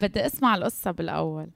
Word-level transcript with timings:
بدي 0.00 0.26
أسمع 0.26 0.54
القصة 0.54 0.90
بالأول. 0.90 1.50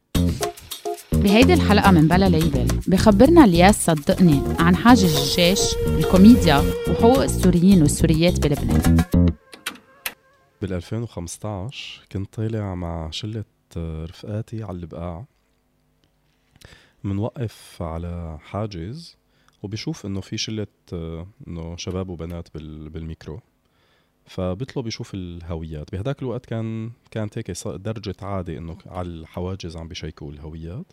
بهيدي 1.12 1.54
الحلقة 1.54 1.90
من 1.90 2.08
بلا 2.08 2.28
label 2.28 2.66
بخبرنا 2.86 3.44
الياس 3.44 3.86
صدقني 3.86 4.42
عن 4.58 4.76
حاجز 4.76 5.16
الجيش 5.16 5.60
الكوميديا 5.86 6.62
وحقوق 6.88 7.22
السوريين 7.22 7.82
والسوريات 7.82 8.46
بلبنان. 8.46 9.04
بال 10.62 10.72
2015 10.72 12.06
كنت 12.12 12.34
طالع 12.34 12.74
مع 12.74 13.10
شلة 13.10 13.44
رفقاتي 13.76 14.62
على 14.62 14.78
البقاع. 14.78 15.24
منوقف 17.04 17.82
على 17.82 18.38
حاجز 18.42 19.16
وبيشوف 19.62 20.06
إنه 20.06 20.20
في 20.20 20.36
شلة 20.36 20.66
إنه 21.48 21.76
شباب 21.76 22.08
وبنات 22.08 22.48
بالميكرو. 22.54 23.40
فبيطلب 24.26 24.86
يشوف 24.86 25.14
الهويات. 25.14 25.92
بهداك 25.92 26.22
الوقت 26.22 26.46
كان 26.46 26.90
كانت 27.10 27.38
هيك 27.38 27.50
درجة 27.66 28.14
عادة 28.22 28.58
إنه 28.58 28.78
على 28.86 29.08
الحواجز 29.08 29.76
عم 29.76 29.88
بيشيكوا 29.88 30.32
الهويات. 30.32 30.86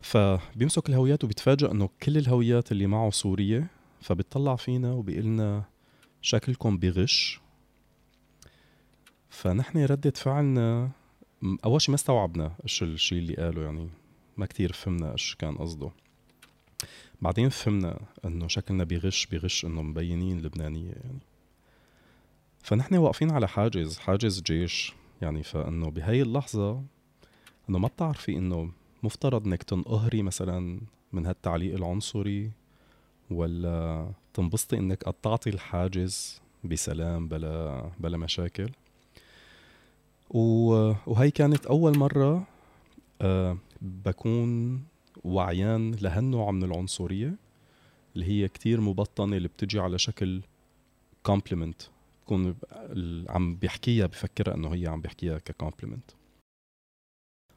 فبيمسك 0.00 0.88
الهويات 0.88 1.24
وبيتفاجئ 1.24 1.70
إنه 1.70 1.88
كل 2.02 2.16
الهويات 2.18 2.72
اللي 2.72 2.86
معه 2.86 3.10
سورية 3.10 3.66
فبيطلع 4.00 4.56
فينا 4.56 4.92
وبيقول 4.92 5.24
لنا 5.24 5.64
شكلكم 6.22 6.78
بغش. 6.78 7.40
فنحن 9.30 9.84
ردة 9.84 10.10
فعلنا 10.10 10.90
أول 11.64 11.80
شيء 11.80 11.90
ما 11.90 11.94
استوعبنا 11.94 12.52
إيش 12.64 12.82
الشيء 12.82 13.18
اللي 13.18 13.34
قاله 13.34 13.62
يعني 13.62 13.88
ما 14.36 14.46
كتير 14.46 14.72
فهمنا 14.72 15.12
إيش 15.12 15.34
كان 15.34 15.56
قصده. 15.56 15.90
بعدين 17.22 17.48
فهمنا 17.48 18.00
إنه 18.24 18.48
شكلنا 18.48 18.84
بغش 18.84 19.26
بغش 19.26 19.64
إنه 19.64 19.82
مبينين 19.82 20.42
لبنانية 20.42 20.90
يعني. 20.90 21.18
فنحن 22.64 22.96
واقفين 22.96 23.30
على 23.30 23.48
حاجز 23.48 23.98
حاجز 23.98 24.42
جيش. 24.42 24.92
يعني 25.22 25.42
فإنه 25.42 25.90
بهي 25.90 26.22
اللحظة 26.22 26.82
إنه 27.68 27.78
ما 27.78 27.88
بتعرفي 27.88 28.36
إنه 28.36 28.70
مفترض 29.02 29.46
إنك 29.46 29.62
تنقهري 29.62 30.22
مثلا 30.22 30.80
من 31.12 31.26
هالتعليق 31.26 31.74
العنصري 31.74 32.50
ولا 33.30 34.08
تنبسطي 34.34 34.76
إنك 34.78 35.04
قطعتي 35.04 35.50
الحاجز 35.50 36.40
بسلام 36.64 37.28
بلا 37.28 37.90
بلا 38.00 38.16
مشاكل. 38.16 38.70
وهي 40.30 41.30
كانت 41.30 41.66
أول 41.66 41.98
مرة 41.98 42.46
أه 43.20 43.58
بكون 43.82 44.80
وعيان 45.24 45.94
لهالنوع 45.94 46.50
من 46.50 46.62
العنصرية 46.62 47.34
اللي 48.14 48.26
هي 48.26 48.48
كتير 48.48 48.80
مبطنة 48.80 49.36
اللي 49.36 49.48
بتجي 49.48 49.80
على 49.80 49.98
شكل 49.98 50.42
compliment 51.22 51.82
بكون 52.24 52.56
عم 53.28 53.56
بيحكيها 53.56 54.06
بفكرها 54.06 54.54
إنه 54.54 54.74
هي 54.74 54.86
عم 54.86 55.00
بيحكيها 55.00 55.38
ك 55.38 55.45
compliment 55.45 56.10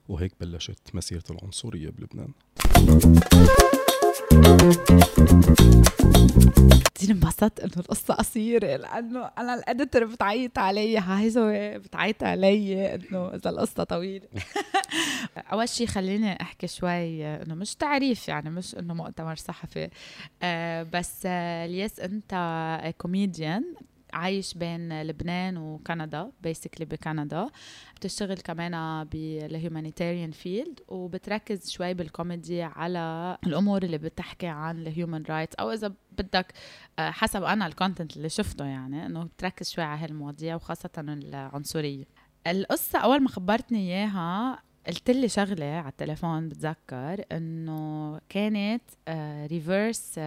وهيك 0.09 0.33
بلشت 0.39 0.95
مسيرة 0.95 1.23
العنصرية 1.29 1.89
بلبنان. 1.89 2.31
كثير 6.95 7.11
انبسطت 7.11 7.59
إنه 7.59 7.73
القصة 7.77 8.13
قصيرة 8.13 8.75
لأنه 8.75 9.31
أنا 9.37 9.53
ال 9.53 9.61
editor 9.61 10.05
بتعيط 10.05 10.59
علي 10.59 10.97
هايزو 10.97 11.51
بتعيط 11.79 12.23
علي 12.23 12.95
إنه 12.95 13.35
إذا 13.35 13.49
القصة 13.49 13.83
طويلة. 13.83 14.27
أول 15.51 15.69
شيء 15.69 15.87
خليني 15.87 16.41
أحكي 16.41 16.67
شوي 16.67 17.25
إنه 17.25 17.55
مش 17.55 17.75
تعريف 17.75 18.27
يعني 18.27 18.49
مش 18.49 18.75
إنه 18.75 18.93
مؤتمر 18.93 19.35
صحفي. 19.35 19.89
أه 20.43 20.83
بس 20.83 21.25
الياس 21.25 21.99
أنت 21.99 22.93
كوميديان 22.97 23.75
عايش 24.13 24.53
بين 24.53 25.01
لبنان 25.01 25.57
وكندا 25.57 26.31
basically 26.41 26.85
بكندا. 26.85 27.47
بتشتغل 27.95 28.37
كمان 28.37 29.03
بال 29.03 29.21
humanitarian 29.21 30.31
field 30.31 30.79
وبتركز 30.87 31.69
شوي 31.69 31.93
بالكوميدي 31.93 32.63
على 32.63 33.37
الأمور 33.45 33.83
اللي 33.83 33.97
بتحكي 33.97 34.47
عن 34.47 34.77
ال 34.79 34.86
human 34.86 35.23
rights 35.29 35.55
أو 35.55 35.71
إذا 35.71 35.93
بدك 36.17 36.53
آه، 36.99 37.09
حسب 37.11 37.43
أنا 37.43 37.67
ال 37.67 37.73
content 37.73 38.17
اللي 38.17 38.29
شفته 38.29 38.65
يعني 38.65 39.05
إنه 39.05 39.23
بتركز 39.23 39.69
شوي 39.69 39.83
على 39.83 40.01
هالمواضيع 40.01 40.55
وخاصة 40.55 40.89
العنصرية. 40.97 42.05
القصة 42.47 42.99
أول 42.99 43.21
ما 43.21 43.29
خبرتني 43.29 43.79
إياها 43.79 44.59
قلت 44.87 45.09
لي 45.11 45.29
شغلة 45.29 45.65
على 45.65 45.89
التليفون 45.89 46.49
بتذكر 46.49 47.25
إنه 47.31 48.19
كانت 48.29 48.81
reverse 49.51 50.19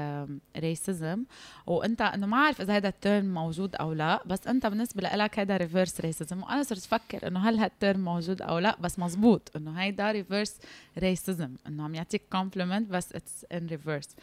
racism 0.57 1.25
وأنت 1.67 2.01
إنه 2.01 2.27
ما 2.27 2.37
عارف 2.37 2.61
إذا 2.61 2.77
هذا 2.77 2.89
ال 2.89 2.98
term 2.98 3.35
موجود 3.35 3.77
أو 3.77 3.93
لا 3.93 4.23
بس 4.27 4.47
أنت 4.47 4.67
بالنسبة 4.67 5.03
لك 5.03 5.39
هذا 5.39 5.57
reverse 5.57 6.01
racism 6.01 6.43
وأنا 6.43 6.63
صرت 6.63 6.85
أفكر 6.85 7.29
إنه 7.29 7.49
هل 7.49 7.59
هال 7.59 7.73
term 7.73 8.01
موجود 8.01 8.43
أو 8.43 8.59
لا 8.59 8.77
بس 8.81 8.99
مزبوط 8.99 9.51
إنه 9.57 9.73
هيدا 9.73 10.13
reverse 10.13 10.59
racism 10.99 11.57
إنه 11.67 11.85
عم 11.85 11.95
يعطيك 11.95 12.23
compliment 12.33 12.91
بس 12.91 13.13
it's 13.13 13.47
in 13.53 13.67
reverse 13.67 14.17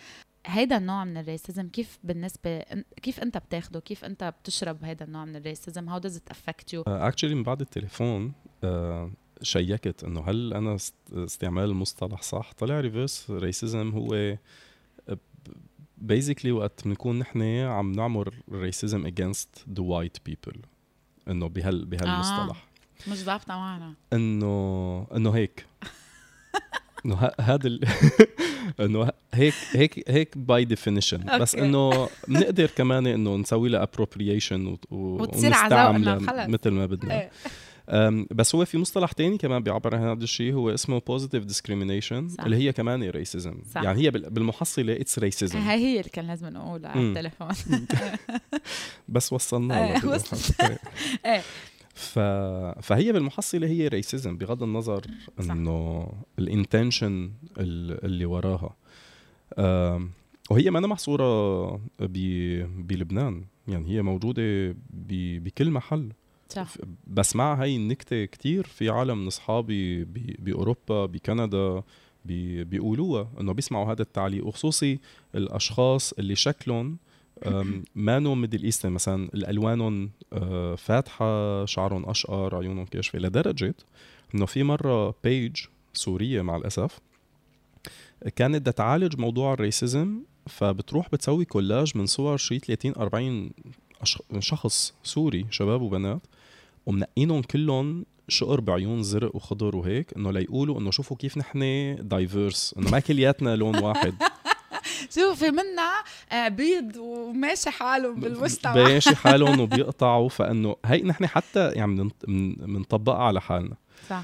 هيدا 0.45 0.77
النوع 0.77 1.05
من 1.05 1.17
ال 1.17 1.25
racism 1.25 1.69
كيف 1.69 1.99
بالنسبة 2.03 2.63
كيف 3.01 3.19
أنت 3.19 3.37
بتاخده؟ 3.37 3.79
كيف 3.79 4.05
أنت 4.05 4.33
بتشرب 4.41 4.83
هيدا 4.83 5.05
النوع 5.05 5.25
من 5.25 5.35
ال 5.35 5.43
racism 5.43 5.89
how 5.89 5.97
does 5.97 6.15
it 6.15 6.31
affect 6.31 6.73
you 6.73 6.81
actually 6.87 7.35
من 7.35 7.43
بعد 7.43 7.61
التليفون 7.61 8.33
uh, 8.63 8.67
شيكت 9.41 10.03
إنه 10.03 10.21
هل 10.21 10.53
أنا 10.53 10.77
استعمال 11.13 11.63
المصطلح 11.63 12.21
صح؟ 12.21 12.51
طلع 12.57 12.79
reverse 12.79 13.31
racism 13.31 13.91
هو 13.91 14.37
basically 15.97 16.51
وقت 16.51 16.87
بنكون 16.87 17.19
نحن 17.19 17.41
عم 17.61 17.91
نعمل 17.91 18.25
racism 18.51 19.05
against 19.05 19.65
the 19.73 19.83
white 19.83 20.17
people 20.25 20.61
إنه 21.27 21.47
بهال 21.47 21.85
بهالمصطلح 21.85 22.67
آه. 23.07 23.11
مش 23.11 23.23
ضابطه 23.25 23.55
معنا 23.55 23.93
إنه 24.13 25.07
إنه 25.15 25.31
هيك. 25.31 25.65
إنه 27.05 27.31
هذا 27.41 27.67
ال... 27.67 27.85
إنه 28.79 29.11
هيك 29.33 29.53
هيك 29.71 30.09
هيك 30.11 30.37
by 30.37 30.65
definition 30.65 31.39
بس 31.39 31.55
إنه 31.55 32.09
بنقدر 32.27 32.69
كمان 32.69 33.07
إنه 33.07 33.35
نسوي 33.35 33.69
لها 33.69 33.83
appropriation 33.83 34.77
وتصير 34.91 35.49
ونستعملها 35.49 36.47
مثل 36.47 36.69
ما 36.69 36.85
بدنا. 36.85 37.13
إيه. 37.13 37.31
بس 38.31 38.55
هو 38.55 38.65
في 38.65 38.77
مصطلح 38.77 39.11
تاني 39.11 39.37
كمان 39.37 39.63
بيعبر 39.63 39.95
عن 39.95 40.01
هذا 40.01 40.23
الشيء 40.23 40.53
هو 40.53 40.69
اسمه 40.69 40.99
positive 41.07 41.45
discrimination 41.45 42.27
اللي 42.45 42.55
هي 42.55 42.73
كمان 42.73 43.03
racism 43.03 43.61
يعني 43.75 44.01
هي 44.01 44.11
بالمحصلة 44.11 44.93
it's 44.93 45.19
racism 45.19 45.59
هي 45.59 45.77
هي 45.77 45.99
اللي 45.99 46.09
كان 46.09 46.27
لازم 46.27 46.47
نقولها 46.47 46.89
على 46.89 47.01
التليفون. 47.01 47.47
بس 49.07 49.33
وصلنا 49.33 49.83
إيه، 49.83 50.17
إيه. 51.25 51.41
ف... 51.93 52.19
فهي 52.81 53.11
بالمحصلة 53.11 53.67
هي 53.67 53.87
racism 53.87 54.37
بغض 54.37 54.63
النظر 54.63 55.01
إنه 55.39 56.07
ال 56.39 56.49
intention 56.49 57.31
اللي 57.57 58.25
وراها. 58.25 58.75
وهي 60.49 60.71
ما 60.71 60.79
محصوره 60.79 61.67
ب... 61.99 62.17
بلبنان. 62.87 63.45
يعني 63.67 63.89
هي 63.95 64.01
موجودة 64.01 64.75
ب... 64.89 65.43
بكل 65.43 65.71
محل. 65.71 66.11
صح. 66.49 66.67
بسمع 67.07 67.61
هاي 67.61 67.75
النكتة 67.75 68.25
كتير 68.25 68.67
في 68.67 68.89
عالم 68.89 69.17
من 69.21 69.27
أصحابي 69.27 70.03
بأوروبا 70.39 71.05
بكندا 71.05 71.83
بيقولوها 72.25 73.27
إنه 73.39 73.51
بيسمعوا 73.53 73.91
هذا 73.91 74.01
التعليق 74.01 74.45
وخصوصي 74.45 74.99
الأشخاص 75.35 76.13
اللي 76.13 76.35
شكلهم 76.35 76.97
مانو 77.95 78.35
Middle 78.35 78.63
Eastern 78.63 78.91
مثلا 78.91 79.29
الألوانهم 79.33 80.09
آه، 80.33 80.75
فاتحة 80.75 81.65
شعرهم 81.65 82.09
أشقر 82.09 82.55
عيونهم 82.55 82.85
كاشفه 82.85 83.19
لدرجة 83.19 83.75
إنه 84.35 84.45
في 84.45 84.63
مرة 84.63 85.15
page 85.23 85.55
سورية 85.93 86.41
مع 86.41 86.55
الأسف 86.55 86.99
كانت 88.35 88.61
بدها 88.61 88.73
تعالج 88.73 89.19
موضوع 89.19 89.53
ال 89.53 89.63
racism 89.63 90.19
فبتروح 90.47 91.09
بتسوي 91.09 91.45
كولاج 91.45 91.97
من 91.97 92.05
صور 92.05 92.37
شي 92.37 92.59
30 92.59 92.93
40 92.97 93.51
شخص 94.39 94.93
سوري 95.03 95.45
شباب 95.49 95.81
وبنات 95.81 96.21
ومنقينهم 96.87 97.41
كلهم 97.41 98.05
شقر 98.27 98.59
بعيون 98.59 99.03
زرق 99.03 99.35
وخضر 99.35 99.75
وهيك 99.75 100.13
إنه 100.17 100.31
ليقولوا 100.31 100.79
إنه 100.79 100.91
شوفوا 100.91 101.17
كيف 101.17 101.37
نحن 101.37 101.59
diverse 102.07 102.75
إنه 102.77 102.89
ما 102.89 102.99
كلياتنا 102.99 103.55
لون 103.55 103.83
واحد. 103.83 104.15
شوفوا 105.15 105.35
في 105.35 105.51
منا 105.51 106.03
آه، 106.31 106.47
بيض 106.47 106.97
وماشي 106.97 107.69
حالهم 107.69 108.19
بالمجتمع 108.19 108.73
ماشي 108.73 109.15
حالهم 109.25 109.59
وبيقطعوا 109.59 110.29
فإنه 110.29 110.75
هي 110.85 111.01
نحن 111.01 111.27
حتى 111.27 111.71
يعني 111.71 112.09
بنطبقها 112.27 113.23
على 113.23 113.41
حالنا. 113.41 113.75
صح. 114.09 114.23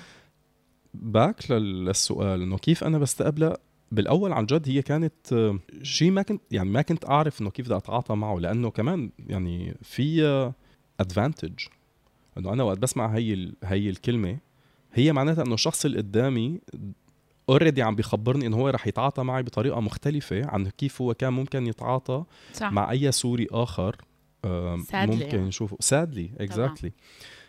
back 0.94 1.52
للسؤال 1.52 2.42
إنه 2.42 2.58
كيف 2.58 2.84
أنا 2.84 2.98
بستقبلها؟ 2.98 3.58
بالأول 3.92 4.34
عن 4.34 4.46
جد 4.46 4.70
هي 4.70 4.82
كانت 4.82 5.34
آه، 5.34 5.60
شيء 5.82 6.12
ما 6.12 6.22
كنت 6.22 6.42
يعني 6.52 6.70
ما 6.70 6.82
كنت 6.82 7.06
أعرف 7.06 7.42
إنه 7.42 7.50
كيف 7.50 7.66
بدي 7.66 7.78
أتعاطى 7.78 8.16
معه 8.16 8.40
لأنه 8.40 8.70
كمان 8.70 9.12
يعني 9.28 9.76
في 9.82 10.52
advantage 11.00 11.54
إنه 12.38 12.54
أنا 12.54 12.64
وقت 12.64 12.78
بسمع 12.78 13.08
هي 13.08 13.52
هي 13.64 13.90
الكلمة 13.90 14.38
هي 14.94 15.14
معناتها 15.14 15.44
إنه 15.44 15.54
الشخص 15.54 15.86
اللي 15.86 15.98
قدامي 15.98 16.60
already 17.50 17.82
عم 17.82 17.96
بيخبرني 17.96 18.48
إنه 18.48 18.58
هو 18.58 18.70
رح 18.70 18.88
يتعاطى 18.88 19.24
معي 19.24 19.44
بطريقة 19.44 19.80
مختلفة 19.80 20.46
عن 20.46 20.68
كيف 20.68 21.02
هو 21.02 21.14
كان 21.14 21.34
ممكن 21.34 21.68
يتعاطى 21.68 22.24
صح. 22.54 22.72
مع 22.72 22.92
أي 22.92 23.12
سوري 23.12 23.48
آخر 23.52 23.96
ممكن 24.46 25.44
نشوفه 25.44 25.78
sadly 25.80 26.30
exactly 26.40 26.92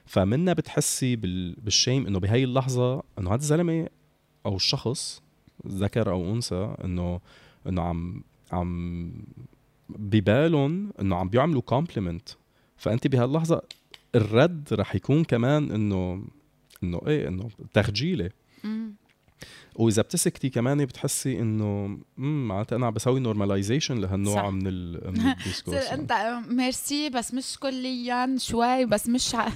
فمنا 0.07 0.53
بتحسي 0.53 1.17
بال 1.17 1.42
shame 1.42 2.06
إنه 2.07 2.19
بهي 2.21 2.45
اللحظة 2.45 3.03
إنه 3.19 3.31
هذا 3.31 3.41
الزلمة 3.41 3.89
أو 4.47 4.57
الشخص 4.57 5.23
ذكر 5.67 6.11
أو 6.11 6.33
أنثى 6.33 6.75
إنه 6.85 7.21
إنه 7.67 7.83
عم 7.83 8.23
عم 8.53 9.13
ببالهم 9.89 10.93
إنه 11.01 11.17
عم 11.17 11.29
بيعملوا 11.29 11.63
compliment 11.62 12.29
فأنت 12.77 13.07
بهاللحظة 13.07 13.63
الرد 14.14 14.69
رح 14.72 14.94
يكون 14.94 15.25
كمان 15.25 15.70
إنه 15.70 16.25
إنه 16.82 17.00
إيه 17.06 17.28
إنه 17.28 17.49
تخجيلة. 17.75 18.31
وإذا 19.75 20.02
بتسكتي 20.02 20.50
كمان 20.50 20.84
بتحسي 20.84 21.40
إنه 21.40 21.99
امم 22.19 22.49
معناتها 22.49 22.76
أنا 22.76 22.87
عم 22.87 22.93
بسوي 22.93 23.20
normalization 23.21 23.99
لهالنوع 23.99 24.34
صح. 24.34 24.49
من 24.49 24.66
ال 24.66 25.11
من 25.12 25.20
ال 25.31 25.36
discourse 25.36 25.85
أنت 25.84 26.12
ميرسي 26.49 27.11
بس 27.11 27.34
مش 27.34 27.58
كليا 27.58 28.37
شوي 28.38 28.84
بس 28.87 29.08
مش 29.08 29.34
ع... 29.34 29.49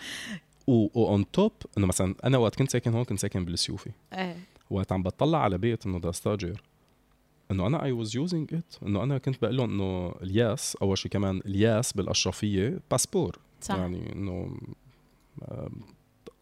و 0.66 0.87
on 0.87 1.30
top 1.30 1.52
إنه 1.78 1.86
مثلا 1.86 2.14
أنا 2.24 2.38
وقت 2.38 2.54
كنت 2.54 2.70
ساكن 2.70 2.92
هون 2.92 3.04
كنت 3.04 3.18
ساكن 3.18 3.44
بالسيوفي. 3.44 3.90
إيه. 4.12 4.36
وقت 4.70 4.92
عم 4.92 5.02
بطلع 5.02 5.38
على 5.42 5.58
بيت 5.58 5.86
إنه 5.86 5.98
بدي 5.98 6.10
استاجر 6.10 6.62
إنه 7.50 7.66
أنا 7.66 7.82
I 7.82 7.92
was 7.92 8.16
using 8.16 8.54
it 8.54 8.74
إنه 8.82 9.02
أنا 9.02 9.18
كنت 9.18 9.42
بقول 9.42 9.56
لهم 9.56 9.70
إنه 9.70 10.14
الياس 10.22 10.76
أول 10.82 10.98
شيء 10.98 11.10
كمان 11.10 11.40
الياس 11.46 11.92
بالأشرفية 11.92 12.78
باسبور 12.90 13.38
صح. 13.66 13.74
يعني 13.74 14.12
إنه 14.12 14.56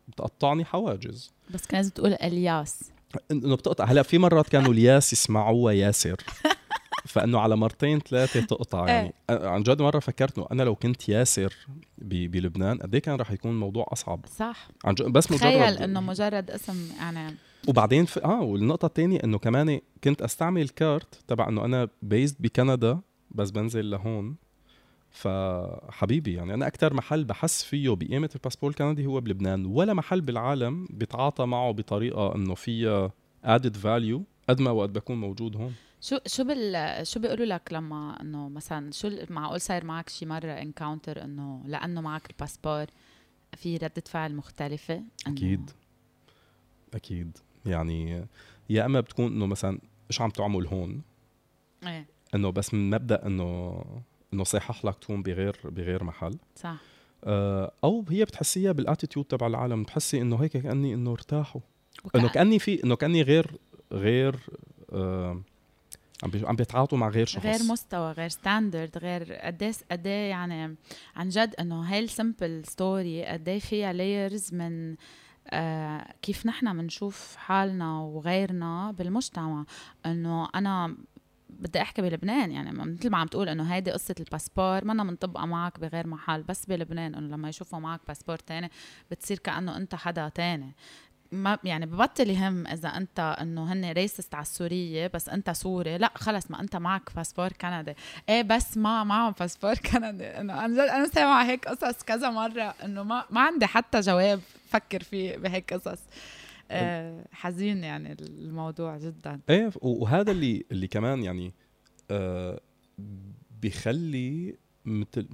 بتقطعني 0.09 0.65
حواجز. 0.65 1.33
بس 1.55 1.67
كان 1.67 1.79
لازم 1.79 1.91
تقول 1.91 2.13
الياس. 2.13 2.91
إنه 3.31 3.57
بتقطع. 3.57 3.85
هلأ 3.85 4.03
في 4.03 4.19
مرات 4.19 4.49
كانوا 4.49 4.73
الياس 4.73 5.13
يسمعوها 5.13 5.73
ياسر 5.73 6.17
فإنه 7.07 7.41
على 7.41 7.57
مرتين 7.57 8.01
ثلاثة 8.01 8.41
تقطع 8.41 8.89
يعني. 8.89 9.15
إيه. 9.31 9.49
عن 9.49 9.63
جد 9.63 9.83
مرة 9.83 9.99
فكرت 9.99 10.39
إنه 10.39 10.47
أنا 10.53 10.63
لو 10.63 10.75
كنت 10.75 11.09
ياسر 11.09 11.55
بلبنان 11.99 12.79
قد 12.79 12.95
إيه 12.95 13.03
كان 13.03 13.15
رح 13.15 13.31
يكون 13.31 13.51
الموضوع 13.51 13.87
أصعب. 13.93 14.27
صح. 14.37 14.69
عن 14.85 14.95
جد 14.95 15.07
بس 15.07 15.31
مجرد 15.31 15.41
تخيل 15.41 15.79
إنه 15.79 16.01
مجرد 16.01 16.51
اسم 16.51 16.89
يعني. 16.97 17.37
وبعدين 17.69 18.05
في 18.05 18.25
آه 18.25 18.41
والنقطة 18.41 18.87
الثانية 18.87 19.19
إنه 19.25 19.39
كمان 19.39 19.81
كنت 20.05 20.23
أستعمل 20.23 20.63
ال 20.63 20.73
card 20.73 21.15
تبع 21.29 21.49
إنه 21.49 21.65
أنا 21.65 21.89
based 22.03 22.37
بكندا 22.41 23.01
بس 23.31 23.51
بنزل 23.51 23.91
لهون. 23.91 24.37
فحبيبي 25.15 26.35
يعني 26.35 26.55
أنا 26.55 26.67
أكثر 26.67 26.95
محل 26.95 27.25
بحس 27.25 27.65
فيه 27.65 27.91
بقيمة 27.91 28.31
الباسبور 28.35 28.71
الكندي 28.71 29.07
هو 29.07 29.21
بلبنان 29.21 29.67
ولا 29.67 29.95
محل 29.95 30.21
بالعالم 30.21 30.89
بيتعاطى 30.91 31.47
معه 31.47 31.71
بطريقة 31.71 32.35
إنه 32.35 32.55
فيها 32.55 33.13
added 33.45 33.77
value 33.77 34.25
قد 34.49 34.61
ما 34.61 34.71
وقت 34.71 34.91
بكون 34.91 35.21
موجود 35.21 35.57
هون. 35.57 35.75
شو 36.01 36.19
شو 36.27 36.45
بال 36.45 37.07
شو 37.07 37.21
بيقولوا 37.21 37.47
لك 37.47 37.73
لما 37.73 38.21
إنه 38.21 38.49
مثلا 38.49 38.93
شو 38.93 39.11
معقول 39.31 39.61
صاير 39.61 39.85
معك 39.85 40.09
شي 40.09 40.27
مرة 40.27 40.53
encounter 40.53 41.25
إنه 41.25 41.63
لأنه 41.67 42.01
معك 42.01 42.31
الباسبور 42.31 42.87
في 43.57 43.77
ردة 43.77 44.03
فعل 44.07 44.35
مختلفة؟ 44.35 45.03
أكيد. 45.27 45.71
أكيد. 46.95 47.39
يعني 47.67 48.27
يا 48.71 48.87
إما 48.87 49.01
بتكون 49.01 49.33
إنه 49.33 49.47
مثلا 49.47 49.79
إيش 50.11 50.21
عم 50.21 50.31
تعمل 50.31 50.67
هون؟ 50.67 51.03
إيه. 51.87 52.07
إنه 52.35 52.51
بس 52.51 52.75
من 52.75 52.91
مبدأ 52.91 53.27
إنه 53.27 53.85
انه 54.35 54.45
صيحح 54.45 54.85
لك 54.85 54.99
تكون 54.99 55.23
بغير 55.23 55.57
بغير 55.65 56.05
محل. 56.05 56.39
صح. 56.57 56.77
آه 57.25 57.73
أو 57.85 58.05
هي 58.11 58.25
بتحسيها 58.25 58.73
بال 58.73 58.84
attitude 58.84 59.27
تبع 59.27 59.47
العالم 59.47 59.83
بتحسي 59.83 60.21
إنه 60.21 60.37
هيك 60.37 60.57
كأني 60.57 60.95
إنه 60.95 61.13
ارتاحوا. 61.13 61.61
إنه 62.17 62.29
كأني 62.29 62.59
في 62.59 62.85
إنه 62.85 62.97
كأني 62.97 63.23
غير 63.23 63.51
غير 63.93 64.37
آه 64.93 65.41
عم 66.23 66.31
عم 66.45 66.57
بيتعاطوا 66.57 66.99
مع 66.99 67.09
غير 67.09 67.27
شخص. 67.27 67.45
غير 67.45 67.63
مستوى 67.63 68.13
غير 68.13 68.29
standard 68.29 68.99
غير 68.99 69.33
قديش 69.33 69.77
قد 69.91 70.07
يعني 70.07 70.77
عن 71.17 71.29
جد 71.29 71.55
إنه 71.61 71.81
هاي 71.81 71.99
ال 71.99 72.08
simple 72.08 72.63
story 72.65 73.25
قد 73.25 73.59
فيها 73.59 73.93
layers 73.93 74.55
من 74.55 74.97
آه 75.51 76.15
كيف 76.23 76.47
نحن 76.47 76.77
بنشوف 76.77 77.37
حالنا 77.37 78.01
وغيرنا 78.01 78.91
بالمجتمع. 78.99 79.65
إنه 80.07 80.49
أنا 80.55 80.97
بدي 81.61 81.83
أحكي 81.83 82.03
بلبنان 82.03 82.53
يعني 82.53 82.73
مثل 82.73 83.11
ما 83.11 83.19
عم 83.19 83.27
تقول 83.27 83.49
إنه 83.49 83.75
هيدي 83.75 83.91
قصة 83.91 84.15
الباسبور 84.21 84.85
منا 84.85 85.03
منطبقة 85.05 85.47
معك 85.47 85.81
بغير 85.81 86.07
محل 86.07 86.43
بس 86.43 86.67
بلبنان 86.67 87.15
إنه 87.15 87.37
لما 87.37 87.49
يشوفوا 87.49 87.79
معك 87.79 88.01
باسبور 88.09 88.37
تاني 88.39 88.71
بتصير 89.11 89.39
كأنه 89.39 89.77
أنت 89.77 89.95
حدا 89.95 90.29
تاني. 90.29 90.73
ما 91.33 91.59
يعني 91.65 91.87
ببطل 91.87 92.31
يهم 92.31 92.67
إذا 92.67 92.89
أنت 92.89 93.37
إنه 93.41 93.73
هن 93.73 93.93
racist 93.93 94.35
على 94.35 94.43
السورية 94.43 95.07
بس 95.07 95.29
أنت 95.29 95.51
سوري 95.51 95.99
لا 95.99 96.11
خلص 96.15 96.51
ما 96.51 96.61
أنت 96.61 96.77
معك 96.77 97.15
باسبور 97.17 97.49
كندي 97.49 97.95
إيه 98.29 98.43
بس 98.43 98.77
ما 98.77 99.05
معهم 99.05 99.35
باسبور 99.41 99.75
كندي 99.75 100.25
إنه 100.27 100.65
أنا 100.65 100.97
أنا 100.97 101.07
سامعة 101.07 101.45
هيك 101.45 101.69
قصص 101.69 102.03
كذا 102.03 102.31
مرة 102.31 102.75
إنه 102.85 103.03
ما 103.03 103.25
ما 103.31 103.41
عندي 103.41 103.67
حتى 103.67 104.01
جواب 104.01 104.41
فكر 104.69 105.03
فيه 105.03 105.37
بهيك 105.37 105.73
قصص. 105.75 106.01
آه 106.75 107.27
حزين 107.33 107.85
يعني 107.85 108.13
الموضوع 108.21 108.99
جدا. 108.99 109.41
إيه 109.51 109.71
وهذا 109.83 110.33
اللي 110.33 110.65
اللي 110.73 110.87
كمان 110.87 111.23
يعني 111.23 111.53
آه 112.11 112.61
بيخلي 113.61 114.55
مثل 114.85 115.27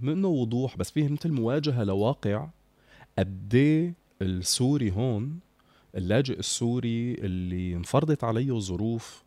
منه 0.00 0.28
وضوح 0.28 0.76
بس 0.76 0.90
فيه 0.90 1.08
مثل 1.08 1.32
مواجهة 1.32 1.84
لواقع 1.84 2.48
قد 3.18 3.54
إيه 3.54 3.94
السوري 4.22 4.90
هون 4.90 5.38
اللاجئ 5.96 6.38
السوري 6.38 7.14
اللي 7.14 7.74
انفرضت 7.76 8.24
عليه 8.24 8.58
ظروف 8.58 9.24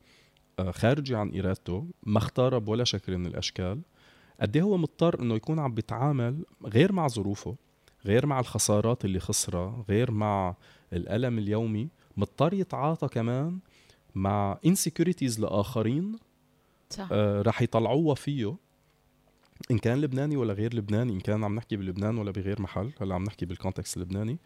آه، 0.59 0.71
خارجة 0.71 1.17
عن 1.17 1.39
إرادته 1.39 1.87
ما 2.03 2.17
اختارها 2.17 2.57
بولا 2.59 2.83
شكل 2.83 3.17
من 3.17 3.25
الأشكال 3.25 3.81
قد 4.41 4.55
إيه 4.55 4.63
هو 4.63 4.77
مضطر 4.77 5.19
إنه 5.21 5.35
يكون 5.35 5.59
عم 5.59 5.73
بيتعامل 5.73 6.45
غير 6.65 6.91
مع 6.91 7.07
ظروفه. 7.07 7.55
غير 8.05 8.25
مع 8.25 8.39
الخسارات 8.39 9.05
اللي 9.05 9.19
خسرها 9.19 9.85
غير 9.89 10.11
مع 10.11 10.55
الألم 10.93 11.37
اليومي 11.37 11.89
مضطر 12.17 12.53
يتعاطى 12.53 13.07
كمان 13.07 13.59
مع 14.15 14.57
انسكيورتيز 14.65 15.39
لآخرين 15.39 16.17
صح. 16.89 17.07
آه 17.11 17.41
رح 17.41 17.61
يطلعوها 17.61 18.15
فيه 18.15 18.55
إن 19.71 19.77
كان 19.77 20.01
لبناني 20.01 20.37
ولا 20.37 20.53
غير 20.53 20.75
لبناني 20.75 21.13
إن 21.13 21.19
كان 21.19 21.43
عم 21.43 21.55
نحكي 21.55 21.75
بلبنان 21.75 22.17
ولا 22.17 22.31
بغير 22.31 22.61
محل 22.61 22.91
هلا 23.01 23.15
عم 23.15 23.23
نحكي 23.23 23.45
بالكونتكست 23.45 23.97
اللبناني 23.97 24.37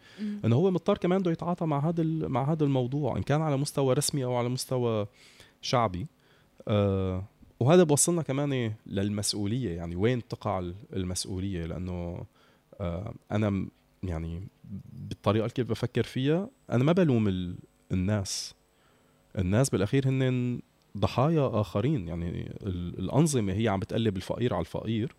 إنه 0.44 0.56
هو 0.56 0.70
مضطر 0.70 0.98
كمان 0.98 1.18
بده 1.18 1.30
يتعاطى 1.30 1.66
مع 1.66 1.88
هذا 1.88 2.02
مع 2.04 2.52
هذا 2.52 2.64
الموضوع 2.64 3.16
إن 3.16 3.22
كان 3.22 3.42
على 3.42 3.56
مستوى 3.56 3.94
رسمي 3.94 4.24
أو 4.24 4.34
على 4.34 4.48
مستوى 4.48 5.06
شعبي 5.62 6.06
آه 6.68 7.24
وهذا 7.60 7.82
بوصلنا 7.82 8.22
كمان 8.22 8.72
للمسؤولية 8.86 9.76
يعني 9.76 9.96
وين 9.96 10.28
تقع 10.28 10.70
المسؤولية 10.92 11.66
لأنه 11.66 12.24
أنا 13.32 13.66
يعني 14.02 14.48
بالطريقة 14.92 15.42
اللي 15.44 15.54
كيف 15.54 15.70
بفكر 15.70 16.02
فيها 16.02 16.50
أنا 16.72 16.84
ما 16.84 16.92
بلوم 16.92 17.56
الناس. 17.92 18.54
الناس 19.38 19.70
بالأخير 19.70 20.08
هن 20.08 20.60
ضحايا 20.96 21.60
آخرين. 21.60 22.08
يعني 22.08 22.52
الأنظمة 22.62 23.52
هي 23.52 23.68
عم 23.68 23.80
بتقلب 23.80 24.16
الفقير 24.16 24.54
على 24.54 24.60
الفقير 24.60 25.14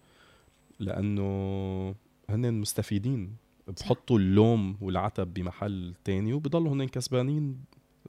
لأنه 0.80 1.96
هن 2.30 2.54
مستفيدين. 2.54 3.36
بحطوا 3.68 4.20
اللوم 4.20 4.78
والعتب 4.82 5.34
بمحل 5.34 5.94
تاني 6.04 6.34
وبضلوا 6.34 6.74
هن 6.74 6.88
كسبانين 6.88 7.58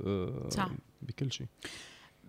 آه، 0.06 0.48
صح. 0.48 0.70
بكل 1.02 1.32
شيء. 1.32 1.46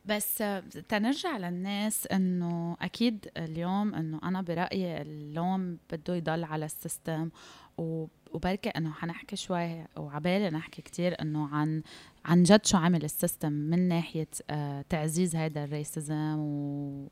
بس 0.05 0.43
تنرجع 0.89 1.37
للناس 1.37 2.07
إنه 2.07 2.77
أكيد 2.81 3.27
اليوم 3.37 3.95
إنه 3.95 4.19
أنا 4.23 4.41
برأيي 4.41 5.01
اللوم 5.01 5.77
بده 5.91 6.15
يضل 6.15 6.43
على 6.43 6.65
السيستم 6.65 7.29
وبركي 7.77 8.69
إنه 8.69 8.91
حنحكي 8.91 9.35
شوي 9.35 9.85
وعبالي 9.97 10.49
نحكي 10.49 10.81
كتير 10.81 11.21
إنه 11.21 11.47
عن 11.47 11.81
عن 12.25 12.43
جد 12.43 12.65
شو 12.65 12.77
عمل 12.77 13.03
ال 13.03 13.10
system 13.10 13.51
من 13.51 13.87
ناحية 13.87 14.27
آه 14.49 14.85
تعزيز 14.89 15.35
هذا 15.35 15.63
ال 15.63 15.73
racism 15.73 16.35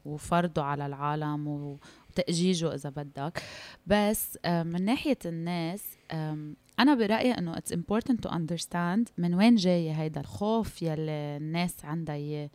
وفرضه 0.06 0.62
على 0.64 0.86
العالم 0.86 1.48
وتأجيجه 1.48 2.74
إذا 2.76 2.90
بدك. 2.90 3.44
بس 3.88 4.38
آه 4.46 4.64
من 4.64 4.86
ناحية 4.86 5.18
الناس 5.26 5.84
أنا 6.80 6.96
برأيي 6.96 7.32
إنه 7.32 7.58
it's 7.58 7.74
important 7.74 8.24
to 8.24 8.30
understand 8.30 9.10
من 9.18 9.34
وين 9.34 9.56
جاي 9.56 9.94
هيدا 9.94 10.22
الخوف 10.22 10.82
يلي 10.82 11.38
الناس 11.38 11.86
عندها 11.86 12.16
إياه. 12.16 12.50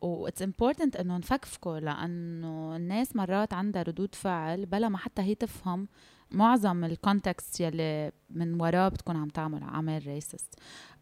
و 0.00 0.08
it's 0.08 0.42
important 0.42 0.96
إنه 0.96 1.16
نفكفكه 1.18 1.78
لأنه 1.78 2.76
الناس 2.76 3.16
مرات 3.16 3.52
عندها 3.52 3.82
ردود 3.82 4.14
فعل 4.14 4.66
بلا 4.66 4.88
ما 4.88 4.98
حتى 4.98 5.22
هي 5.22 5.34
تفهم 5.34 5.88
معظم 6.30 6.84
ال 6.84 6.94
context 6.94 7.60
يلي 7.60 8.12
من 8.30 8.60
وراه 8.60 8.88
بتكون 8.88 9.16
عم 9.16 9.28
تعمل 9.28 9.62
عمل 9.62 10.06
racist 10.06 10.54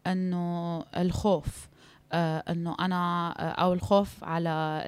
إنه 0.07 0.79
الخوف 0.79 1.67
إنه 2.13 2.75
أنا 2.79 3.33
آه 3.39 3.51
أو 3.51 3.73
الخوف 3.73 4.23
على 4.23 4.83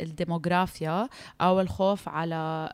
الديموغرافيا 0.00 1.08
أو 1.40 1.60
الخوف 1.60 2.08
على 2.08 2.70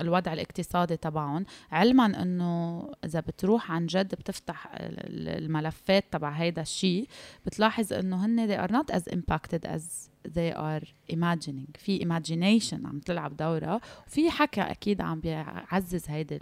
الوضع 0.00 0.32
الاقتصادي 0.32 0.96
تبعهم. 0.96 1.44
علما 1.72 2.22
إنه 2.22 2.90
إذا 3.04 3.20
بتروح 3.20 3.72
عن 3.72 3.86
جد 3.86 4.14
بتفتح 4.14 4.68
الملفات 4.74 6.04
تبع 6.10 6.30
هيدا 6.30 6.62
الشيء 6.62 7.08
بتلاحظ 7.46 7.92
إنه 7.92 8.24
هن 8.24 8.48
they 8.48 8.68
are 8.68 8.72
not 8.72 8.94
as 8.96 9.02
impacted 9.12 9.66
as 9.66 9.82
they 10.28 10.56
are 10.56 10.84
imagining. 11.12 11.78
في 11.78 12.00
imagination 12.00 12.86
عم 12.86 12.98
تلعب 12.98 13.36
دورها 13.36 13.80
وفي 14.06 14.30
حكى 14.30 14.60
أكيد 14.60 15.00
عم 15.00 15.20
بيعزز 15.20 16.10
هيدي 16.10 16.40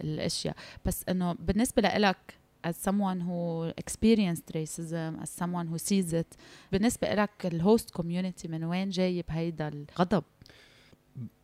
الأشياء. 0.00 0.56
بس 0.84 1.04
إنه 1.08 1.32
بالنسبة 1.32 1.82
لإلك 1.82 2.45
as 2.64 2.76
someone 2.76 3.20
who 3.20 3.72
experienced 3.82 4.52
racism 4.54 5.22
as 5.22 5.30
someone 5.30 5.66
who 5.66 5.78
sees 5.78 6.12
it. 6.12 6.36
بالنسبة 6.72 7.14
لك 7.14 7.46
ال 7.46 7.55
host 7.55 7.90
community 7.90 8.48
من 8.48 8.64
وين 8.64 8.90
جاي 8.90 9.22
بهيدا 9.28 9.68
الغضب؟ 9.68 10.24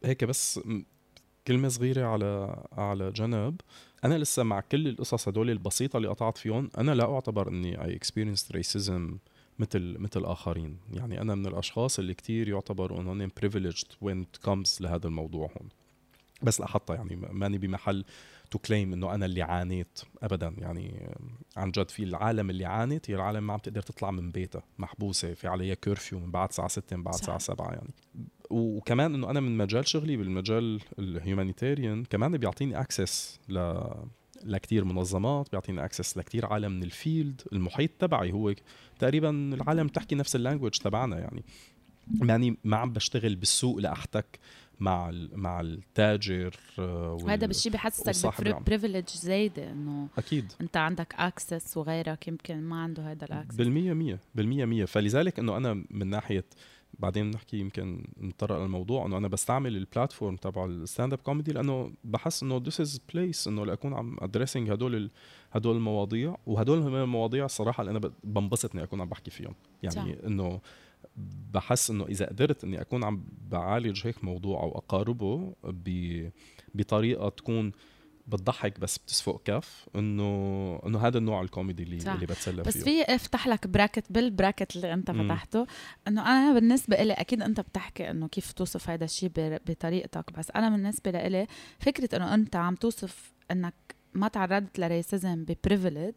هيك 0.04 0.24
بس 0.24 0.60
كلمة 1.46 1.68
صغيرة 1.68 2.06
على 2.06 2.62
على 2.72 3.10
جنب. 3.10 3.60
أنا 4.04 4.18
لسه 4.18 4.42
مع 4.42 4.60
كل 4.60 4.88
القصص 4.88 5.28
هدول 5.28 5.50
البسيطة 5.50 5.96
اللي 5.96 6.08
قطعت 6.08 6.38
فيهم 6.38 6.70
أنا 6.78 6.94
لا 6.94 7.14
أعتبر 7.14 7.48
إني 7.48 7.76
I 7.76 7.98
experienced 7.98 8.56
racism 8.56 9.16
مثل 9.58 9.96
مثل 9.98 10.24
آخرين. 10.24 10.76
يعني 10.92 11.20
أنا 11.20 11.34
من 11.34 11.46
الأشخاص 11.46 11.98
اللي 11.98 12.14
كتير 12.14 12.48
يعتبروا 12.48 13.00
إنهم 13.00 13.30
privileged 13.40 13.86
when 14.04 14.24
it 14.24 14.48
comes 14.48 14.80
لهذا 14.80 15.06
الموضوع 15.06 15.46
هون. 15.46 15.68
بس 16.42 16.60
لاحظتها 16.60 16.96
يعني 16.96 17.16
ماني 17.16 17.58
بمحل 17.58 18.04
to 18.52 18.58
claim 18.58 18.92
إنه 18.92 19.14
أنا 19.14 19.26
اللي 19.26 19.42
عانيت 19.42 20.00
ابدا. 20.22 20.54
يعني 20.58 21.16
عن 21.56 21.70
جد 21.70 21.90
في 21.90 22.02
العالم 22.02 22.50
اللي 22.50 22.64
عانت 22.64 23.10
هي 23.10 23.14
العالم 23.14 23.46
ما 23.46 23.52
عم 23.52 23.58
تقدر 23.58 23.82
تطلع 23.82 24.10
من 24.10 24.30
بيتها 24.30 24.62
محبوسة 24.78 25.34
في 25.34 25.48
عليها 25.48 25.74
curfew 25.74 26.18
من 26.18 26.30
بعد 26.30 26.48
الساعة 26.48 26.68
6 26.68 26.96
من 26.96 27.02
بعد 27.02 27.14
الساعة 27.14 27.38
7 27.38 27.72
يعني. 27.72 27.90
وكمان 28.50 29.14
إنه 29.14 29.30
أنا 29.30 29.40
من 29.40 29.56
مجال 29.56 29.88
شغلي 29.88 30.16
بالمجال 30.16 30.80
ال 30.98 31.06
humanitarian 31.06 32.04
كمان 32.04 32.36
بيعطيني 32.36 32.80
access 32.80 33.40
ل 33.48 33.80
لكتير 34.44 34.84
منظمات 34.84 35.50
بيعطينا 35.50 35.84
access 35.84 36.18
لكتير 36.18 36.46
عالم 36.46 36.72
من 36.72 36.82
ال 36.82 36.92
field 36.92 37.42
المحيط 37.52 37.90
تبعي 37.98 38.32
هو 38.32 38.54
تقريبا 38.98 39.30
العالم 39.30 39.88
تحكي 39.88 40.14
نفس 40.14 40.36
ال 40.36 40.40
language 40.40 40.70
تبعنا 40.70 41.18
يعني. 41.18 41.44
يعني 42.22 42.56
ما 42.64 42.76
عم 42.76 42.92
بشتغل 42.92 43.36
بالسوق 43.36 43.78
لأحتك. 43.78 44.38
مع 44.80 45.10
مع 45.32 45.60
التاجر 45.60 46.56
آه، 46.78 47.18
وهذا 47.22 47.46
بالشيء 47.46 47.72
بحسسك 47.72 48.42
privilege 48.66 49.08
زايده 49.08 49.70
إنه 49.70 50.08
أكيد. 50.18 50.52
أنت 50.60 50.76
عندك 50.76 51.14
access 51.18 51.76
وغيرك 51.76 52.28
يمكن 52.28 52.60
ما 52.60 52.82
عنده 52.82 53.10
هذا 53.10 53.24
ال 53.24 53.29
access 53.29 53.56
بالمية 53.56 53.92
مية 53.92 54.20
بالمية 54.34 54.64
مية. 54.64 54.84
فلذلك 54.84 55.38
إنه 55.38 55.56
أنا 55.56 55.84
من 55.90 56.06
ناحية 56.06 56.44
بعدين 56.98 57.30
نحكي 57.30 57.56
يمكن 57.56 58.04
نتطرق 58.22 58.58
للموضوع 58.58 59.06
إنه 59.06 59.16
أنا 59.16 59.28
بستعمل 59.28 59.76
ال 59.76 59.83
platform 59.83 60.36
تبع 60.36 60.64
ال 60.64 61.12
stand-up 61.12 61.18
comedy 61.18 61.52
لأنه 61.52 61.92
بحس 62.04 62.42
إنه 62.42 62.62
this 62.66 62.80
is 62.80 63.00
a 63.14 63.20
place 63.20 63.48
إنه 63.48 63.66
لأكون 63.66 63.94
عم 63.94 64.16
addressing 64.20 64.70
هدول 64.70 65.10
هدول 65.52 65.76
المواضيع. 65.76 66.36
وهدول 66.46 67.02
المواضيع 67.02 67.44
الصراحه 67.44 67.80
اللي 67.80 67.90
أنا 67.90 68.12
بنبسط 68.24 68.74
إني 68.74 68.84
أكون 68.84 69.00
عم 69.00 69.08
بحكي 69.08 69.30
فيهم. 69.30 69.54
يعني 69.82 70.26
إنه 70.26 70.60
بحس 71.52 71.90
إنه 71.90 72.04
إذا 72.04 72.26
قدرت 72.26 72.64
إني 72.64 72.80
أكون 72.80 73.04
عم 73.04 73.24
بعالج 73.50 74.06
هيك 74.06 74.24
موضوع 74.24 74.62
أو 74.62 74.78
أقاربه 74.78 75.54
بطريقة 76.74 77.28
تكون 77.28 77.72
بتضحك 78.26 78.80
بس 78.80 78.98
بتسفق 78.98 79.42
كف 79.44 79.88
إنه 79.96 80.80
إنه 80.86 81.06
هذا 81.06 81.18
النوع 81.18 81.42
الكوميدي 81.42 81.82
اللي 81.82 82.00
صح. 82.00 82.12
اللي 82.12 82.26
بتسلى 82.26 82.62
بس 82.62 82.72
فيه. 82.72 82.80
بس 82.80 82.84
في 82.84 83.14
افتح 83.14 83.48
لك 83.48 83.66
bracket 83.66 84.04
بال 84.10 84.25
bracket 84.25 84.76
اللي 84.76 84.94
أنت 84.94 85.10
فتحته. 85.10 85.66
إنه 86.08 86.22
أنا 86.22 86.54
بالنسبة 86.54 87.02
لي 87.02 87.12
أكيد 87.12 87.42
أنت 87.42 87.60
بتحكي 87.60 88.10
إنه 88.10 88.28
كيف 88.28 88.52
توصف 88.52 88.90
هذا 88.90 89.04
الشيء 89.04 89.30
بطريقتك 89.36 90.32
بس 90.38 90.50
أنا 90.50 90.70
بالنسبة 90.70 91.10
لي 91.10 91.46
فكرة 91.78 92.16
إنه 92.16 92.34
أنت 92.34 92.56
عم 92.56 92.74
توصف 92.74 93.32
إنك 93.50 94.01
ما 94.14 94.28
تعرضت 94.28 94.78
ل 94.78 94.88
racism 94.88 95.44
ب 95.44 95.51
privilege 95.51 96.14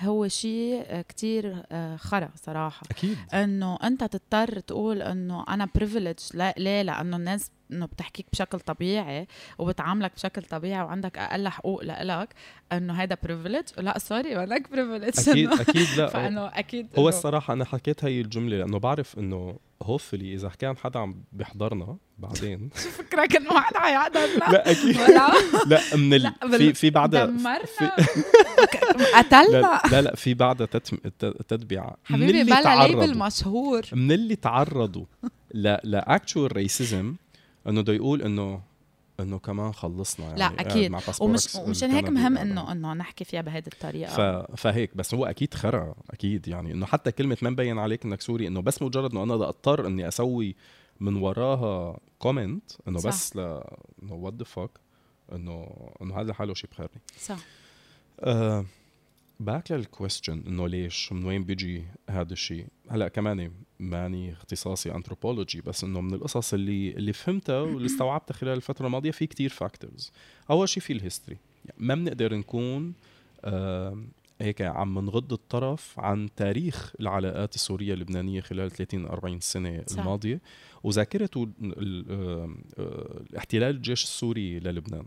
هو 0.00 0.28
شيء 0.28 1.00
كتير 1.00 1.62
آه، 1.72 1.96
خرا 1.96 2.30
صراحة. 2.36 2.82
أكيد. 2.90 3.16
إنه 3.34 3.76
أنت 3.82 4.04
تضطر 4.04 4.60
تقول 4.60 5.02
إنه 5.02 5.44
أنا 5.48 5.68
privileged 5.74 6.18
لا 6.34 6.54
ليه؟ 6.58 6.82
لأنه 6.82 7.16
الناس 7.16 7.50
إنه 7.72 7.86
بتحكيك 7.86 8.26
بشكل 8.32 8.60
طبيعي 8.60 9.26
وبتعاملك 9.58 10.12
بشكل 10.14 10.42
طبيعي 10.42 10.82
وعندك 10.82 11.18
أقل 11.18 11.48
حقوق 11.48 11.84
لإلك 11.84 12.28
إنه 12.72 12.94
هذا 12.94 13.16
privilege 13.22 13.64
لا 13.78 13.98
sorry 13.98 14.34
مالك 14.34 14.70
privileged 14.70 15.28
أكيد 15.28 15.52
أكيد 15.52 15.88
لا. 15.96 16.06
فإنه 16.06 16.46
أكيد 16.46 16.88
هو 16.98 17.08
الصراحة 17.08 17.54
أنا 17.54 17.64
حكيت 17.64 18.04
هي 18.04 18.20
الجملة 18.20 18.56
لأنه 18.56 18.78
بعرف 18.78 19.18
إنه 19.18 19.56
hopefully 19.82 20.34
إذا 20.34 20.48
كان 20.58 20.76
حدا 20.76 20.98
عم 20.98 21.24
بيحضرنا 21.32 21.96
بعدين. 22.18 22.70
شو 22.82 22.90
فكرك 22.90 23.36
إنه 23.36 23.60
حدا 23.60 23.80
حيحضرنا 23.80 24.52
لا 24.52 24.70
أكيد. 24.70 24.96
لا 25.70 25.96
من 25.96 26.14
ال... 26.14 26.32
في 26.58 26.74
في 26.74 26.90
بعدها 26.90 27.24
دمرنا. 27.24 27.58
قتلنا. 29.16 29.80
لا 29.90 30.02
لا 30.02 30.16
في 30.16 30.34
بعدها 30.34 30.66
تتبع 31.48 31.94
حبيبي 32.04 32.44
بلا 32.44 32.86
ليبل 32.86 33.18
مشهور. 33.18 33.82
من 33.92 34.12
اللي 34.12 34.36
تعرضوا 34.36 35.04
لاكتشوال 35.54 36.56
ريسيزم 36.56 37.14
إنه 37.66 37.80
بده 37.80 37.92
يقول 37.92 38.22
إنه 38.22 38.62
إنه 39.20 39.38
كمان 39.38 39.72
خلصنا 39.72 40.26
يعني 40.26 40.38
لا 40.38 40.60
أكيد. 40.60 40.96
ومش 41.20 41.56
ومشان 41.56 41.90
هيك 41.90 42.08
مهم 42.08 42.38
إنه 42.38 42.72
إنه 42.72 42.92
نحكي 42.94 43.24
فيها 43.24 43.40
بهذه 43.40 43.66
الطريقة. 43.66 44.10
ف... 44.10 44.20
فهيك 44.60 44.96
بس 44.96 45.14
هو 45.14 45.26
أكيد 45.26 45.54
خرع 45.54 45.94
أكيد 46.10 46.48
يعني 46.48 46.72
إنه 46.72 46.86
حتى 46.86 47.12
كلمة 47.12 47.36
ما 47.42 47.50
مبين 47.50 47.78
عليك 47.78 48.04
إنك 48.04 48.20
سوري 48.20 48.46
إنه 48.46 48.60
بس 48.62 48.82
مجرد 48.82 49.10
إنه 49.10 49.22
أنا 49.22 49.36
بدي 49.36 49.44
أضطر 49.44 49.86
إني 49.86 50.08
أسوي 50.08 50.56
من 51.00 51.16
وراها 51.16 51.98
كومنت 52.18 52.72
إنه 52.88 53.02
بس 53.02 53.36
ل 53.36 53.40
إنه 54.02 54.14
what 54.14 54.34
the 54.34 54.44
fuck 54.44 54.70
إنه 55.32 55.66
إنه 56.02 56.20
هذا 56.20 56.30
لحاله 56.30 56.54
شيء 56.54 56.70
بخيرني 56.70 57.00
صح. 57.18 57.38
آه. 58.20 58.64
back 59.40 59.72
لل 59.72 59.86
question 59.86 60.42
انه 60.46 60.68
ليش 60.68 61.12
من 61.12 61.24
وين 61.24 61.44
بيجي 61.44 61.84
هذا 62.10 62.32
الشيء 62.32 62.66
هلأ 62.88 63.08
كمان 63.08 63.52
ماني 63.78 64.32
اختصاصي 64.32 64.94
انثروبولوجي 64.94 65.60
بس 65.60 65.84
انه 65.84 66.00
من 66.00 66.14
القصص 66.14 66.54
اللي 66.54 66.90
اللي 66.90 67.12
فهمتها 67.12 67.60
واللي 67.60 67.86
استوعبتها 67.86 68.34
خلال 68.34 68.56
الفترة 68.56 68.86
الماضية 68.86 69.10
في 69.10 69.26
كتير 69.26 69.50
factors 69.50 70.12
أول 70.50 70.68
شيء 70.68 70.82
في 70.82 70.92
ال 70.92 70.98
history 70.98 71.38
يعني 71.64 71.78
ما 71.78 71.94
بنقدر 71.94 72.34
نكون 72.34 72.94
آه 73.44 74.04
هيك 74.40 74.62
عم 74.62 74.98
نغض 74.98 75.32
الطرف 75.32 76.00
عن 76.00 76.28
تاريخ 76.36 76.92
العلاقات 77.00 77.54
السورية 77.54 77.94
اللبنانية 77.94 78.40
خلال 78.40 78.70
30 78.70 79.06
40 79.06 79.40
سنة 79.40 79.84
صح. 79.86 79.98
الماضية. 79.98 80.40
وذاكره 80.82 81.48
احتلال 83.36 83.76
الجيش 83.76 84.02
السوري 84.02 84.60
للبنان. 84.60 85.04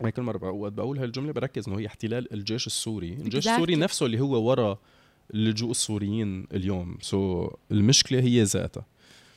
أنا 0.00 0.10
كل 0.10 0.22
مرة 0.22 0.50
وقت 0.50 0.72
بقول 0.72 0.98
هالجملة 0.98 1.32
بركز 1.32 1.68
إنه 1.68 1.78
هي 1.78 1.86
احتلال 1.86 2.32
الجيش 2.32 2.66
السوري. 2.66 3.12
الجيش 3.12 3.48
السوري 3.48 3.76
نفسه 3.76 4.06
اللي 4.06 4.20
هو 4.20 4.48
ورا 4.48 4.78
اللجوء 5.34 5.70
السوريين 5.70 6.46
اليوم. 6.52 6.98
so, 7.00 7.56
المشكلة 7.70 8.20
هي 8.20 8.42
ذاتها. 8.42 8.86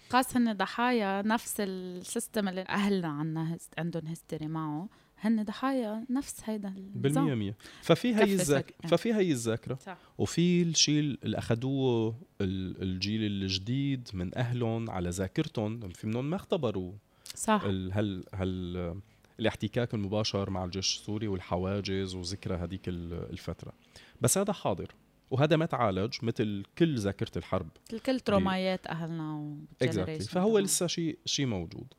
خاص 0.10 0.36
هن 0.36 0.54
ضحايا 0.54 1.22
نفس 1.22 1.56
ال 1.60 1.72
system 1.72 2.48
اللي 2.48 2.62
أهلنا 2.62 3.08
عنا 3.08 3.58
عندهم 3.78 4.08
history 4.08 4.48
معه 4.48 4.90
هن 5.20 5.44
ضحايا 5.44 6.06
نفس 6.10 6.42
هيدا 6.46 6.74
بالمية 6.96 7.34
مية. 7.34 7.56
ففي 7.82 8.16
هي 8.16 8.24
الذاك 8.24 8.74
ففي 8.84 9.14
هي 9.14 9.32
الذاكرة. 9.32 9.80
وفي 10.18 10.62
الشيء 10.62 11.00
اللي 11.00 11.38
أخذوه 11.38 12.16
الجيل 12.42 13.24
الجديد 13.24 14.10
من 14.14 14.38
أهلهم 14.38 14.90
على 14.90 15.10
ذاكرتهم. 15.10 15.90
في 15.90 16.08
منهم 16.08 16.30
ما 16.30 16.36
اختبروا 16.36 16.92
صح. 17.36 17.64
هل 17.64 18.24
هل 18.34 18.96
الاحتكاك 19.40 19.94
المباشر 19.94 20.50
مع 20.50 20.64
الجيش 20.64 20.96
السوري 20.96 21.28
والحواجز 21.28 22.16
وذكرى 22.16 22.56
هذيك 22.56 22.82
الفترة. 22.88 23.74
بس 24.22 24.38
هذا 24.38 24.54
حاضر 24.54 24.92
وهذا 25.32 25.56
ما 25.56 25.66
تعالج 25.66 26.14
مثل 26.22 26.64
كل 26.78 26.98
ذاكرة 26.98 27.38
الحرب. 27.38 27.70
كل 28.06 28.20
ترومايات 28.20 28.88
أهلنا 28.88 29.58
exactly. 29.84 30.30
فهو 30.30 30.60
لسه 30.60 30.88
شيء 30.88 31.18
شيء 31.26 31.46
موجود. 31.46 31.94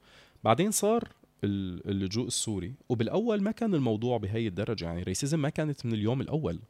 بعدين 0.44 0.70
صار 0.70 1.08
اللجوء 1.44 2.26
السوري 2.26 2.74
وبالأول 2.88 3.42
ما 3.42 3.50
كان 3.50 3.74
الموضوع 3.74 4.18
بهي 4.18 4.46
الدرجة. 4.46 4.84
يعني 4.84 5.02
ريسيزم 5.02 5.42
ما 5.42 5.48
كانت 5.48 5.86
من 5.86 5.92
اليوم 5.92 6.20
الأول. 6.20 6.60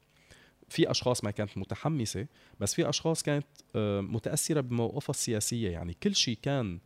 في 0.68 0.90
أشخاص 0.90 1.24
ما 1.24 1.30
كانت 1.30 1.58
متحمسة 1.58 2.26
بس 2.60 2.74
في 2.74 2.88
أشخاص 2.88 3.22
كانت 3.22 3.46
آه، 3.76 4.00
متأثرة 4.00 4.60
بموقفها 4.60 5.10
السياسية. 5.10 5.70
يعني 5.70 5.94
كل 6.02 6.14
شيء 6.14 6.38
كان 6.42 6.78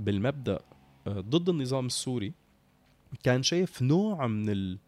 بالمبدأ 0.00 0.60
آه، 1.06 1.20
ضد 1.20 1.48
النظام 1.48 1.86
السوري. 1.86 2.32
كان 3.22 3.42
شايف 3.42 3.82
نوع 3.82 4.26
من 4.26 4.50
ال... 4.50 4.78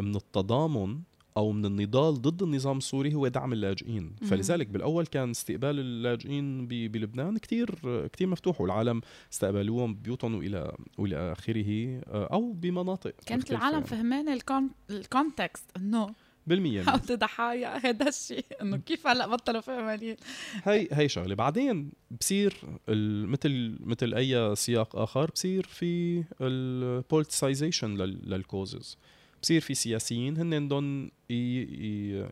من 0.00 0.16
التضامن 0.16 1.00
أو 1.36 1.52
من 1.52 1.64
النضال 1.64 2.22
ضد 2.22 2.42
النظام 2.42 2.78
السوري 2.78 3.14
هو 3.14 3.28
دعم 3.28 3.52
اللاجئين. 3.52 4.16
فلذلك 4.30 4.66
بالأول 4.66 5.06
كان 5.06 5.30
استقبال 5.30 5.78
اللاجئين 5.78 6.66
بلبنان 6.66 7.38
كثير 7.38 7.74
كثير 8.12 8.26
مفتوح 8.26 8.60
والعالم 8.60 9.00
استقبلوهم 9.32 9.94
ببيوتهم 9.94 10.34
والى 10.34 10.76
والى 10.98 11.32
آخره 11.32 12.00
أو 12.08 12.52
بمناطق. 12.52 13.12
كانت 13.26 13.50
العالم 13.50 13.80
فهمان 13.80 14.28
ال 14.28 14.34
con... 14.34 14.70
ال 14.90 14.99
context 14.99 15.64
إنه 15.76 16.14
بالمية 16.46 16.84
عودة 16.86 17.14
ضحايا 17.14 17.86
هذا 17.86 18.08
الشيء. 18.08 18.44
إنه 18.62 18.76
كيف 18.76 19.06
هلا 19.06 19.26
بطلوا 19.26 19.60
فهمانين 19.60 20.16
هي 20.64 20.88
هي 20.92 21.08
شغلة. 21.08 21.34
بعدين 21.34 21.92
بصير 22.20 22.54
مثل 23.28 23.76
مثل 23.80 24.14
أي 24.14 24.56
سياق 24.56 24.96
آخر 24.96 25.30
بصير 25.30 25.66
في 25.66 26.24
ال 26.40 26.50
politicization 26.50 27.96
لل 27.96 28.22
causes 28.22 28.98
بصير 29.42 29.60
في 29.60 29.74
سياسيين 29.74 30.36
هن 30.36 30.68
بدهم 30.68 31.10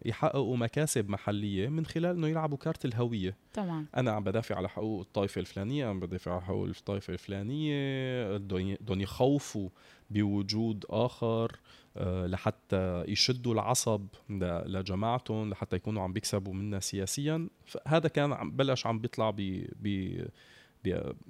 يحققوا 0.05 0.57
مكاسب 0.57 1.09
محلية 1.09 1.69
من 1.69 1.87
خلال 1.87 2.17
إنه 2.17 2.29
يلعبوا 2.29 2.59
card 2.59 2.85
الهوية. 2.85 3.37
تمام. 3.53 3.87
أنا 3.97 4.11
عم 4.11 4.25
بدافع 4.25 4.57
على 4.57 4.69
حقوق 4.69 5.01
الطائفة 5.01 5.41
الفلانية 5.41 5.87
عم 5.87 6.01
بدافع 6.01 6.33
على 6.33 6.43
حقوق 6.43 6.67
الطائفة 6.67 7.13
الفلانية 7.13 8.37
بدهم 8.37 9.01
يخوفوا 9.01 9.69
بوجود 10.11 10.85
آخر. 10.91 11.57
لحتى 12.01 13.05
يشدوا 13.09 13.55
العصب 13.55 14.07
لجماعتهم 14.67 15.51
لحتى 15.51 15.77
يكونوا 15.77 16.03
عم 16.03 16.13
بيكسبوا 16.13 16.55
منا 16.55 16.81
سياسيا. 16.81 17.49
فهذا 17.67 18.09
كان 18.09 18.51
بلش 18.51 18.87
عم 18.87 18.99
بيطلع 18.99 19.31
ب 19.31 20.27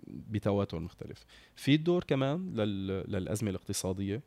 بتواتر 0.07 0.79
مختلف. 0.79 1.25
في 1.57 1.75
الدور 1.75 2.05
كمان 2.05 2.55
للأزمة 2.55 3.51
الاقتصادية 3.51 4.23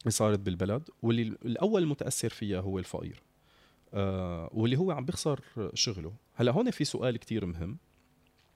اللي 0.00 0.10
صارت 0.10 0.38
بالبلد 0.38 0.88
واللي 1.02 1.22
الأول 1.22 1.82
المتاثر 1.82 2.28
فيها 2.28 2.60
هو 2.60 2.78
الفقير 2.78 3.22
آه 3.94 4.50
واللي 4.52 4.78
هو 4.78 4.90
عم 4.90 5.04
بيخسر 5.04 5.40
شغله. 5.74 6.12
هلا 6.34 6.52
هون 6.52 6.70
في 6.70 6.84
سؤال 6.84 7.16
كتير 7.16 7.46
مهم. 7.46 7.78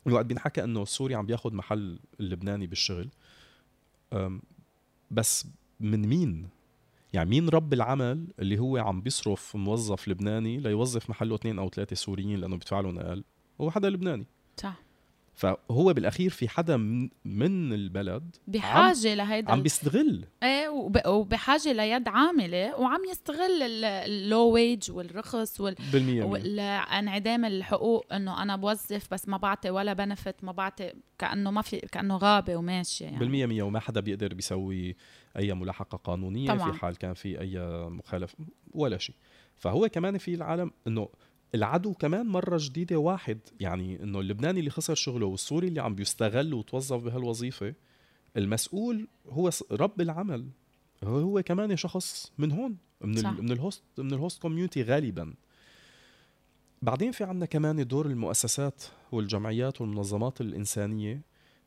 الوقت 0.07 0.27
بينحكى 0.27 0.65
إنه 0.65 0.83
السوري 0.83 1.15
عم 1.15 1.27
بياخذ 1.27 1.55
محل 1.55 1.99
اللبناني 2.21 2.67
بالشغل 2.67 3.09
بس 5.11 5.47
من 5.81 6.09
مين 6.09 6.49
يعني 7.13 7.31
مين 7.31 7.49
رب 7.49 7.73
العمل 7.73 8.27
اللي 8.39 8.59
هو 8.59 8.77
عم 8.77 9.01
بيصرف 9.01 9.57
موظف 9.57 10.09
لبناني 10.09 10.59
ليوظف 10.59 11.11
محله 11.11 11.35
اثنين 11.35 11.59
أو 11.59 11.69
ثلاثة 11.69 11.97
سوريين 11.97 12.41
لأنه 12.41 12.57
بيدفع 12.57 12.81
لهم 12.81 12.99
أقل؟ 12.99 13.25
هو 13.61 13.71
حدا 13.71 13.91
لبناني. 13.91 14.27
صح. 14.57 14.90
فهو 15.41 15.93
بالأخير 15.93 16.31
في 16.31 16.49
حدا 16.49 16.77
من 17.25 17.73
البلد 17.73 18.37
بحاجة 18.47 19.15
لهيدا 19.15 19.53
عم 19.53 19.63
بيستغل. 19.63 20.25
إيه 20.43 20.69
وبحاجة 21.07 21.73
ليد 21.73 22.09
عاملة 22.09 22.81
وعم 22.81 23.01
يستغل 23.11 23.63
ال 23.83 24.00
low 24.00 24.51
wage 24.51 24.91
والرخص 24.91 25.61
وال 25.61 25.77
وانعدام 26.23 27.45
الحقوق 27.45 28.13
إنه 28.13 28.43
أنا 28.43 28.57
بوظف 28.57 29.15
بس 29.15 29.29
ما 29.29 29.37
بعطي 29.37 29.71
ولا 29.71 29.93
بنفت 29.93 30.45
ما 30.45 30.53
بعطي 30.53 30.93
كأنه 31.19 31.51
ما 31.51 31.63
في 31.63 31.79
كأنه 31.79 32.17
غابة 32.17 32.57
وماشية 32.57 33.05
يعني. 33.05 33.19
بالمية 33.19 33.47
مية 33.47 33.63
وما 33.63 33.81
حدا 33.81 34.01
بيقدر 34.01 34.35
بيسوي 34.35 34.97
أي 35.37 35.55
ملاحقة 35.55 35.97
قانونية 35.97 36.49
طبعا. 36.49 36.73
في 36.73 36.79
حال 36.79 36.97
كان 36.97 37.15
في 37.15 37.41
أي 37.41 37.59
مخالفه 37.89 38.39
ولا 38.73 38.99
شيء. 38.99 39.15
فهو 39.57 39.89
كمان 39.89 40.19
في 40.19 40.35
العالم 40.35 40.71
إنه 40.87 41.09
العدو 41.55 41.95
كمان 41.95 42.27
مرة 42.27 42.59
جديدة 42.61 42.97
واحد 42.97 43.39
يعني 43.61 44.03
إنه 44.03 44.21
اللبناني 44.21 44.61
اللي 44.61 44.71
خسر 44.71 44.95
شغله 44.95 45.27
والسوري 45.27 45.69
اللي 45.69 45.81
عم 45.83 45.95
بيستغل 45.95 46.55
وتوظف 46.55 47.03
بهالوظيفة 47.03 47.75
المسؤول 48.37 49.09
هو 49.29 49.51
رب 49.71 50.01
العمل. 50.01 50.49
هو 51.05 51.19
هو 51.19 51.43
كمان 51.43 51.77
شخص 51.77 52.33
من 52.39 52.53
هون 52.53 52.77
من 53.01 53.17
صح. 53.17 53.31
من 53.31 53.53
ال 53.53 53.59
host 53.59 53.83
من 53.99 54.15
ال 54.15 54.20
host 54.20 54.43
community 54.43 54.83
غالبا. 54.83 55.35
بعدين 56.83 57.13
في 57.13 57.25
عندنا 57.25 57.47
كمان 57.47 57.87
دور 57.87 58.07
المؤسسات 58.07 58.83
والجمعيات 59.13 59.81
والمنظمات 59.81 60.41
الإنسانية 60.41 61.23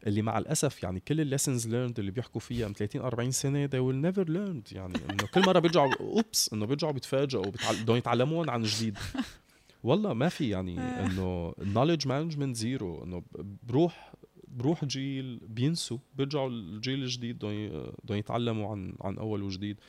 اللي 0.08 0.22
مع 0.22 0.38
الأسف 0.38 0.84
يعني 0.84 1.00
كل 1.00 1.22
ال 1.22 1.27
lessons 1.28 1.68
learned 1.68 2.00
اللي 2.00 2.12
بيحكوا 2.12 2.42
فيها 2.42 2.68
من 2.68 2.74
30 2.74 3.02
40 3.02 3.32
سنة 3.32 3.68
they 3.68 3.70
will 3.70 4.14
never 4.14 4.26
learned 4.28 4.76
يعني 4.76 4.94
إنه 5.10 5.28
كل 5.34 5.42
مرة 5.42 5.60
بيرجعوا 5.60 5.94
oops 6.00 6.54
إنه 6.54 6.66
بيرجعوا 6.66 6.92
بيتفاجئوا 6.94 7.46
بدهم 7.82 7.98
يتعلمون 7.98 8.50
عن 8.50 8.64
جديد. 8.64 8.98
والله 9.84 10.14
ما 10.14 10.30
في 10.30 10.50
يعني 10.50 10.80
آه. 10.80 11.06
إنه 11.06 11.54
ال 11.62 11.66
knowledge 11.66 12.08
management 12.08 12.56
zero 12.56 13.04
إنه 13.04 13.24
بروح 13.64 14.14
بروح 14.48 14.86
جيل 14.86 15.40
بينسوا 15.48 15.98
بيرجعوا 16.16 16.50
الجيل 16.50 17.04
الجديد 17.04 17.38
بدهم 17.38 18.18
يتعلموا 18.18 18.72
عن 18.72 18.96
عن 19.02 19.18
أول 19.18 19.44
وجديد 19.44 19.80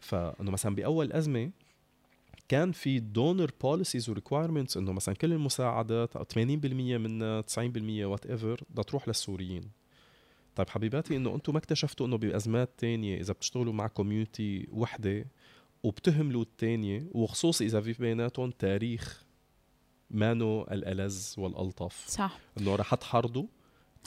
فإنه 0.00 0.50
مثلا 0.50 0.74
بأول 0.74 1.12
أزمة 1.12 1.50
كان 2.48 2.72
في 2.72 2.98
donor 2.98 3.50
policies 3.62 4.10
و 4.10 4.15
requirements 4.15 4.76
إنه 4.76 4.92
مثلا 4.92 5.14
كل 5.14 5.32
المساعدات 5.32 6.32
80% 6.34 6.38
منها 6.38 7.42
90% 7.42 7.44
whatever 7.88 8.60
بدها 8.70 8.84
تروح 8.84 9.08
للسوريين 9.08 9.70
طيب 10.56 10.68
حبيباتي 10.68 11.16
إنه 11.16 11.34
أنتم 11.34 11.52
ما 11.52 11.58
اكتشفتوا 11.58 12.06
إنه 12.06 12.16
بأزمات 12.16 12.70
تانية 12.78 13.20
إذا 13.20 13.32
بتشتغلوا 13.32 13.72
مع 13.72 13.86
community 13.86 14.68
وحدة 14.72 15.26
وبتهملوا 15.82 16.42
الثانية 16.42 17.06
وخصوصي 17.12 17.66
إذا 17.66 17.80
في 17.80 17.92
بيناتهم 17.92 18.50
تاريخ 18.50 19.24
مانو 20.10 20.62
الألذ 20.62 21.34
والألطف. 21.38 22.04
صح. 22.08 22.38
إنه 22.58 22.76
رح 22.76 22.94
تحرضوا. 22.94 23.46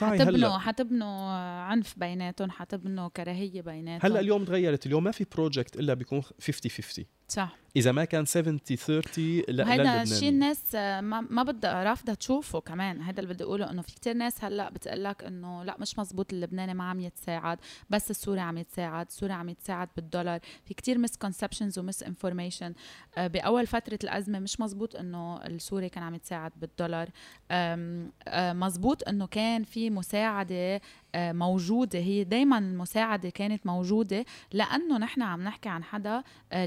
حتبنوا 0.01 0.57
حتبنوا 0.57 1.31
عنف 1.61 1.99
بيناتهم 1.99 2.51
حتبنوا 2.51 3.07
كراهية 3.07 3.61
بيناتهم. 3.61 4.11
هلأ 4.11 4.19
اليوم 4.19 4.45
تغيرت. 4.45 4.85
اليوم 4.85 5.03
ما 5.03 5.11
في 5.11 5.25
project 5.35 5.79
إلا 5.79 5.93
بيكون 5.93 6.21
50 6.21 6.71
50 6.71 7.05
صح. 7.27 7.55
إذا 7.75 7.91
ما 7.91 8.05
كان 8.05 8.25
70 8.25 8.59
30 8.59 9.41
لا 9.47 9.73
هذا 9.73 10.01
الشيء 10.01 10.29
الناس 10.29 10.75
ما, 10.75 11.21
ما 11.29 11.43
بدها 11.43 11.83
رافضه 11.83 12.13
تشوفه 12.13 12.59
كمان. 12.59 13.01
هذا 13.01 13.19
اللي 13.19 13.33
بدي 13.33 13.43
أقوله 13.43 13.71
إنه 13.71 13.81
في 13.81 13.95
كتير 13.95 14.13
ناس 14.13 14.43
هلأ 14.43 14.69
بتقول 14.69 15.03
لك 15.03 15.23
إنه 15.23 15.63
لأ 15.63 15.75
مش 15.79 15.99
مزبوط 15.99 16.33
اللبناني 16.33 16.73
ما 16.73 16.89
عم 16.89 16.99
يتساعد 16.99 17.59
بس 17.89 18.11
السوري 18.11 18.39
عم 18.39 18.57
يتساعد 18.57 19.05
السوري 19.07 19.33
عم 19.33 19.49
يتساعد 19.49 19.89
بالدولار. 19.95 20.39
في 20.65 20.73
كتير 20.73 20.97
misconceptions 20.97 21.79
و 21.79 22.03
misinformation 22.03 22.73
بأول 23.17 23.67
فترة 23.67 23.99
الأزمة 24.03 24.39
مش 24.39 24.59
مزبوط 24.59 24.95
إنه 24.95 25.37
السوري 25.45 25.89
كان 25.89 26.03
عم 26.03 26.15
يتساعد 26.15 26.51
بالدولار. 26.61 27.09
آه، 27.51 28.53
مزبوط 28.53 29.07
إنه 29.07 29.27
كان 29.27 29.63
في 29.63 29.89
مساعدة 29.89 30.81
آه، 31.15 31.31
موجودة. 31.31 31.99
هي 31.99 32.23
دايما 32.23 32.57
المساعدة 32.57 33.29
كانت 33.29 33.65
موجودة 33.65 34.25
لأنه 34.53 34.97
نحن 34.97 35.21
عم 35.21 35.41
نحكي 35.41 35.69
عن 35.69 35.83
حدا 35.83 36.23
آه، 36.51 36.65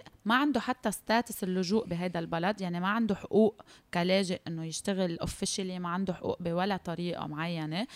لاجئ 0.00 0.12
ما 0.24 0.34
عنده 0.34 0.60
حتى 0.60 0.90
status 0.90 1.44
اللجوء 1.44 1.86
بهذا 1.86 2.18
البلد 2.18 2.60
يعني 2.60 2.80
ما 2.80 2.88
عنده 2.88 3.14
حقوق 3.14 3.62
كلاجئ 3.94 4.40
إنه 4.46 4.64
يشتغل 4.64 5.18
officially 5.18 5.78
ما 5.78 5.88
عنده 5.88 6.14
حقوق 6.14 6.42
بولا 6.42 6.76
طريقة 6.76 7.26
معينة. 7.26 7.86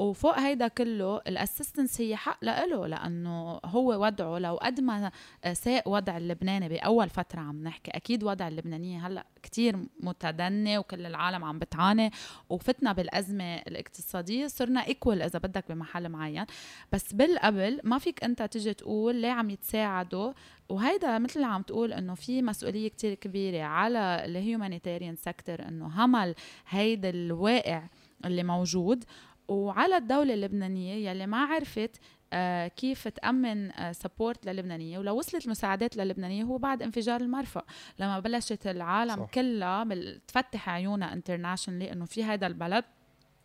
وفوق 0.00 0.38
هيدا 0.38 0.68
كله 0.68 1.16
ال 1.26 1.33
assistance 1.33 2.00
هي 2.00 2.16
حق 2.16 2.38
لإله 2.42 2.86
لأنه 2.86 3.60
هو 3.64 4.04
وضعه 4.06 4.38
لو 4.38 4.56
قد 4.56 4.80
ما 4.80 5.10
ساء 5.52 5.90
وضع 5.90 6.16
اللبناني 6.16 6.68
بأول 6.68 7.08
فترة 7.08 7.40
عم 7.40 7.62
نحكي 7.62 7.90
أكيد 7.90 8.24
وضع 8.24 8.48
اللبنانية 8.48 9.06
هلأ 9.06 9.26
كتير 9.42 9.76
متدني 10.00 10.78
وكل 10.78 11.06
العالم 11.06 11.44
عم 11.44 11.58
بتعاني 11.58 12.10
وفتنا 12.50 12.92
بالأزمة 12.92 13.56
الاقتصادية 13.56 14.46
صرنا 14.46 14.86
equal 14.86 15.22
إذا 15.22 15.38
بدك 15.38 15.64
بمحل 15.68 16.08
معين. 16.08 16.44
بس 16.92 17.12
بالقبل 17.12 17.80
ما 17.84 17.98
فيك 17.98 18.24
أنت 18.24 18.42
تيجي 18.42 18.74
تقول 18.74 19.16
ليه 19.16 19.30
عم 19.30 19.50
يتساعدوا؟ 19.50 20.32
وهيدا 20.68 21.18
مثل 21.18 21.40
اللي 21.40 21.46
عم 21.52 21.62
تقول 21.62 21.92
إنه 21.92 22.14
في 22.14 22.42
مسؤولية 22.42 22.88
كتير 22.88 23.14
كبيرة 23.14 23.62
على 23.62 24.22
ال 24.24 24.31
humanitarian 24.31 25.16
sector 25.16 25.68
إنه 25.68 26.04
همل 26.04 26.34
هيدا 26.68 27.10
الواقع 27.10 27.82
اللي 28.24 28.42
موجود. 28.42 29.04
وعلى 29.50 29.96
الدولة 29.96 30.34
اللبنانية 30.34 31.10
يلي 31.10 31.26
ما 31.26 31.44
عرفت 31.44 31.90
آه 32.32 32.68
كيف 32.68 33.08
تأمن 33.08 33.72
آه 33.72 33.92
support 33.92 34.46
للبنانية. 34.46 34.98
ولو 34.98 35.18
وصلت 35.18 35.44
المساعدات 35.44 35.96
للبنانية 35.96 36.44
هو 36.44 36.58
بعد 36.58 36.82
انفجار 36.82 37.20
المرفأ. 37.20 37.62
لما 37.98 38.20
بلشت 38.20 38.66
العالم 38.66 39.16
صح. 39.16 39.30
كلها 39.30 39.84
تفتح 40.28 40.68
عيونها 40.68 41.12
internationally 41.12 41.92
إنه 41.92 42.04
في 42.04 42.24
هذا 42.24 42.46
البلد. 42.46 42.84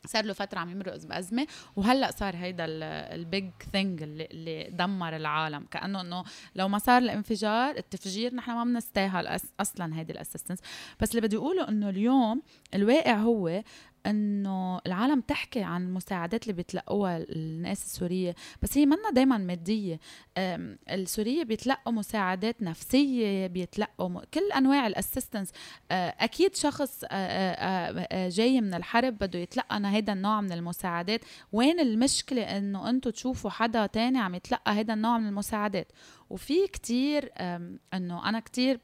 صار 0.05 0.25
له 0.25 0.33
فترة 0.33 0.59
عم 0.59 0.69
يمرق 0.69 1.05
بازمه 1.05 1.47
وهلأ 1.75 2.11
صار 2.11 2.35
هيدا 2.35 2.65
ال 2.67 2.88
big 2.88 3.49
thing 3.71 4.01
اللي, 4.03 4.25
اللي 4.25 4.69
دمر 4.71 5.15
العالم. 5.15 5.65
كأنه 5.71 6.01
إنه 6.01 6.23
لو 6.55 6.67
ما 6.67 6.77
صار 6.77 7.01
الانفجار 7.01 7.77
التفجير 7.77 8.35
نحن 8.35 8.51
ما 8.51 8.63
بنستاهل 8.63 9.39
أصلا 9.59 9.99
هيدي 9.99 10.13
ال 10.13 10.17
assistance 10.17 10.59
بس 10.99 11.09
اللي 11.09 11.21
بدي 11.21 11.37
أقوله 11.37 11.69
إنه 11.69 11.89
اليوم 11.89 12.41
الواقع 12.73 13.15
هو 13.15 13.63
إنه 14.05 14.81
العالم 14.87 15.21
تحكي 15.21 15.63
عن 15.63 15.83
المساعدات 15.83 16.43
اللي 16.43 16.53
بيتلقوها 16.53 17.17
الناس 17.17 17.85
السورية 17.85 18.35
بس 18.61 18.77
هي 18.77 18.85
منا 18.85 19.11
دائما 19.11 19.37
مادية. 19.37 19.99
السورية 20.89 21.43
بيتلقوا 21.43 21.93
مساعدات 21.93 22.61
نفسية 22.61 23.47
بيتلقوا 23.47 24.21
كل 24.33 24.51
أنواع 24.57 24.87
ال 24.87 24.93
assistance 24.93 25.51
أكيد 25.91 26.55
شخص 26.55 27.05
جاي 28.13 28.61
من 28.61 28.73
الحرب 28.73 29.17
بده 29.17 29.39
يتلقى 29.39 29.77
هذا 29.77 30.13
النوع 30.13 30.41
من 30.41 30.51
المساعدات. 30.51 31.21
وين 31.51 31.79
المشكلة 31.79 32.57
إنه 32.57 32.89
أنتم 32.89 33.09
تشوفوا 33.09 33.49
حدا 33.49 33.85
تاني 33.85 34.19
عم 34.19 34.35
يتلقى 34.35 34.71
هذا 34.71 34.93
النوع 34.93 35.17
من 35.17 35.27
المساعدات؟ 35.27 35.91
وفي 36.29 36.67
كتير 36.67 37.31
إنه 37.93 38.29
أنا 38.29 38.39
كتير 38.39 38.79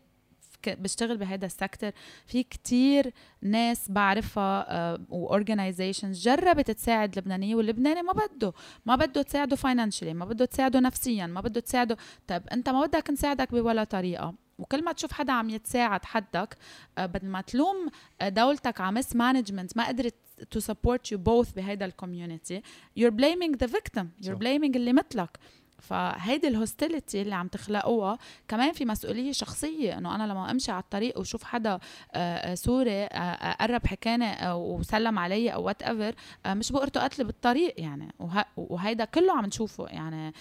بشتغل 0.70 1.18
بهذا 1.18 1.46
ال 1.46 1.51
sector. 1.51 1.92
في 2.26 2.44
كتير 2.44 3.14
ناس 3.42 3.92
بعرفها 3.92 4.96
uh, 4.96 5.00
و 5.10 5.18
organizations 5.18 6.22
جربت 6.22 6.72
تساعد 6.72 7.20
لبنانية 7.20 7.56
واللبناني 7.56 8.02
ما 8.02 8.14
بده 8.14 8.54
ما 8.86 8.96
بده 8.96 9.22
تساعده 9.22 9.56
financially 9.56 10.14
ما 10.14 10.26
بده 10.26 10.46
تساعده 10.46 10.80
نفسيا 10.80 11.28
ما 11.28 11.42
بده 11.42 11.60
تساعده. 11.62 11.98
طيب 12.28 12.48
أنت 12.52 12.70
ما 12.70 12.86
بدك 12.86 13.10
نساعدك 13.10 13.52
بولا 13.52 13.84
طريقة. 13.84 14.34
وكل 14.60 14.84
ما 14.84 14.92
تشوف 14.92 15.12
حدا 15.12 15.34
عم 15.34 15.50
يتساعد 15.50 16.06
حدك 16.06 16.58
آه، 16.98 17.06
بدل 17.06 17.28
ما 17.28 17.42
تلوم 17.42 17.90
دولتك 18.24 18.82
على 18.82 18.96
mismanagement 18.96 19.78
ما 19.78 19.88
قدرت 19.88 20.16
to 20.56 20.60
support 20.60 21.14
you 21.14 21.18
both 21.18 21.56
بهيدا 21.56 21.86
ال 21.86 21.93
community 21.93 22.62
you're 23.00 23.12
blaming 23.12 23.56
the 23.64 23.68
victim 23.68 24.06
you're 24.26 24.38
blaming 24.38 24.76
اللي 24.76 24.94
مثلك. 24.94 25.38
فهيدي 25.82 26.48
ال 26.48 26.55
hostility 26.55 27.22
اللي 27.22 27.36
عم 27.36 27.48
تخلقوها 27.48 28.18
كمان 28.48 28.72
في 28.72 28.86
مسؤولية 28.86 29.32
شخصية 29.32 29.98
إنه 29.98 30.16
أنا 30.16 30.24
لما 30.24 30.52
أمشي 30.52 30.72
على 30.72 30.84
الطريق 30.84 31.20
وشوف 31.20 31.44
حدا 31.44 31.72
آه، 31.72 31.80
آه، 32.16 32.56
سوري 32.56 33.04
آه، 33.04 33.54
قرب 33.54 33.88
حكاني 33.88 34.52
وسلم 34.54 35.20
علي 35.20 35.54
أو 35.54 35.64
whatever 35.64 36.16
مش 36.48 36.72
بفرته 36.72 37.04
قتل 37.04 37.24
بالطريق 37.24 37.74
يعني. 37.78 38.14
وهيدا 38.58 39.06
كله 39.06 39.38
عم 39.38 39.46
نشوفه 39.46 39.86
يعني. 39.88 40.34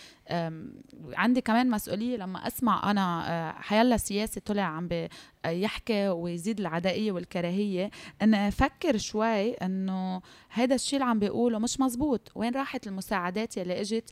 عندي 1.12 1.40
كمان 1.40 1.70
مسؤولية 1.70 2.16
لما 2.16 2.46
أسمع 2.46 2.90
أنا 2.90 3.54
حيلا 3.58 3.96
سياسي 3.96 4.40
طلع 4.40 4.62
عم 4.62 4.88
يحكي 5.46 6.08
ويزيد 6.08 6.60
العدائية 6.60 7.12
والكراهية. 7.12 7.90
ان 8.22 8.34
أفكر 8.34 8.96
شوي 8.96 9.52
إنه 9.52 10.22
هذا 10.48 10.74
الشيء 10.74 10.98
اللي 10.98 11.10
عم 11.10 11.18
بيقوله 11.18 11.58
مش 11.58 11.80
مزبوط. 11.80 12.32
وين 12.34 12.52
راحت 12.54 12.86
المساعدات 12.86 13.56
يلي 13.56 13.80
إجت 13.80 14.10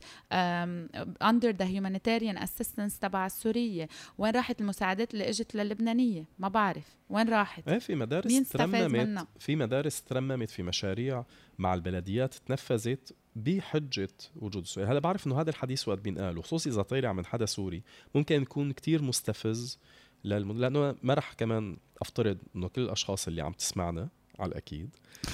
under 1.21 1.49
the 1.49 1.65
humanitarian 1.65 2.37
assistance 2.37 2.99
تبع 2.99 3.25
السورية؟ 3.25 3.87
وين 4.17 4.31
راحت 4.31 4.61
المساعدات 4.61 5.13
اللي 5.13 5.29
إجت 5.29 5.55
للبنانية؟ 5.55 6.25
ما 6.39 6.47
بعرف. 6.47 6.97
وين 7.09 7.29
راحت؟ 7.29 7.67
إيه 7.67 7.79
في 7.79 7.95
مدارس 7.95 8.49
ترممت. 8.49 9.27
في 9.39 9.55
مدارس 9.55 10.03
ترممت 10.03 10.49
في 10.49 10.63
مشاريع 10.63 11.23
مع 11.57 11.73
البلديات 11.73 12.33
تنفذت 12.33 13.15
بحجة 13.35 14.09
وجود 14.35 14.63
السوري 14.63 14.87
هلا 14.87 14.99
بعرف 14.99 15.27
إنه 15.27 15.41
هذا 15.41 15.49
الحديث 15.49 15.87
وقت 15.87 15.99
بينقال 15.99 16.37
وخصوصي 16.37 16.69
إذا 16.69 16.81
طالع 16.81 17.13
من 17.13 17.25
حدا 17.25 17.45
سوري 17.45 17.83
ممكن 18.15 18.41
يكون 18.41 18.71
كتير 18.71 19.01
مستفز 19.01 19.79
للم... 20.23 20.59
لأنه 20.59 20.95
ما 21.03 21.13
رح 21.13 21.33
كمان 21.33 21.77
أفترض 22.01 22.37
إنه 22.55 22.67
كل 22.67 22.81
الأشخاص 22.81 23.27
اللي 23.27 23.41
عم 23.41 23.51
تسمعنا 23.51 24.09
على 24.39 24.49
الأكيد 24.49 24.89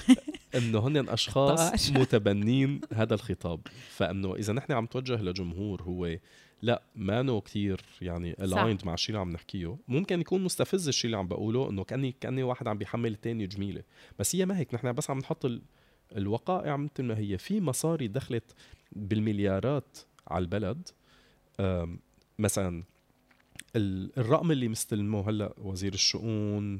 إنه 0.55 0.87
هن 0.87 1.09
أشخاص 1.09 1.91
متبنين 1.91 2.81
هذا 2.93 3.13
الخطاب. 3.13 3.59
فإنه 3.89 4.35
إذا 4.35 4.53
نحن 4.53 4.71
عم 4.71 4.85
توجه 4.85 5.21
لجمهور 5.21 5.81
هو 5.81 6.17
لا 6.61 6.81
مانو 6.95 7.41
كثير 7.41 7.81
يعني 8.01 8.35
aligned 8.43 8.85
مع 8.85 8.93
الشيء 8.93 9.09
اللي 9.09 9.19
عم 9.19 9.31
نحكيه. 9.31 9.77
ممكن 9.87 10.21
يكون 10.21 10.43
مستفز 10.43 10.87
الشيء 10.87 11.05
اللي 11.05 11.17
عم 11.17 11.27
بقوله 11.27 11.69
إنه 11.69 11.83
كاني 11.83 12.15
كأني 12.21 12.43
واحد 12.43 12.67
عم 12.67 12.77
بيحمل 12.77 13.11
الثاني 13.11 13.47
جميلة. 13.47 13.83
بس 14.19 14.35
هي 14.35 14.45
ما 14.45 14.57
هيك 14.57 14.73
نحن 14.73 14.93
بس 14.93 15.09
عم 15.09 15.19
نحط 15.19 15.51
الوقائع 16.17 16.77
مثل 16.77 17.03
ما 17.03 17.17
هي. 17.17 17.37
في 17.37 17.61
مصاري 17.61 18.07
دخلت 18.07 18.55
بالمليارات 18.91 19.97
على 20.27 20.41
البلد 20.41 20.89
مثلا 22.39 22.83
الرقم 23.75 24.51
اللي 24.51 24.67
مستلمه 24.67 25.29
هلأ 25.29 25.53
وزير 25.57 25.93
الشؤون 25.93 26.79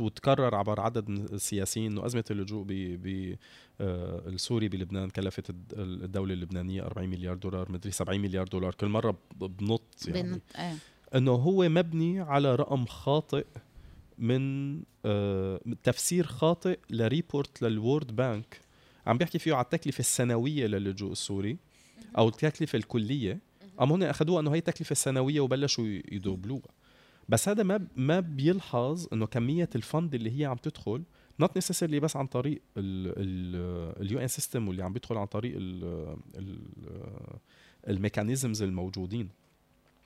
وتكرر 0.00 0.54
عبر 0.54 0.80
عدد 0.80 1.08
من 1.08 1.24
السياسيين 1.24 1.92
انه 1.92 2.06
ازمه 2.06 2.24
اللجوء 2.30 2.64
ب 2.68 3.36
آه، 3.80 4.28
السوري 4.28 4.68
بلبنان 4.68 5.10
كلفت 5.10 5.50
الدولة 5.78 6.34
اللبنانية 6.34 6.82
40 6.82 7.08
مليار 7.08 7.36
دولار 7.36 7.72
مدري 7.72 7.92
70 7.92 8.20
مليار 8.20 8.48
دولار 8.48 8.74
كل 8.74 8.88
مرة 8.88 9.18
بنط 9.40 9.82
يعني 10.08 10.40
إيه. 10.58 10.76
إنه 11.14 11.32
هو 11.32 11.68
مبني 11.68 12.20
على 12.20 12.54
رقم 12.54 12.86
خاطئ 12.86 13.46
من 14.18 14.76
آه، 15.04 15.60
تفسير 15.82 16.26
خاطئ 16.26 16.78
ل 16.90 17.00
report 17.00 17.62
لل 17.62 17.77
World 17.77 18.16
Bank 18.16 18.60
عم 19.06 19.18
بيحكي 19.18 19.38
فيه 19.38 19.54
على 19.54 19.64
التكلفة 19.64 20.00
السنوية 20.00 20.66
للجوء 20.66 21.12
السوري 21.12 21.56
أو 22.18 22.28
التكلفة 22.28 22.76
الكلية 22.76 23.38
اما 23.80 23.92
هون 23.92 24.02
أخذوها 24.02 24.40
إنه 24.40 24.54
هي 24.54 24.58
التكلفه 24.58 24.92
السنويه 24.92 25.40
وبلشوا 25.40 25.84
يدوبلوها. 26.12 26.68
بس 27.28 27.48
هذا 27.48 27.62
ما 27.62 27.86
ما 27.96 28.20
بيلحظ 28.20 29.06
إنه 29.12 29.26
كمية 29.26 29.70
ال 29.74 29.82
fund 29.82 30.14
اللي 30.14 30.40
هي 30.40 30.44
عم 30.44 30.56
تدخل 30.56 31.02
not 31.40 31.56
necessarily 31.56 32.00
بس 32.00 32.16
عن 32.16 32.26
طريق 32.26 32.62
ال 32.76 34.18
UN 34.18 34.28
system 34.28 34.68
واللي 34.68 34.82
عم 34.82 34.92
بيدخل 34.92 35.16
عن 35.16 35.26
طريق 35.26 35.54
ال 37.88 37.95
mechanisms 37.95 38.62
الموجودين. 38.62 39.28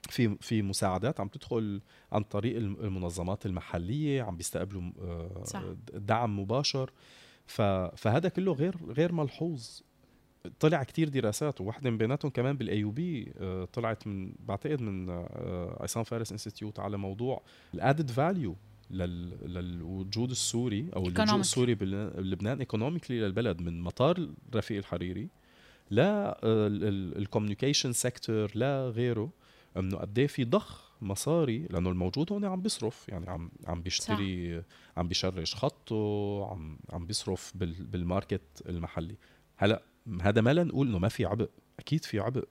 في 0.08 0.36
في 0.40 0.62
مساعدات 0.62 1.20
عم 1.20 1.28
تدخل 1.28 1.80
عن 2.12 2.22
طريق 2.22 2.56
المنظمات 2.56 3.46
المحلية 3.46 4.22
عم 4.22 4.36
بيستقبلوا 4.36 4.82
آه،. 5.02 5.76
دعم 5.94 6.40
مباشر. 6.40 6.90
فهذا 7.46 8.28
كله 8.28 8.52
غير 8.52 8.76
غير 8.88 9.12
ملحوظ. 9.12 9.80
طلع 10.60 10.82
كتير 10.82 11.08
دراسات 11.08 11.60
وواحدة 11.60 11.90
من 11.90 11.98
بيناتهم 11.98 12.30
كمان 12.30 12.56
بال 12.56 12.78
AUB 12.78 13.32
طلعت 13.72 14.06
من 14.06 14.32
بعتقد 14.46 14.80
من 14.80 15.10
آه، 15.10 15.78
عصام 15.80 16.04
فارس 16.04 16.32
Institute 16.32 16.80
على 16.80 16.96
موضوع 16.96 17.42
ال 17.74 17.80
added 17.80 18.10
value 18.10 18.56
للوجود 18.90 20.30
السوري 20.30 20.86
أو 20.96 21.06
اللجوء 21.08 21.40
السوري 21.40 21.74
بلبنان 21.74 22.58
economically 22.58 23.20
للبلد 23.20 23.60
من 23.60 23.80
مطار 23.80 24.28
رفيق 24.54 24.78
الحريري 24.78 25.28
لا 25.90 26.38
ال 26.42 26.53
communication 26.53 27.92
sector 27.92 28.50
لا 28.54 28.88
غيره 28.88 29.30
أنه 29.76 29.96
قد 29.96 30.18
إيه 30.18 30.26
في 30.26 30.44
ضخ 30.44 30.92
مصاري 31.02 31.66
لأنه 31.70 31.90
الموجود 31.90 32.32
هون 32.32 32.44
عم 32.44 32.62
بيصرف 32.62 33.08
يعني 33.08 33.30
عم 33.30 33.50
عم 33.66 33.82
بيشتري 33.82 34.60
صح. 34.60 34.66
عم 34.96 35.08
بيشرج 35.08 35.54
خطه 35.54 36.46
عم 36.50 36.78
عم 36.90 37.06
بيصرف 37.06 37.52
بال 37.56 37.83
market 37.83 38.62
المحلي 38.68 39.16
هلأ 39.56 39.82
هذا 40.22 40.40
ما 40.40 40.54
لنقول 40.54 40.88
إنه 40.88 40.98
ما 40.98 41.08
في 41.08 41.24
عبء. 41.24 41.48
أكيد 41.78 42.04
في 42.04 42.20
عبء. 42.20 42.44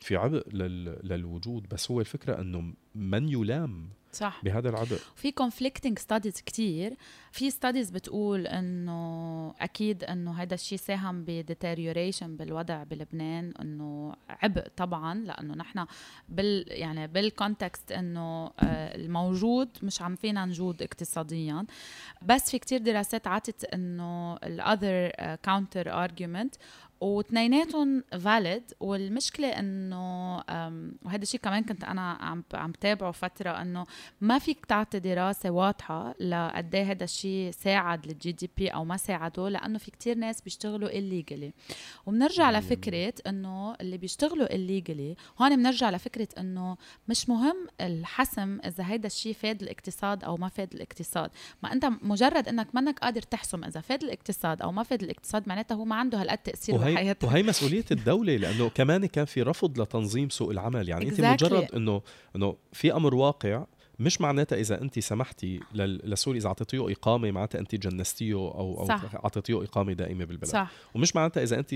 في 0.00 0.16
عبء 0.16 0.48
لل... 0.52 0.98
للوجود. 1.02 1.68
بس 1.68 1.90
هو 1.90 2.00
الفكرة 2.00 2.40
إنه 2.40 2.72
من 2.94 3.28
يلام 3.28 3.88
صح. 4.14 4.40
بهذا 4.44 4.68
العبء 4.68 4.98
في 5.16 5.32
conflicting 5.40 5.98
studies 5.98 6.40
كتير. 6.40 6.96
في 7.32 7.50
studies 7.50 7.90
بتقول 7.90 8.46
إنه 8.46 9.54
أكيد 9.60 10.04
إنه 10.04 10.32
هذا 10.42 10.54
الشيء 10.54 10.78
ساهم 10.78 11.24
ب 11.24 11.32
deterioration 11.32 12.36
بالوضع 12.36 12.82
بلبنان 12.82 13.52
إنه 13.60 14.12
عبء 14.28 14.66
طبعا 14.76 15.14
لأنه 15.14 15.54
نحن 15.54 15.86
بال 16.28 16.64
يعني 16.68 17.06
بال 17.06 17.25
context 17.25 17.92
إنه 17.92 18.46
آه، 18.46 18.96
الموجود 18.96 19.68
مش 19.82 20.02
عم 20.02 20.16
فينا 20.16 20.44
نجود 20.46 20.82
اقتصاديا. 20.82 21.66
بس 22.22 22.50
في 22.50 22.58
كتير 22.58 22.80
دراسات 22.80 23.26
عطت 23.26 23.64
إنه 23.64 24.36
ال 24.36 24.48
other 24.48 25.08
counter 25.42 26.04
argument 26.04 26.54
واثنيناتهم 27.04 28.04
valid 28.18 28.72
والمشكلة 28.80 29.48
إنه 29.48 30.36
وهذا 31.02 31.22
الشيء 31.22 31.40
كمان 31.40 31.64
كنت 31.64 31.84
أنا 31.84 32.12
عم 32.12 32.44
عم 32.54 32.72
تابعه 32.72 33.12
فترة 33.12 33.50
إنه 33.50 33.86
ما 34.20 34.38
فيك 34.38 34.66
تعطي 34.66 34.98
دراسة 34.98 35.50
واضحة 35.50 36.14
لقد 36.20 36.74
إيه 36.74 36.90
هذا 36.90 37.04
الشيء 37.04 37.50
ساعد 37.50 38.06
للجي 38.06 38.32
دي 38.32 38.50
بي 38.56 38.68
أو 38.68 38.84
ما 38.84 38.96
ساعده 38.96 39.48
لأنه 39.48 39.78
في 39.78 39.90
كتير 39.90 40.16
ناس 40.18 40.40
بيشتغلوا 40.40 40.88
illegally. 40.88 41.52
وبنرجع 42.06 42.50
لفكرة 42.50 43.14
إنه 43.26 43.74
اللي 43.80 43.98
بيشتغلوا 43.98 44.46
illegally 44.46 45.18
هون 45.42 45.56
بنرجع 45.56 45.90
لفكرة 45.90 46.28
إنه 46.38 46.76
مش 47.08 47.28
مهم 47.28 47.68
الحسم 47.80 48.60
إذا 48.64 48.84
هذا 48.84 49.06
الشيء 49.06 49.34
فاد 49.34 49.62
الاقتصاد 49.62 50.24
أو 50.24 50.36
ما 50.36 50.48
فاد 50.48 50.74
الاقتصاد. 50.74 51.30
ما 51.62 51.72
أنت 51.72 51.86
مجرد 52.02 52.48
إنك 52.48 52.74
منك 52.74 52.98
قادر 52.98 53.22
تحسم 53.22 53.64
إذا 53.64 53.80
فاد 53.80 54.02
الاقتصاد 54.02 54.62
أو 54.62 54.72
ما 54.72 54.82
فاد 54.82 55.02
الاقتصاد 55.02 55.48
معناتها 55.48 55.74
هو 55.74 55.84
ما 55.84 55.96
عنده 55.96 56.22
هالقد 56.22 56.38
تأثير 56.38 56.93
وهي 56.94 57.04
بحياتك 57.04 57.24
وهي 57.24 57.42
مسؤولية 57.52 57.84
الدولة 57.90 58.36
لأنه 58.36 58.68
كمان 58.68 59.06
كان 59.06 59.24
في 59.24 59.42
رفض 59.42 59.80
لتنظيم 59.80 60.28
سوق 60.28 60.50
العمل 60.50 60.88
يعني 60.88 61.10
exactly. 61.10 61.20
انت 61.20 61.42
مجرد 61.42 61.74
انه 61.74 62.02
إنه 62.36 62.56
في 62.72 62.92
أمر 62.92 63.14
واقع 63.14 63.64
مش 63.98 64.20
معناتها 64.20 64.60
إذا 64.60 64.82
انت 64.82 64.98
سمحتي 64.98 65.60
لسوري 65.74 66.38
إذا 66.38 66.46
اعطيتيه 66.46 66.92
إقامة 66.92 67.30
معناتها 67.30 67.58
انت 67.58 67.74
جنستيه 67.74 68.34
أو 68.34 68.80
أو 68.80 68.88
اعطيتيه 68.90 69.64
إقامة 69.64 69.92
دائمة 69.92 70.24
بالبلد. 70.24 70.50
صح. 70.50 70.70
ومش 70.94 71.16
معناتها 71.16 71.42
إذا 71.42 71.58
انت 71.58 71.74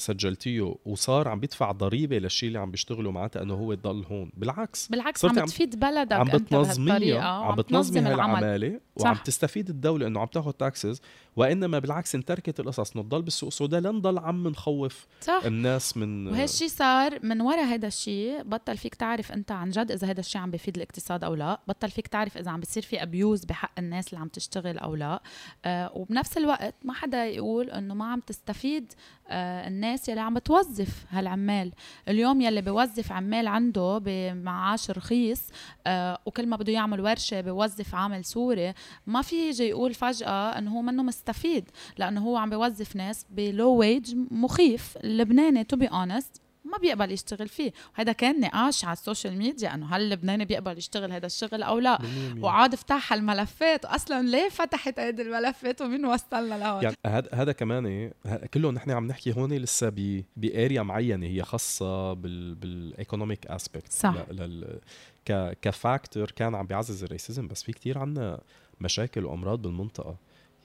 سجلتيه 0.00 0.74
وصار 0.84 1.28
عم 1.28 1.40
بيدفع 1.40 1.72
ضريبة 1.72 2.18
للشيء 2.18 2.46
اللي 2.48 2.58
عم 2.58 2.70
بيشتغله 2.70 3.10
معناتها 3.10 3.42
إنه 3.42 3.54
هو 3.54 3.74
ضل 3.74 4.04
هون. 4.10 4.32
بالعكس. 4.36 4.88
بالعكس 4.88 5.24
عم 5.24 5.44
تفيد 5.44 5.80
بلدك 5.80 6.12
عم 6.12 6.26
بتنظميها 6.26 7.22
عم 7.22 7.56
بتنظمي 7.56 8.00
هالعماله 8.00 8.80
وعم 8.96 9.16
تستفيد 9.16 9.68
الدولة 9.68 10.06
إنه 10.06 10.20
عم 10.20 10.26
تاخذ 10.26 10.52
taxes 10.52 11.00
وإنما 11.36 11.78
بالعكس 11.78 12.14
انتركت 12.14 12.60
القصص 12.60 12.96
إنه 12.96 13.02
تضل 13.02 13.22
بالسوق 13.22 13.46
السوداء 13.46 13.80
لنضل 13.80 14.18
عم 14.18 14.48
نخوف 14.48 15.06
صح. 15.20 15.42
الناس 15.46 15.96
من 15.96 16.28
وهالشيء 16.28 16.68
صار 16.68 17.18
من 17.22 17.40
وراء 17.40 17.64
هذا 17.64 17.86
الشيء. 17.86 18.42
بطل 18.42 18.76
فيك 18.76 18.94
تعرف 18.94 19.32
أنت 19.32 19.52
عن 19.52 19.70
جد 19.70 19.90
إذا 19.90 20.10
هذا 20.10 20.20
الشيء 20.20 20.40
عم 20.40 20.50
بيفيد 20.50 20.76
الاقتصاد 20.76 21.01
أو 21.10 21.34
لا 21.34 21.60
بطل 21.68 21.90
فيك 21.90 22.06
تعرف 22.06 22.36
إذا 22.38 22.50
عم 22.50 22.60
بيصير 22.60 22.82
في 22.82 23.02
abuse 23.02 23.44
بحق 23.44 23.70
الناس 23.78 24.08
اللي 24.08 24.20
عم 24.20 24.28
تشتغل 24.28 24.78
أو 24.78 24.94
لا. 24.94 25.22
آه 25.64 25.90
وبنفس 25.94 26.38
الوقت 26.38 26.74
ما 26.84 26.92
حدا 26.92 27.24
يقول 27.24 27.70
إنه 27.70 27.94
ما 27.94 28.04
عم 28.12 28.20
تستفيد 28.20 28.92
آه 29.28 29.68
الناس 29.68 30.08
يلي 30.08 30.20
عم 30.20 30.34
بتوظف 30.34 31.04
هالعمال. 31.10 31.72
اليوم 32.08 32.40
يلي 32.40 32.60
بيوظف 32.60 33.12
عمال 33.12 33.46
عنده 33.46 33.98
بمعاش 33.98 34.90
رخيص 34.90 35.42
آه 35.86 36.18
وكل 36.26 36.46
ما 36.46 36.56
بده 36.56 36.72
يعمل 36.72 37.00
ورشة 37.00 37.40
بيوظف 37.40 37.94
عامل 37.94 38.24
سوري 38.24 38.74
ما 39.06 39.22
في 39.22 39.48
يجي 39.48 39.64
يقول 39.64 39.94
فجأة 39.94 40.58
إنه 40.58 40.70
هو 40.76 40.82
منه 40.82 41.02
مستفيد 41.02 41.70
لأنه 41.98 42.20
هو 42.20 42.36
عم 42.36 42.50
بيوظف 42.50 42.96
ناس 42.96 43.26
ب 43.30 43.40
low 43.40 43.70
wage 43.74 44.14
مخيف 44.30 44.96
اللبناني 44.96 45.64
to 45.64 45.76
be 45.76 45.86
honest 45.86 46.41
ما 46.64 46.78
بيقبل 46.78 47.12
يشتغل 47.12 47.48
فيه. 47.48 47.72
وهذا 47.94 48.12
كان 48.12 48.40
نقاش 48.40 48.84
على 48.84 48.92
ال 48.92 48.99
social 48.99 49.38
media 49.38 49.74
إنه 49.74 49.96
هل 49.96 50.10
لبناني 50.10 50.44
بيقبل 50.44 50.78
يشتغل 50.78 51.12
هذا 51.12 51.26
الشغل 51.26 51.62
أو 51.62 51.78
لا؟ 51.78 51.98
وعاد 52.40 52.74
فتح 52.74 53.12
الملفات 53.12 53.84
واصلا 53.84 54.22
ليه 54.22 54.48
فتحت 54.48 54.98
هيدي 54.98 55.22
الملفات 55.22 55.80
ومين 55.80 56.04
وصلنا 56.04 56.58
لهون؟ 56.58 56.82
يعني 56.82 56.96
هذا 57.06 57.28
هذا 57.34 57.52
كمان 57.52 58.10
كله 58.54 58.70
نحن 58.70 58.90
عم 58.90 59.06
نحكي 59.06 59.32
هون 59.32 59.52
لسه 59.52 59.92
ب 60.36 60.45
area 60.45 60.82
معينة 60.82 61.26
هي 61.26 61.42
خاصة 61.42 62.12
بال 62.12 62.54
بال 62.54 62.72
economic 62.72 63.46
aspect 63.46 63.92
صح. 63.92 64.14
لل... 64.30 64.80
ك 65.24 65.58
ك 65.62 65.72
factor 65.72 66.30
كان 66.30 66.54
عم 66.54 66.66
بيعزز 66.66 67.04
ال 67.04 67.10
racism 67.10 67.48
بس 67.48 67.62
في 67.62 67.72
كتير 67.72 67.98
عنا 67.98 68.40
مشاكل 68.80 69.24
وأمراض 69.24 69.62
بالمنطقة. 69.62 70.16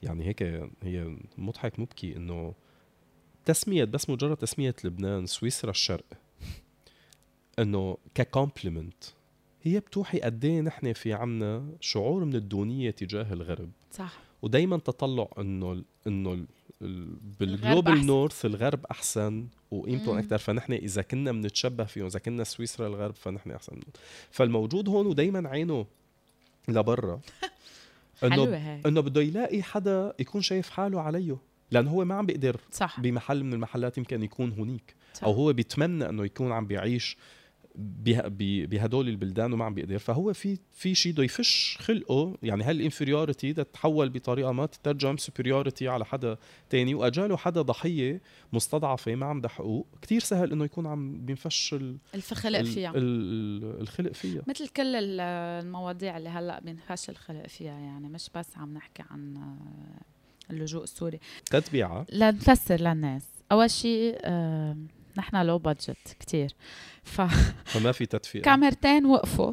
يعني 0.02 0.26
هيك 0.26 0.42
هي 0.82 1.16
مضحك 1.38 1.78
مبكي 1.78 2.16
إنه 2.16 2.54
تسمية 3.48 3.84
بس 3.84 4.10
مجرد 4.10 4.36
تسمية 4.36 4.74
لبنان 4.84 5.26
سويسرا 5.26 5.70
الشرق. 5.70 6.04
إنه 7.58 7.96
ك 8.14 8.22
compliment 8.22 9.04
هي 9.62 9.80
بتوحي 9.80 10.20
قد 10.20 10.44
إيه 10.44 10.60
نحن 10.60 10.92
في 10.92 11.12
عنا 11.12 11.68
شعور 11.80 12.24
من 12.24 12.34
الدونية 12.34 12.90
تجاه 12.90 13.32
الغرب. 13.32 13.70
صح. 13.92 14.18
ودائما 14.42 14.76
تطلع 14.76 15.28
إنه 15.38 15.82
إنه 16.06 16.46
بال 17.40 17.57
global 17.57 18.06
north 18.06 18.44
الغرب 18.44 18.86
أحسن 18.90 19.46
وقيمتهم 19.70 20.18
أكثر 20.18 20.38
فنحن 20.38 20.72
إذا 20.72 21.02
كنا 21.02 21.32
بنتشبه 21.32 21.84
فيهم 21.84 22.06
اذا 22.06 22.18
كنا 22.18 22.44
سويسرا 22.44 22.86
الغرب 22.86 23.14
فنحن 23.14 23.50
أحسن 23.50 23.72
منهم 23.72 23.92
فالموجود 24.30 24.88
هون 24.88 25.06
ودائما 25.06 25.48
عينه 25.48 25.86
لبرا. 26.68 27.20
إنه 28.24 28.80
إنه 28.86 29.00
بده 29.00 29.20
يلاقي 29.20 29.62
حدا 29.62 30.14
يكون 30.18 30.42
شايف 30.42 30.70
حاله 30.70 31.00
عليه. 31.00 31.36
لأنه 31.70 31.90
هو 31.90 32.04
ما 32.04 32.14
عم 32.14 32.26
بيقدر 32.26 32.60
صح. 32.72 33.00
بمحل 33.00 33.44
من 33.44 33.52
المحلات 33.52 33.98
يمكن 33.98 34.22
يكون 34.22 34.52
هونيك. 34.52 34.96
صح. 35.14 35.24
أو 35.24 35.32
هو 35.32 35.52
بيتمنى 35.52 36.08
إنه 36.08 36.24
يكون 36.24 36.52
عم 36.52 36.66
بيعيش 36.66 37.16
بهدول 37.74 39.08
البلدان 39.08 39.52
وما 39.52 39.64
عم 39.64 39.74
بيقدر. 39.74 39.98
فهو 39.98 40.32
في 40.32 40.58
في 40.72 40.94
شيء 40.94 41.12
بده 41.12 41.24
يفش 41.24 41.78
خلقه. 41.80 42.36
يعني 42.42 42.64
هال 42.64 42.78
inferiority 42.78 43.52
تتحول 43.52 44.08
بطريقة 44.08 44.52
ما 44.52 44.66
تترجم 44.66 45.16
superiority 45.16 45.88
على 45.88 46.04
حدا 46.04 46.36
تاني 46.70 46.94
وأجاله 46.94 47.36
حدا 47.36 47.62
ضحية 47.62 48.20
مستضعفة 48.52 49.14
ما 49.14 49.26
عندها 49.26 49.50
حقوق 49.50 49.86
كثير 50.02 50.20
سهل 50.20 50.52
إنه 50.52 50.64
يكون 50.64 50.86
عم 50.86 51.26
بينفش 51.26 51.76
الخلق 52.14 52.62
فيها. 52.62 52.92
الخلق 52.96 54.12
فيها. 54.12 54.42
مثل 54.46 54.68
كل 54.68 54.96
المواضيع 54.96 56.16
اللي 56.16 56.28
هلأ 56.28 56.60
بينفش 56.60 57.10
الخلق 57.10 57.46
فيها 57.46 57.78
يعني 57.78 58.08
مش 58.08 58.30
بس 58.34 58.56
عم 58.56 58.74
نحكي 58.74 59.02
عن 59.10 59.56
اللجوء 60.50 60.82
السوري 60.82 61.20
تتبيعة. 61.50 62.06
لنفسر 62.12 62.80
للناس. 62.80 63.22
أول 63.52 63.70
شيء 63.70 64.18
آه 64.22 64.76
نحن 65.16 65.36
لو 65.36 65.58
بادجت 65.58 66.16
كتير. 66.20 66.54
ف 67.02 67.20
فما 67.64 67.92
في 67.92 68.06
تدفئة. 68.06 68.42
كاميرتين 68.42 69.06
وقفوا. 69.06 69.52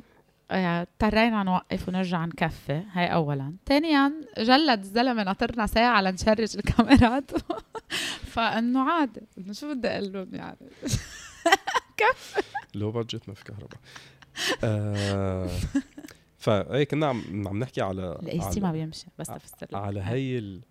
آه، 0.51 0.81
اضطرينا 0.81 1.43
نوقف 1.43 1.89
ونرجع 1.89 2.25
نكفي. 2.25 2.83
هاي 2.91 3.13
اولا. 3.13 3.53
ثانيا 3.65 4.13
جلد 4.37 4.79
الزلمة 4.79 5.23
ناطرنا 5.23 5.67
ساعة 5.67 6.01
لنشرج 6.01 6.57
الكاميرات. 6.57 7.31
فإنه 8.33 8.91
عادي 8.91 9.21
إنه 9.37 9.53
شو 9.53 9.73
بدي 9.73 9.87
أقول 9.87 10.13
لهم 10.13 10.35
يعني؟ 10.35 10.57
كفي. 11.97 12.41
low 12.75 12.91
budget 12.91 13.29
ما 13.29 13.35
في 13.35 13.43
كهرباء. 13.43 13.79
آه 14.63 15.49
فهي 16.37 16.85
كنا 16.85 17.07
عم 17.07 17.47
عم 17.47 17.59
نحكي 17.59 17.81
على 17.81 18.19
ال 18.23 18.51
AC 18.51 18.59
ما 18.59 18.71
بيمشي 18.71 19.05
بس 19.19 19.27
تفسر 19.27 19.67
على 19.77 20.01
هي 20.01 20.37
ال 20.37 20.61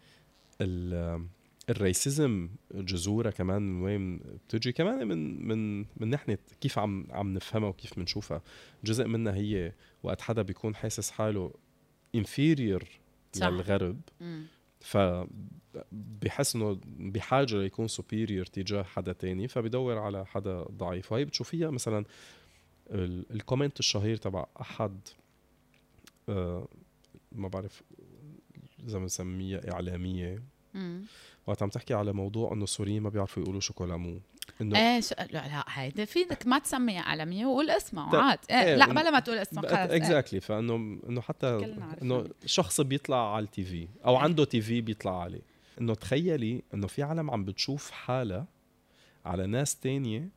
ال 1.70 1.81
racism 1.81 2.48
جذورها 2.74 3.30
كمان 3.30 3.62
من 3.62 3.82
وين 3.82 4.16
بتجي 4.18 4.72
كمان 4.72 5.08
من 5.08 5.48
من 5.48 5.78
من 5.96 6.08
ناحية 6.08 6.38
كيف 6.60 6.78
عم 6.78 7.06
عم 7.10 7.34
نفهمها 7.34 7.68
وكيف 7.68 7.98
بنشوفها 7.98 8.42
جزء 8.84 9.06
منها 9.06 9.34
هي 9.34 9.72
وقت 10.02 10.20
حدا 10.20 10.42
بيكون 10.42 10.74
حاسس 10.74 11.10
حاله 11.10 11.52
inferior 12.14 12.84
للغرب 13.36 14.00
ف 14.80 14.96
بحس 15.92 16.56
إنه 16.56 16.80
بحاجة 16.98 17.56
ليكون 17.56 17.88
superior 17.88 18.46
تجاه 18.46 18.82
حدا 18.82 19.12
تاني 19.12 19.48
فبدور 19.48 19.98
على 19.98 20.26
حدا 20.26 20.62
ضعيف. 20.62 21.12
وهي 21.12 21.24
بتشوفيها 21.24 21.70
مثلا 21.70 22.04
ال 22.90 23.01
comment 23.01 23.78
الشهير 23.78 24.16
تبع 24.16 24.46
أحد 24.60 25.00
آه 26.28 26.68
ما 27.32 27.48
بعرف 27.48 27.82
إذا 28.88 28.98
بنسميها 28.98 29.72
إعلامية 29.72 30.42
وقت 31.46 31.62
عم 31.62 31.68
تحكي 31.68 31.94
على 31.94 32.12
موضوع 32.12 32.52
إنه 32.52 32.64
السوريين 32.64 33.02
ما 33.02 33.08
بيعرفوا 33.08 33.42
يقولوا 33.42 33.60
chocolat 33.60 34.04
mou 34.04 34.20
إنه 34.60 34.78
إيه 34.78 35.00
ش... 35.00 35.12
لا 35.12 35.26
لا 35.30 35.64
هيدي 35.68 36.06
فيك 36.06 36.46
ما 36.46 36.58
تسميها 36.58 37.02
إعلامية 37.02 37.46
وقول 37.46 37.70
اسمها 37.70 38.14
وعاد 38.14 38.38
إيه, 38.50 38.56
إيه 38.56 38.76
لا 38.76 38.86
بلا 38.86 39.10
ما 39.10 39.20
تقول 39.20 39.38
اسمها 39.38 39.62
خلص 39.62 39.92
exactly 39.92 40.40
exactly. 40.40 40.44
فانه 40.44 40.74
إنه 41.08 41.20
حتى 41.20 41.76
إنه 42.02 42.26
شخص 42.46 42.80
بيطلع 42.80 43.34
على 43.34 43.44
ال 43.44 43.64
TV 43.64 43.88
أو 44.06 44.16
عنده 44.16 44.44
TV 44.44 44.80
بيطلع 44.80 45.20
عليه. 45.22 45.42
إنه 45.80 45.94
تخيلي 45.94 46.62
إنه 46.74 46.86
في 46.86 47.02
عالم 47.02 47.30
عم 47.30 47.44
بتشوف 47.44 47.90
حالها 47.90 48.46
على 49.24 49.46
ناس 49.46 49.76
تانية 49.76 50.28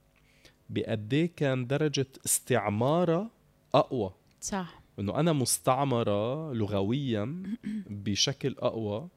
بقد 0.69 1.13
إيه 1.13 1.31
كان 1.35 1.67
درجة 1.67 2.07
استعمارها 2.25 3.29
أقوى. 3.73 4.13
صح. 4.41 4.81
إنه 4.99 5.19
أنا 5.19 5.33
مستعمرة 5.33 6.53
لغويا 6.53 7.43
بشكل 7.89 8.55
أقوى. 8.59 9.07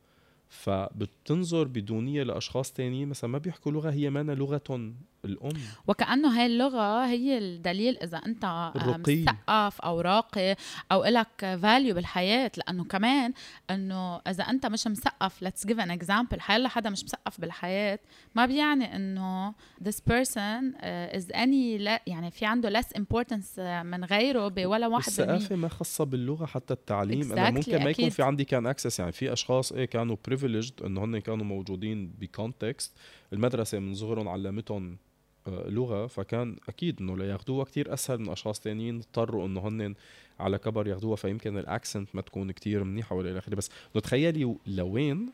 فبتنظر 0.51 1.65
بدونية 1.65 2.23
لأشخاص 2.23 2.73
تانيين 2.73 3.09
مثلا 3.09 3.31
ما 3.31 3.39
بيحكوا 3.39 3.73
لغة 3.73 3.91
هي 3.91 4.11
مانا 4.11 4.33
لغتهم 4.33 4.97
الأم. 5.25 5.53
وكأنه 5.87 6.29
هاي 6.29 6.47
اللغة 6.47 7.07
هي 7.07 7.39
الدليل 7.39 7.99
إذا 7.99 8.19
أنت 8.19 8.73
مثقف 9.09 9.81
أو 9.81 10.01
راقي 10.01 10.57
أو 10.93 11.05
إلك 11.05 11.59
value 11.63 11.95
بالحياة. 11.95 12.51
لأنه 12.57 12.85
كمان 12.85 13.33
أنه 13.71 14.17
إذا 14.17 14.45
أنت 14.45 14.67
مش 14.67 14.87
مثقف 14.87 15.45
let's 15.45 15.69
give 15.69 15.79
an 15.79 15.91
example. 16.01 16.39
حيلا 16.39 16.69
حدا 16.69 16.91
مش 16.91 17.05
مثقف 17.05 17.41
بالحياة 17.41 17.99
ما 18.35 18.47
بيعني 18.47 18.97
أنه 18.97 19.55
this 19.85 20.01
person 20.11 20.75
uh, 20.77 21.17
is 21.17 21.37
any 21.37 21.91
يعني 22.07 22.31
في 22.31 22.47
عنده 22.47 22.81
less 22.81 22.87
importance 22.99 23.59
من 23.61 24.05
غيره 24.05 24.49
بولا 24.49 24.87
واحد 24.87 25.07
الثقافة 25.07 25.57
ما 25.57 25.69
خاصة 25.69 26.05
باللغة 26.05 26.47
حتى 26.47 26.75
التعليم. 26.75 27.23
exactly. 27.23 27.33
أنا 27.33 27.51
ممكن 27.51 27.85
ما 27.85 27.91
يكون 27.91 28.09
في 28.09 28.23
عندي 28.23 28.45
كان 28.45 28.67
access 28.67 29.01
يعني 29.01 29.13
في 29.13 29.33
أشخاص 29.33 29.73
إيه 29.73 29.85
كانوا 29.85 30.17
privileged 30.31 30.85
أنه 30.85 31.05
هن 31.05 31.19
كانوا 31.19 31.45
موجودين 31.45 32.13
ب 32.19 32.28
context 32.28 32.93
المدرسة 33.33 33.79
من 33.79 33.95
صغرهم 33.95 34.29
علمتهم 34.29 34.93
آه، 34.93 35.10
لغة 35.47 36.07
فكان 36.07 36.57
أكيد 36.69 37.01
إنه 37.01 37.17
لياخذوها 37.17 37.65
كتير 37.65 37.95
أسهل 37.95 38.19
من 38.19 38.29
أشخاص 38.29 38.61
تانيين 38.61 38.97
اضطروا 38.97 39.47
إنه 39.47 39.69
هن 39.69 39.95
على 40.41 40.59
كبر 40.59 40.87
ياخذوها 40.87 41.17
فيمكن 41.17 41.59
ال 41.59 41.66
accent 41.66 42.09
ما 42.15 42.21
تكون 42.21 42.51
كتير 42.51 42.85
منيحة 42.85 43.17
ولا 43.17 43.31
إلى 43.31 43.39
آخره. 43.39 43.55
بس 43.55 43.71
إنه 43.95 44.03
تخيلي 44.03 44.57
لوين 44.67 45.33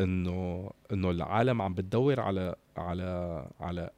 إنه 0.00 0.70
إنه 0.92 1.10
العالم 1.10 1.62
عم 1.62 1.74
بتدور 1.74 2.20
على 2.20 2.54
على 2.76 3.46
على 3.60 3.90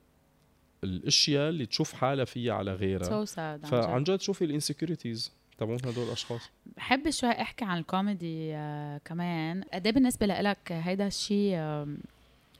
الأشياء 0.85 1.49
اللي 1.49 1.67
تشوف 1.67 1.93
حالها 1.93 2.25
فيها 2.25 2.55
على 2.55 2.75
غيرها. 2.75 3.25
So 3.25 3.29
فعن 3.65 4.05
جد. 4.05 4.21
شوفي 4.21 4.45
ال 4.45 4.52
insecurities 4.52 5.33
تبعون 5.59 5.79
هدول 5.85 6.07
الأشخاص. 6.07 6.51
بحب 6.77 7.11
شوي 7.11 7.31
أحكي 7.31 7.65
عن 7.65 7.79
الكوميدي 7.79 8.55
آه 8.55 9.01
كمان. 9.05 9.63
قد 9.63 9.87
إيه 9.87 9.95
بالنسبة 9.95 10.27
لك 10.27 10.73
هيدا 10.73 11.07
الشيء 11.07 11.55
آه 11.55 11.89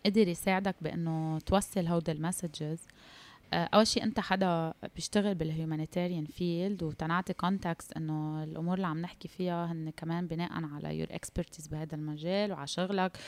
قدر 0.07 0.29
يساعدك 0.29 0.75
بإنه 0.81 1.39
توصل 1.39 1.87
هود 1.87 2.11
ال 2.11 2.18
messages. 2.18 2.79
آه، 3.53 3.69
أول 3.75 3.87
شيء 3.87 4.05
أنت 4.05 4.21
حدا 4.21 4.75
بيشتغل 4.95 5.35
بال 5.35 5.48
humanitarian 5.48 6.25
field 6.25 6.83
وتنعطي 6.83 7.33
context 7.33 7.93
إنه 7.93 8.45
الأمور 8.45 8.75
اللي 8.75 8.87
عم 8.87 8.99
نحكي 8.99 9.29
فيها 9.29 9.73
هن 9.73 9.91
كمان 9.97 10.27
بناء 10.27 10.65
على 10.65 10.99
your 10.99 11.07
expertise 11.11 11.69
بهذا 11.69 11.95
المجال 11.95 12.53
وعلى 12.53 12.67
شغلك 12.67 13.19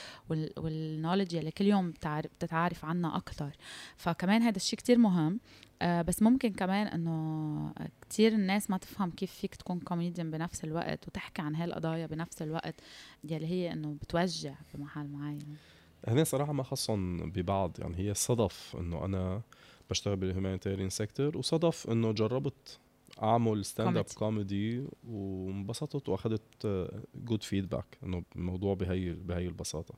وال 0.56 0.71
knowledge 0.71 1.34
يلي 1.34 1.50
كل 1.50 1.64
يوم 1.64 1.90
بتتعرف 1.90 2.84
عنها 2.84 3.16
أكثر 3.16 3.50
فكمان 3.96 4.42
هذا 4.42 4.56
الشيء 4.56 4.78
كتير 4.78 4.98
مهم. 4.98 5.40
آه 5.82 6.02
بس 6.02 6.22
ممكن 6.22 6.52
كمان 6.52 6.86
إنه 6.86 7.72
كتير 8.02 8.32
الناس 8.32 8.70
ما 8.70 8.78
تفهم 8.78 9.10
كيف 9.10 9.32
فيك 9.32 9.54
تكون 9.54 9.80
كوميديان 9.80 10.30
بنفس 10.30 10.64
الوقت 10.64 11.08
وتحكي 11.08 11.42
عن 11.42 11.54
هالقضايا 11.56 12.06
بنفس 12.06 12.42
الوقت 12.42 12.74
يلي 13.24 13.46
هي 13.46 13.72
إنه 13.72 13.96
بتوجع 14.02 14.54
بمحل 14.74 15.06
معين. 15.06 15.56
هنا 16.08 16.24
صراحة 16.24 16.52
ما 16.52 16.62
خصهم 16.62 17.30
ببعض. 17.30 17.76
يعني 17.80 17.98
هي 17.98 18.14
صدف 18.14 18.76
إنه 18.80 19.04
أنا 19.04 19.42
بشتغل 19.90 20.16
بال 20.16 20.27
humanitarian 20.27 20.90
sector 20.90 21.38
وصدف 21.38 21.90
إنه 21.90 22.12
جربت 22.12 22.78
أعمل 23.22 23.64
stand-up 23.64 24.04
comedy 24.14 24.84
وانبسطت 25.08 26.08
واخذت 26.08 26.66
good 27.14 27.42
feedback 27.42 27.98
إنه 28.02 28.22
الموضوع 28.36 28.74
بهي 28.74 29.12
بهي 29.12 29.46
البساطة. 29.46 29.94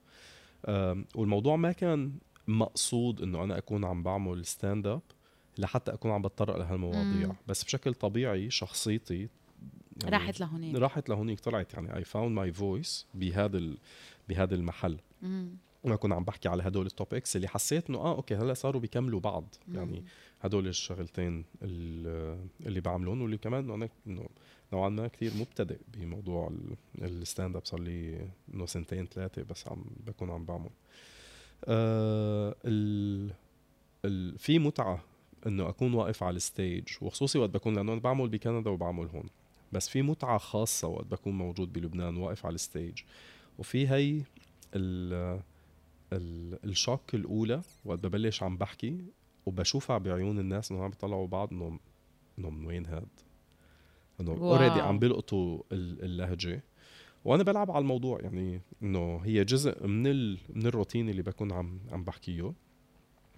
والموضوع 1.15 1.57
ما 1.57 1.73
كان 1.73 2.13
مقصود 2.49 3.23
إنه 3.23 3.45
أنا 3.45 3.59
أكون 3.59 3.85
عم 3.85 4.03
بعمل 4.03 4.47
stand-up 4.47 5.03
لحتى 5.59 5.93
أكون 5.93 6.11
عم 6.11 6.23
بتطرق 6.23 6.57
لهالمواضيع. 6.57 7.29
مم. 7.29 7.37
بس 7.47 7.65
بشكل 7.65 7.95
طبيعي 7.95 8.51
شخصيتي 8.51 9.29
يعني 10.03 10.17
راحت 10.17 10.41
لهونيك. 10.41 10.75
راحت 10.77 11.09
لهونيك 11.09 11.41
طلعت 11.41 11.75
يعني 11.75 11.97
I 11.97 12.05
found 12.05 12.37
my 12.37 12.53
voice 12.53 13.07
بهذا 13.15 13.75
بهذا 14.29 14.55
المحل. 14.55 14.99
مم. 15.23 15.57
ما 15.85 15.97
كنت 15.97 16.13
عم 16.13 16.25
بحكي 16.25 16.49
على 16.49 16.63
هدول 16.63 16.87
ال 16.87 16.94
topics 16.94 17.37
اللي 17.37 17.49
حسيت 17.49 17.91
إنه 17.91 17.99
آه 17.99 18.17
okay 18.17 18.35
هلأ 18.35 18.55
صاروا 18.55 18.81
بيكملوا 18.81 19.21
بعض. 19.21 19.55
يعني 19.75 20.05
هدول 20.41 20.69
الشغلتين 20.69 21.45
اللي 21.63 22.81
بعملهم 22.81 23.23
واللي 23.23 23.39
كمان 23.39 23.71
إنه 23.71 23.89
إنه 24.07 24.29
نوعا 24.73 24.89
ما 24.89 25.09
كثير 25.09 25.33
مبتدئ 25.41 25.79
بموضوع 25.95 26.53
ال 27.03 27.57
stand-up 27.57 27.65
صار 27.65 27.81
لي 27.81 28.29
إنه 28.55 28.67
سنتين 28.67 29.07
ثلاثة 29.07 29.43
بس 29.43 29.69
عم 29.69 29.85
بكون 30.07 30.31
عم 30.31 30.45
بعمل. 30.45 30.71
آه 31.65 32.55
ال 32.65 33.31
ال 34.05 34.39
في 34.39 34.59
متعة 34.59 35.05
إنه 35.47 35.69
أكون 35.69 35.95
واقف 35.95 36.23
على 36.23 36.37
ال 36.37 36.45
stage 36.45 36.89
وخصوصي 37.01 37.39
وقت 37.39 37.51
بكون 37.51 37.75
لأنه 37.75 37.93
أنا 37.93 38.01
بعمل 38.01 38.29
بكندا 38.29 38.71
وبعمل 38.71 39.07
هون. 39.07 39.29
بس 39.73 39.89
في 39.89 40.03
متعة 40.03 40.39
خاصة 40.39 40.89
وقت 40.89 41.07
بكون 41.07 41.39
موجود 41.39 41.73
بلبنان 41.73 42.17
واقف 42.17 42.47
على 42.47 42.55
ال 42.55 42.63
stage 42.63 43.03
وفي 43.59 43.89
هي 43.89 44.23
ال 44.75 45.41
ال 46.65 46.73
shock 46.73 47.15
الأولى 47.15 47.63
وقت 47.85 47.99
ببلش 47.99 48.43
عم 48.43 48.57
بحكي 48.57 49.05
وبشوفها 49.47 49.99
بعيون 49.99 50.39
الناس 50.39 50.73
انه 50.73 50.85
عم 50.85 50.91
بيطلعوا 50.91 51.27
بعض 51.27 51.53
إنه 51.53 51.79
إنه 52.39 52.51
من 52.51 52.67
وين 52.67 52.87
هاد 52.87 53.09
إنه 54.21 54.33
already 54.33 54.81
عم 54.81 54.99
بيلقطوا 54.99 55.63
اللهجة 55.73 56.63
وأنا 57.25 57.43
بلعب 57.43 57.71
على 57.71 57.83
الموضوع 57.83 58.21
يعني 58.21 58.61
إنه 58.83 59.21
هي 59.25 59.45
جزء 59.45 59.87
من 59.87 60.07
ال... 60.07 60.39
من 60.55 60.67
الروتين 60.67 61.09
اللي 61.09 61.23
بكون 61.23 61.53
عم 61.53 61.81
عم 61.93 62.05
بحكيه 62.05 62.53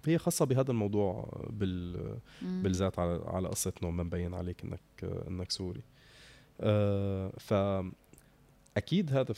هي 0.07 0.17
خاصة 0.17 0.45
بهذا 0.45 0.71
الموضوع 0.71 1.29
بال 1.49 1.97
مم. 2.41 2.61
بالذات 2.63 2.99
على 2.99 3.23
على 3.25 3.47
قصة 3.47 3.73
انه 3.81 3.91
ما 3.91 4.03
مبين 4.03 4.33
عليك 4.33 4.63
إنك 4.63 4.81
إنك 5.27 5.51
سوري. 5.51 5.81
آه 6.61 7.33
ف 7.37 7.53
أكيد 8.77 9.13
هذا 9.13 9.33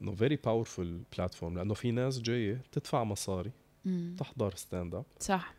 إنه 0.00 0.14
very 0.14 0.36
powerful 0.36 1.00
platform 1.16 1.58
لأنه 1.58 1.74
في 1.74 1.90
ناس 1.90 2.20
جاية 2.20 2.62
تدفع 2.72 3.04
مصاري 3.04 3.50
مم. 3.84 4.16
تحضر 4.18 4.54
stand-up 4.54 5.04
صح. 5.20 5.54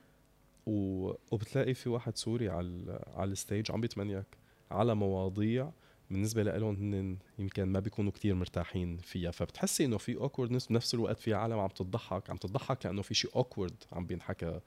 و... 0.66 1.12
وبتلاقي 1.32 1.74
في 1.74 1.90
واحد 1.90 2.18
سوري 2.18 2.50
على 2.50 3.00
على 3.14 3.32
ال 3.32 3.38
stage 3.38 3.72
عم 3.72 3.82
بيتمنيك 3.82 4.26
على 4.72 4.96
مواضيع 4.96 5.72
بالنسبة 6.10 6.44
لهم 6.44 6.76
هن 6.76 7.18
يمكن 7.40 7.64
ما 7.64 7.80
بيكونوا 7.80 8.12
كتير 8.12 8.36
مرتاحين 8.36 8.98
فيها. 8.98 9.32
فبتحسي 9.32 9.86
إنه 9.86 9.98
في 9.98 10.16
awkwardness 10.16 10.68
بنفس 10.68 10.94
الوقت 10.94 11.20
في 11.20 11.34
عالم 11.34 11.60
عم 11.60 11.68
تضحك 11.68 12.30
عم 12.30 12.38
تضحك 12.38 12.86
لأنه 12.86 13.02
في 13.02 13.14
شيء 13.14 13.32
awkward 13.36 13.84
عم 13.92 14.06
بينحكى. 14.06 14.60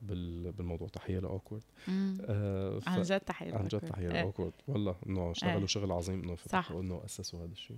بالموضوع. 0.00 0.88
تحية 0.88 1.18
لأوكورد. 1.18 1.62
آه 1.88 2.80
عن 2.86 3.02
جد 3.02 3.20
تحية 3.20 3.54
عن 3.54 3.68
جد 3.68 3.80
تحية 3.80 4.08
لأوكورد. 4.08 4.52
والله 4.68 4.96
إنه 5.06 5.30
اشتغلوا 5.30 5.66
شغل 5.66 5.92
عظيم 5.92 6.22
إنه 6.22 6.34
فتحوا 6.34 6.80
إنه 6.80 7.02
أسسوا 7.04 7.44
هذا 7.44 7.52
الشيء. 7.52 7.76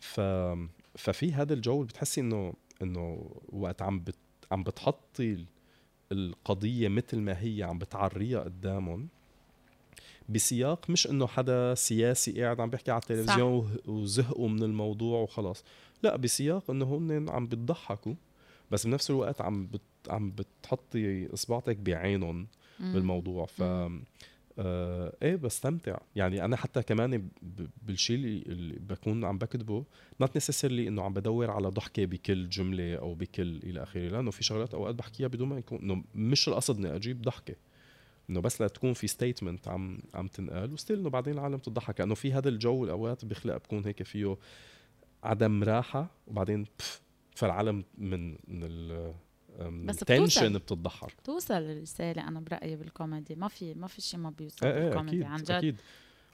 ف 0.00 0.20
ففي 0.94 1.32
هذا 1.32 1.54
الجو 1.54 1.74
اللي 1.74 1.86
بتحسي 1.86 2.20
إنه 2.20 2.54
إنه 2.82 3.30
وقت 3.48 3.82
عم 3.82 4.00
بت 4.00 4.16
عم 4.52 4.62
بتحطي 4.62 5.46
القضية 6.12 6.88
مثل 6.88 7.18
ما 7.18 7.42
هي 7.42 7.62
عم 7.62 7.78
بتعريها 7.78 8.40
قدامهم 8.40 9.08
بسياق 10.28 10.90
مش 10.90 11.06
إنه 11.06 11.26
حدا 11.26 11.74
سياسي 11.74 12.42
قاعد 12.42 12.60
عم 12.60 12.70
بيحكي 12.70 12.90
على 12.90 13.00
التلفزيون 13.02 13.62
صح. 13.62 13.88
وزهقوا 13.88 14.48
من 14.48 14.62
الموضوع 14.62 15.20
وخلاص 15.20 15.64
لا 16.02 16.16
بسياق 16.16 16.70
إنه 16.70 16.96
هن 16.96 17.28
عم 17.30 17.46
بتضحكوا 17.46 18.14
بس 18.70 18.86
بنفس 18.86 19.10
الوقت 19.10 19.40
عم 19.40 19.66
بت 19.66 19.80
عم 20.08 20.30
بتحطي 20.30 21.34
إصبعتك 21.34 21.76
بعينهم 21.76 22.46
بالموضوع. 22.80 23.46
ف 23.46 23.62
آه 24.60 25.12
إيه 25.22 25.36
بستمتع. 25.36 25.98
يعني 26.16 26.44
أنا 26.44 26.56
حتى 26.56 26.82
كمان 26.82 27.28
بالشيء 27.86 28.16
اللي, 28.16 28.78
بكون 28.78 29.24
عم 29.24 29.38
بكتبه 29.38 29.84
not 30.20 30.36
necessarily 30.36 30.88
إنه 30.88 31.02
عم 31.02 31.12
بدور 31.12 31.50
على 31.50 31.68
ضحكة 31.68 32.04
بكل 32.04 32.48
جملة 32.48 32.94
أو 32.94 33.14
بكل 33.14 33.56
إلى 33.56 33.82
آخره. 33.82 34.08
لأنه 34.08 34.30
في 34.30 34.44
شغلات 34.44 34.74
أوقات 34.74 34.94
بحكيها 34.94 35.26
بدون 35.26 35.48
ما 35.48 35.58
يكون 35.58 35.78
إنه 35.78 36.04
مش 36.14 36.48
القصد 36.48 36.78
إني 36.78 36.96
أجيب 36.96 37.22
ضحكة. 37.22 37.54
إنه 38.30 38.40
بس 38.40 38.62
لتكون 38.62 38.92
في 38.92 39.06
statement 39.06 39.68
عم 39.68 39.98
عم 40.14 40.26
تنقال 40.26 40.72
و 40.72 40.76
still 40.76 40.98
إنه 40.98 41.10
بعدين 41.10 41.34
العالم 41.34 41.58
تضحك 41.58 42.00
لأنه 42.00 42.14
في 42.14 42.32
هذا 42.32 42.48
الجو 42.48 42.84
الأوقات 42.84 43.24
بيخلق 43.24 43.56
بكون 43.56 43.84
هيك 43.84 44.02
فيه 44.02 44.36
عدم 45.22 45.64
راحة 45.64 46.10
وبعدين 46.26 46.66
فالعالم 47.34 47.84
من 47.98 48.36
من 48.48 48.90
بس 49.58 49.96
tension 49.96 50.52
بتضحك 50.52 51.12
بتوصل 51.22 51.54
الرسالة 51.54 52.28
أنا 52.28 52.40
برأيي 52.40 52.76
بالكوميدي. 52.76 53.34
ما 53.34 53.48
في 53.48 53.74
ما 53.74 53.86
في 53.86 54.00
شيء 54.00 54.20
ما 54.20 54.30
بيوصل 54.30 54.66
إيه 54.66 54.84
بالكوميدي 54.84 55.16
أكيد 55.16 55.26
عن 55.26 55.42
جد. 55.42 55.50
أكيد. 55.50 55.76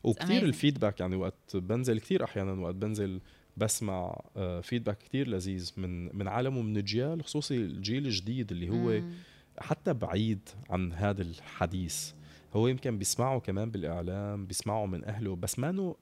وكثير 0.04 0.42
ال 0.42 0.49
feedback 0.49 1.00
يعني 1.00 1.16
وقت 1.16 1.56
بنزل 1.56 2.00
كثير 2.00 2.24
أحيانا 2.24 2.52
وقت 2.52 2.74
بنزل 2.74 3.20
بسمع 3.56 4.20
feedback 4.62 4.98
آه، 5.02 5.06
كثير 5.08 5.28
لذيذ 5.28 5.72
من 5.76 6.16
من 6.16 6.28
عالم 6.28 6.56
ومن 6.56 6.76
اجيال 6.76 7.24
خصوصي 7.24 7.56
الجيل 7.56 8.06
الجديد 8.06 8.52
اللي 8.52 8.70
هو 8.70 9.00
مم. 9.00 9.12
حتى 9.58 9.92
بعيد 9.92 10.48
عن 10.70 10.92
هذا 10.92 11.22
الحديث. 11.22 12.12
هو 12.54 12.68
يمكن 12.68 12.98
بيسمعه 12.98 13.40
كمان 13.40 13.70
بالإعلام 13.70 14.46
بيسمعه 14.46 14.86
من 14.86 15.04
أهله 15.04 15.36
بس 15.36 15.58
مانو 15.58 15.96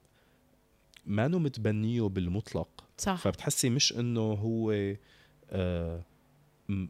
مانو 1.07 1.39
متبنيه 1.39 2.03
بالمطلق. 2.03 2.85
صح. 2.99 3.15
فبتحسي 3.17 3.71
مش 3.71 3.93
إنه 3.93 4.21
هو 4.21 4.95
آه 5.51 6.03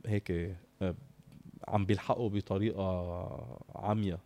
هيك 0.07 0.31
آه 0.83 0.95
عم 1.69 1.85
بيلحقه 1.85 2.29
بطريقة 2.29 3.61
عمياء 3.75 4.19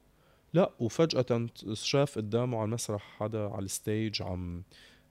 لا 0.55 0.71
وفجأة 0.81 1.47
شاف 1.73 2.19
قدامه 2.19 2.59
على 2.59 2.65
المسرح 2.65 3.03
حدا 3.19 3.49
على 3.49 3.65
ال 3.65 3.75
stage 3.75 4.23
عم 4.23 4.63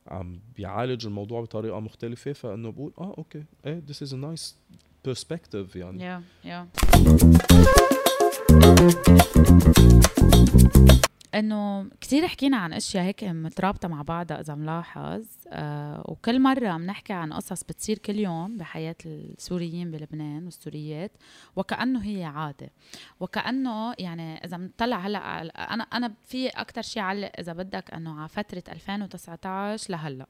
عم 0.08 0.40
بيعالج 0.56 1.06
الموضوع 1.06 1.42
بطريقة 1.42 1.80
مختلفة 1.80 2.34
فإنه 2.34 2.72
بقول 2.72 2.94
آه 2.98 3.16
okay 3.18 3.44
إيه 3.66 3.82
is 4.04 4.12
a 4.12 4.18
nice 4.18 4.54
perspective 5.08 5.76
يعني 5.76 6.22
yeah, 6.22 6.48
yeah. 6.48 6.66
إنه 11.36 11.90
كثير 12.02 12.28
حكينا 12.28 12.58
عن 12.58 12.74
أشياء 12.74 13.04
هيك 13.04 13.24
مترابطة 13.24 13.88
مع 13.88 14.02
بعضها 14.02 14.40
إذا 14.40 14.56
ملاحظ. 14.56 15.26
آه 15.48 16.04
وكل 16.06 16.40
مرة 16.40 16.78
بنحكي 16.78 17.14
عن 17.14 17.34
قصص 17.34 17.64
بتصير 17.64 17.98
كل 17.98 18.20
يوم 18.20 18.58
بحياة 18.58 18.96
السوريين 19.06 19.92
بلبنان 19.92 20.46
والسوريات 20.46 21.12
وكأنه 21.56 22.04
هي 22.04 22.24
عادة. 22.24 22.70
وكأنه 23.20 23.94
يعني 24.00 24.46
إذا 24.46 24.58
بنطلع 24.58 24.98
هلأ 24.98 25.42
أنا 25.74 25.84
أنا 25.84 26.14
في 26.26 26.48
أكثر 26.48 26.82
شيء 26.82 27.04
علق 27.04 27.32
إذا 27.40 27.54
بدك 27.54 27.94
إنه 27.94 28.20
على 28.20 28.30
فترة 28.30 28.64
2019 28.68 29.92
لهلأ. 29.92 30.26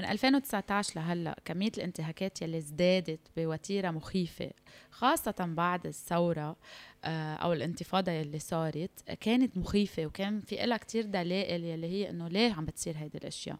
من 0.00 0.06
2019 0.06 0.92
لهلأ 0.96 1.36
كمية 1.44 1.72
الانتهاكات 1.76 2.42
يلي 2.42 2.58
ازدادت 2.58 3.20
بوتيرة 3.36 3.90
مخيفة 3.90 4.50
خاصة 4.90 5.34
بعد 5.38 5.86
الثورة 5.86 6.56
أو 7.04 7.52
الانتفاضة 7.52 8.12
يلي 8.12 8.38
صارت 8.38 8.90
كانت 9.20 9.56
مخيفة 9.58 10.06
وكان 10.06 10.40
في 10.40 10.66
لها 10.66 10.76
كتير 10.76 11.04
دلائل 11.04 11.64
يلي 11.64 11.86
هي 11.86 12.10
إنه 12.10 12.28
ليه 12.28 12.52
عم 12.52 12.64
بتصير 12.64 12.96
هيدي 12.96 13.18
الأشياء. 13.18 13.56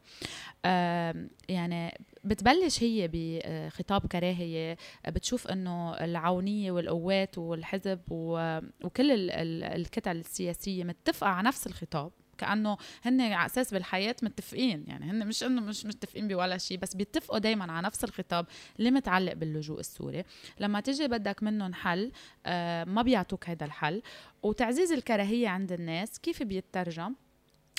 يعني 1.49 1.99
بتبلش 2.25 2.83
هي 2.83 3.11
بخطاب 3.13 4.07
كراهية 4.07 4.77
بتشوف 5.09 5.47
إنه 5.49 5.95
العونية 5.95 6.73
والقوات 6.73 7.39
والحزب 7.39 8.01
وكل 8.11 9.31
الكتل 9.31 10.17
السياسية 10.17 10.85
متفقة 10.85 11.29
على 11.29 11.49
نفس 11.49 11.67
الخطاب. 11.67 12.13
كأنه 12.39 12.77
هن 13.03 13.21
على 13.21 13.47
أساس 13.47 13.75
بالحياة 13.75 14.17
متفقين. 14.23 14.85
يعني 14.87 15.11
هن 15.11 15.27
مش 15.27 15.43
إنه 15.43 15.61
مش 15.61 15.87
متفقين 15.87 16.29
بولا 16.29 16.59
شيء 16.59 16.79
بس 16.79 16.95
بيتفقوا 16.95 17.39
دائما 17.39 17.73
على 17.73 17.87
نفس 17.87 18.05
الخطاب 18.05 18.47
اللي 18.79 18.91
متعلق 18.91 19.33
باللجوء 19.33 19.81
السوري. 19.81 20.25
لما 20.61 20.81
تيجي 20.81 21.09
بدك 21.09 21.43
منهم 21.43 21.75
حل 21.75 22.13
آه 22.47 22.85
ما 22.85 23.03
بيعطوك 23.03 23.49
هذا 23.49 23.65
الحل. 23.65 24.03
وتعزيز 24.43 24.93
الكراهية 24.93 25.49
عند 25.49 25.73
الناس 25.73 26.19
كيف 26.19 26.43
بيترجم؟ 26.43 27.15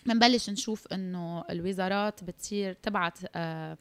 بنبلش 0.05 0.49
نشوف 0.49 0.87
إنه 0.93 1.43
الوزارات 1.49 2.23
بتصير 2.23 2.73
تبعت 2.73 3.17
آه 3.35 3.77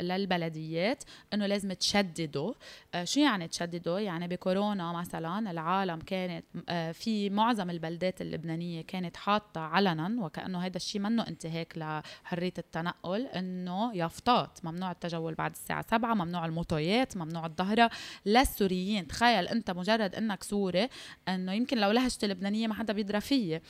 للبلديات 0.00 1.04
إنه 1.34 1.46
لازم 1.46 1.72
تشددوا. 1.72 2.52
آه 2.94 3.04
شو 3.04 3.20
يعني 3.20 3.48
تشددوا؟ 3.48 3.98
يعني 3.98 4.28
بكورونا 4.28 4.92
مثلا 4.92 5.50
العالم 5.50 5.98
كانت 5.98 6.44
آه 6.68 6.92
في 6.92 7.30
معظم 7.30 7.70
البلدات 7.70 8.22
اللبنانية 8.22 8.82
كانت 8.82 9.16
حاطة 9.16 9.60
علنا 9.60 10.24
وكأنه 10.24 10.58
هذا 10.58 10.76
الشيء 10.76 11.00
منه 11.00 11.26
انتهاك 11.28 11.72
لحرية 11.78 12.54
التنقل 12.58 13.26
إنه 13.26 13.94
يافطات. 13.96 14.58
ممنوع 14.64 14.90
التجول 14.90 15.34
بعد 15.34 15.50
الساعة 15.50 15.84
7 15.90 16.14
ممنوع 16.14 16.46
الموتويات 16.46 17.16
ممنوع 17.16 17.46
الظهرة. 17.46 17.90
للسوريين 18.26 19.06
تخيل 19.06 19.48
أنت 19.48 19.70
مجرد 19.70 20.14
إنك 20.14 20.42
سوري 20.42 20.88
إنه 21.28 21.52
يمكن 21.52 21.78
لو 21.78 21.90
لهجتي 21.90 22.26
اللبنانيه 22.26 22.66
ما 22.66 22.74
حدا 22.74 22.92
بيدرى 22.92 23.20
فيي 23.20 23.60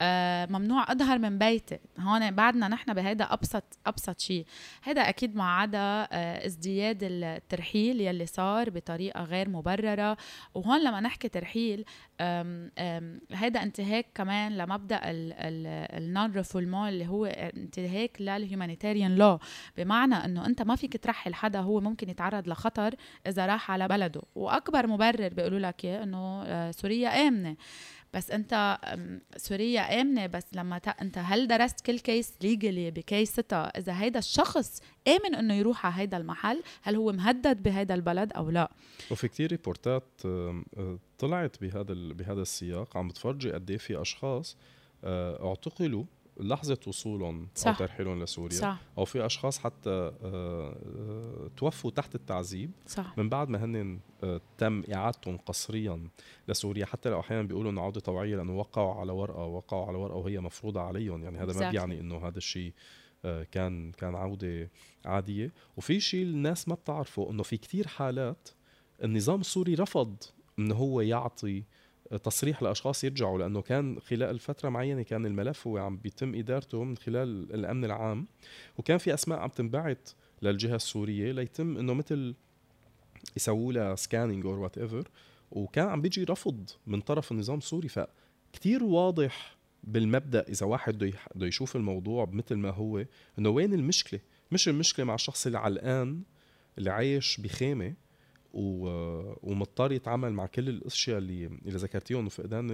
آه 0.00 0.46
ممنوع 0.46 0.85
اظهر 0.86 1.18
من 1.18 1.38
بيتي. 1.38 1.78
هون 1.98 2.30
بعدنا 2.30 2.68
نحن 2.68 2.94
بهيدا 2.94 3.24
ابسط 3.24 3.78
أبسط 3.86 4.20
شيء 4.20 4.46
هذا 4.82 5.02
أكيد 5.02 5.36
ما 5.36 5.44
عدا 5.44 5.78
آه، 5.78 6.46
ازدياد 6.46 6.98
الترحيل 7.02 8.00
يلي 8.00 8.26
صار 8.26 8.70
بطريقة 8.70 9.24
غير 9.24 9.48
مبررة. 9.48 10.16
وهون 10.54 10.84
لما 10.84 11.00
نحكي 11.00 11.28
ترحيل 11.28 11.84
هيدا 13.32 13.62
انتهاك 13.62 14.06
كمان 14.14 14.56
لمبدأ 14.56 15.00
ال 15.04 16.32
non-refoulement 16.32 16.88
اللي 16.88 17.06
هو 17.06 17.26
انتهاك 17.26 18.16
لل 18.20 18.34
humanitarian 18.34 19.16
law 19.16 19.38
بمعنى 19.76 20.14
إنه 20.14 20.46
أنت 20.46 20.62
ما 20.62 20.76
فيك 20.76 20.96
ترحل 21.04 21.34
حدا 21.34 21.60
هو 21.60 21.80
ممكن 21.80 22.08
يتعرض 22.08 22.48
لخطر 22.48 22.94
إذا 23.26 23.46
راح 23.46 23.70
على 23.70 23.88
بلده. 23.88 24.22
وأكبر 24.34 24.86
مبرر 24.86 25.28
بيقولوا 25.28 25.58
لك 25.58 25.86
إنه 25.86 26.42
آه، 26.42 26.70
سوريا 26.70 27.08
آمنة. 27.28 27.56
بس 28.16 28.30
انت 28.30 28.78
سوريا 29.36 30.00
آمنة 30.00 30.26
بس 30.26 30.44
لما 30.52 30.78
ت... 30.78 30.88
انت 30.88 31.18
هل 31.18 31.48
درست 31.48 31.80
كل 31.80 31.98
case 31.98 32.32
legally 32.42 32.90
بـ 32.90 33.03
case 33.03 33.53
ـتها 33.53 33.78
إذا 33.78 34.00
هيدا 34.00 34.18
الشخص 34.18 34.82
آمن 35.08 35.34
إنه 35.34 35.54
يروح 35.54 35.86
على 35.86 35.94
هيدا 35.94 36.16
المحل 36.16 36.62
هل 36.82 36.96
هو 36.96 37.12
مهدد 37.12 37.62
بهيدا 37.62 37.94
البلد 37.94 38.32
أو 38.32 38.50
لا؟ 38.50 38.70
وفي 39.10 39.28
كتير 39.28 39.50
report 39.50 40.12
ات 40.12 40.22
طلعت 41.18 41.60
بهذا 41.60 41.94
بهذا 41.94 42.42
السياق 42.42 42.96
عم 42.96 43.08
بتفرجي 43.08 43.52
قد 43.52 43.70
إيه 43.70 43.78
في 43.78 44.00
أشخاص 44.00 44.56
آه، 45.04 45.48
اعتقلوا 45.48 46.04
لحظة 46.40 46.78
وصولهم 46.86 47.48
صح. 47.54 47.68
أو 47.68 47.74
ترحيلهم 47.74 48.22
لسوريا 48.22 48.58
صح. 48.58 48.78
أو 48.98 49.04
في 49.04 49.26
أشخاص 49.26 49.58
حتى 49.58 49.90
آه، 49.90 50.14
آه، 50.24 51.50
توفوا 51.56 51.90
تحت 51.90 52.14
التعذيب 52.14 52.70
صح. 52.86 53.18
من 53.18 53.28
بعد 53.28 53.48
ما 53.48 53.64
هن 53.64 53.98
آه، 54.24 54.40
تم 54.58 54.82
إعادتهم 54.94 55.36
قسريا 55.36 56.08
لسوريا 56.48 56.86
حتى 56.86 57.08
لو 57.08 57.20
أحيانا 57.20 57.42
بيقولوا 57.42 57.70
إنه 57.70 57.80
عودة 57.80 58.00
طوعية 58.00 58.36
لأنه 58.36 58.56
وقعوا 58.56 58.94
على 58.94 59.12
ورقة 59.12 59.44
وقعوا 59.44 59.86
على 59.86 59.98
ورقة 59.98 60.16
وهي 60.16 60.40
مفروضة 60.40 60.80
عليهم 60.80 61.24
يعني 61.24 61.38
هذا. 61.38 61.60
ما 61.60 61.70
بيعني 61.70 62.00
إنه 62.00 62.28
هذا 62.28 62.38
الشيء 62.38 62.72
كان 63.52 63.92
كان 63.92 64.14
عودة 64.14 64.70
عادية 65.04 65.52
وفي 65.76 66.00
شيء 66.00 66.22
الناس 66.22 66.68
ما 66.68 66.74
بتعرفه 66.74 67.30
إنه 67.30 67.42
في 67.42 67.56
كتير 67.56 67.86
حالات 67.86 68.48
النظام 69.04 69.40
السوري 69.40 69.74
رفض 69.74 70.16
إنه 70.58 70.74
هو 70.74 71.00
يعطي 71.00 71.64
تصريح 72.24 72.62
لأشخاص 72.62 73.04
يرجعوا 73.04 73.38
لأنه 73.38 73.62
كان 73.62 74.00
خلال 74.00 74.38
فترة 74.38 74.68
معينة 74.68 75.02
كان 75.02 75.26
الملف 75.26 75.66
هو 75.66 75.78
عم 75.78 75.96
بيتم 75.96 76.34
إدارته 76.34 76.84
من 76.84 76.96
خلال 76.96 77.54
الأمن 77.54 77.84
العام 77.84 78.26
وكان 78.78 78.98
في 78.98 79.14
أسماء 79.14 79.38
عم 79.38 79.48
تنبعت 79.48 80.10
للجهة 80.42 80.76
السورية 80.76 81.32
ليتم 81.32 81.78
إنه 81.78 81.94
مثل 81.94 82.34
يسووا 83.36 83.72
لها 83.72 83.94
scanning 83.94 84.46
or 84.46 84.58
whatever 84.58 85.08
وكان 85.50 85.88
عم 85.88 86.00
بيجي 86.00 86.24
رفض 86.24 86.70
من 86.86 87.00
طرف 87.00 87.32
النظام 87.32 87.58
السوري. 87.58 87.88
فكتير 87.88 88.84
واضح 88.84 89.56
بالمبدأ 89.84 90.44
إذا 90.48 90.66
واحد 90.66 90.98
بده 91.34 91.46
يشوف 91.46 91.76
الموضوع 91.76 92.28
مثل 92.32 92.54
ما 92.54 92.70
هو 92.70 93.04
إنه 93.38 93.48
وين 93.48 93.74
المشكلة؟ 93.74 94.20
مش 94.52 94.68
المشكلة 94.68 95.06
مع 95.06 95.14
الشخص 95.14 95.46
اللي 95.46 95.58
علقان 95.58 96.22
اللي 96.78 96.90
عايش 96.90 97.40
بخيمة 97.40 97.94
ومضطر 98.56 99.92
يتعامل 99.92 100.32
مع 100.32 100.46
كل 100.46 100.68
الأشياء 100.68 101.18
اللي 101.18 101.46
اللي 101.46 101.78
ذكرتيهم 101.78 102.26
وفقدان 102.26 102.66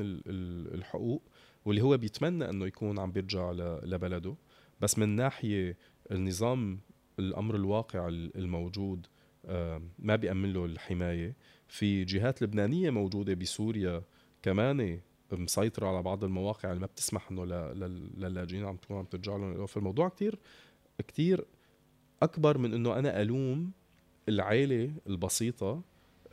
الحقوق 0.75 1.23
واللي 1.65 1.83
هو 1.83 1.97
بيتمنى 1.97 2.51
إنه 2.51 2.67
يكون 2.67 2.99
عم 2.99 3.13
بيرجع 3.13 3.51
لبلده. 3.85 4.37
بس 4.81 4.99
من 4.99 5.09
ناحية 5.09 5.77
النظام 6.11 6.81
الأمر 7.19 7.55
الواقع 7.55 8.09
الموجود 8.09 9.07
ما 9.99 10.17
بيأمن 10.17 10.53
له 10.53 10.65
الحماية. 10.65 11.37
في 11.69 12.05
جهات 12.05 12.43
لبنانية 12.43 12.91
موجودة 12.91 13.35
بسوريا 13.35 14.03
كمان 14.43 15.01
مسيطرة 15.33 15.87
على 15.87 16.03
بعض 16.03 16.25
المواقع 16.25 16.71
اللي 16.71 16.81
ما 16.81 16.87
بتسمح 16.87 17.31
إنه 17.31 17.45
للاجئين 18.17 18.65
عم 18.65 18.77
تكون 18.77 18.97
عم 18.97 19.05
ترجع 19.05 19.37
لهم. 19.37 19.67
فالموضوع 19.67 20.09
كتير 20.09 20.39
كتير 21.09 21.45
أكبر 22.23 22.59
من 22.59 22.75
إنه 22.75 22.99
أنا 22.99 23.23
ألوم 23.23 23.73
العيلة 24.29 24.91
البسيطة 25.07 25.83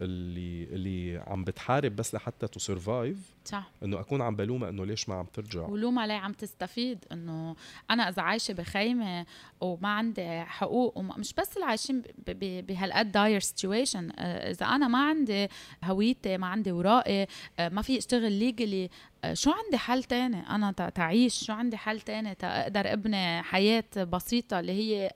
اللي 0.01 0.63
اللي 0.63 1.23
عم 1.27 1.43
بتحارب 1.43 1.95
بس 1.95 2.15
لحتى 2.15 2.47
to 2.47 2.59
survive 2.59 3.17
صح. 3.45 3.71
إنه 3.83 3.99
أكون 3.99 4.21
عم 4.21 4.35
بلومها 4.35 4.69
إنه 4.69 4.85
ليش 4.85 5.09
ما 5.09 5.15
عم 5.15 5.25
ترجع؟ 5.25 5.61
ولوم 5.61 5.99
علي 5.99 6.13
عم 6.13 6.33
تستفيد 6.33 7.05
إنه 7.11 7.55
أنا 7.91 8.09
إذا 8.09 8.21
عايشة 8.21 8.53
بخيمة 8.53 9.25
وما 9.61 9.89
عندي 9.89 10.41
حقوق 10.41 10.97
ومش 10.97 11.33
بس 11.33 11.55
اللي 11.55 11.65
عايشين 11.65 12.03
بهالقد 12.37 13.11
dire 13.11 13.39
situation 13.39 14.11
إذا 14.19 14.65
أنا 14.65 14.87
ما 14.87 15.09
عندي 15.09 15.47
هويتي 15.83 16.37
ما 16.37 16.47
عندي 16.47 16.71
وراقي 16.71 17.27
آه، 17.59 17.69
ما 17.69 17.81
في 17.81 17.97
اشتغل 17.97 18.31
legally 18.31 18.89
آه، 19.23 19.33
شو 19.33 19.51
عندي 19.51 19.77
حل 19.77 20.03
تاني؟ 20.03 20.49
أنا 20.49 20.71
تعيش. 20.71 21.43
شو 21.43 21.53
عندي 21.53 21.77
حل 21.77 22.01
تاني؟ 22.01 22.35
تقدر 22.35 22.93
أبني 22.93 23.43
حياة 23.43 23.83
بسيطة 23.97 24.59
اللي 24.59 24.71
هي 24.71 25.11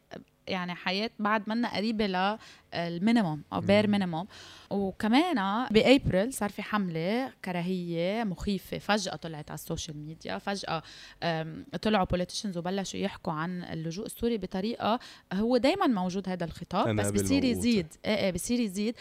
يعني 0.47 0.76
حياة 0.76 1.09
بعدا 1.20 1.49
منا 1.49 1.76
قريبة 1.76 2.38
لل 2.76 2.91
minimum 2.91 3.43
أو 3.53 3.59
bare 3.61 3.88
minimum 3.88 4.28
وكمان 4.69 5.67
بأبريل 5.71 6.34
صار 6.34 6.49
في 6.49 6.61
حملة 6.61 7.32
كراهية 7.45 8.24
مخيفة 8.24 8.78
فجأة 8.78 9.15
طلعت 9.15 9.51
على 9.51 9.55
ال 9.55 9.61
social 9.61 9.97
media. 9.97 10.38
فجأة 10.38 10.84
طلعوا 11.82 12.05
politicians 12.05 12.57
وبلشوا 12.57 12.99
يحكوا 12.99 13.34
عن 13.34 13.63
اللجوء 13.63 14.05
السوري 14.05 14.38
بطريقة 14.38 14.99
هو 15.34 15.57
دائما 15.57 15.88
موجود 15.88 16.30
هذا 16.30 16.45
الخطاب 16.45 16.95
بس 16.95 17.11
بصير 17.11 17.43
يزيد. 17.43 17.88
إيه 18.05 18.15
إيه 18.15 18.32
بصير 18.32 18.59
يزيد. 18.59 18.95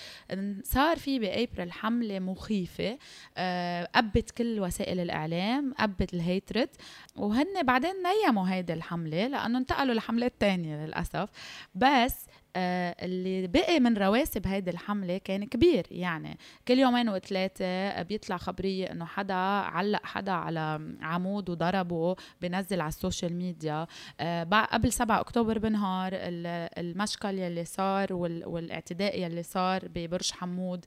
صار 0.65 0.97
في 0.97 1.19
بأبريل 1.19 1.73
حملة 1.73 2.19
مخيفة 2.19 2.99
آه، 3.37 3.89
قبت 3.95 4.31
كل 4.31 4.61
وسائل 4.61 5.01
الإعلام 5.01 5.75
قبت 5.79 6.15
ال 6.15 6.22
hatred 6.22 6.69
وهن 7.17 7.63
بعدين 7.63 7.93
نيموا 8.27 8.49
هيدي 8.49 8.73
الحملة 8.73 9.27
لأنه 9.27 9.59
انتقلوا 9.59 9.95
لحملات 9.95 10.33
تانية 10.41 10.85
للأسف. 10.87 11.29
بس 11.75 11.83
آه 11.85 12.42
اللي 12.57 13.47
بقي 13.47 13.81
من 13.81 13.97
رواسب 13.99 14.47
هيدي 14.47 14.71
الحملة 14.71 15.19
كان 15.19 15.45
كبير. 15.45 15.87
يعني 15.91 16.39
كل 16.69 16.79
يومين 16.79 17.09
وثلاثة 17.09 18.03
بيطلع 18.03 18.37
خبرية 18.37 18.93
إنه 18.93 19.05
حدا 19.05 19.35
علق 19.35 20.07
حدا 20.07 20.33
على 20.33 20.97
عمود 21.01 21.51
وضربه 21.51 22.17
بنزل 22.41 22.81
على 22.81 22.89
ال 22.89 22.95
social 22.95 23.35
media. 23.35 23.87
آه 24.21 24.45
قبل 24.45 24.93
7 24.93 25.21
أكتوبر 25.21 25.59
بنهار 25.59 26.11
المشكل 26.15 27.39
يلي 27.39 27.65
صار 27.65 28.13
والاعتداء 28.13 29.21
يلي 29.21 29.43
صار 29.43 29.89
ببرج 29.89 30.33
حمود. 30.33 30.85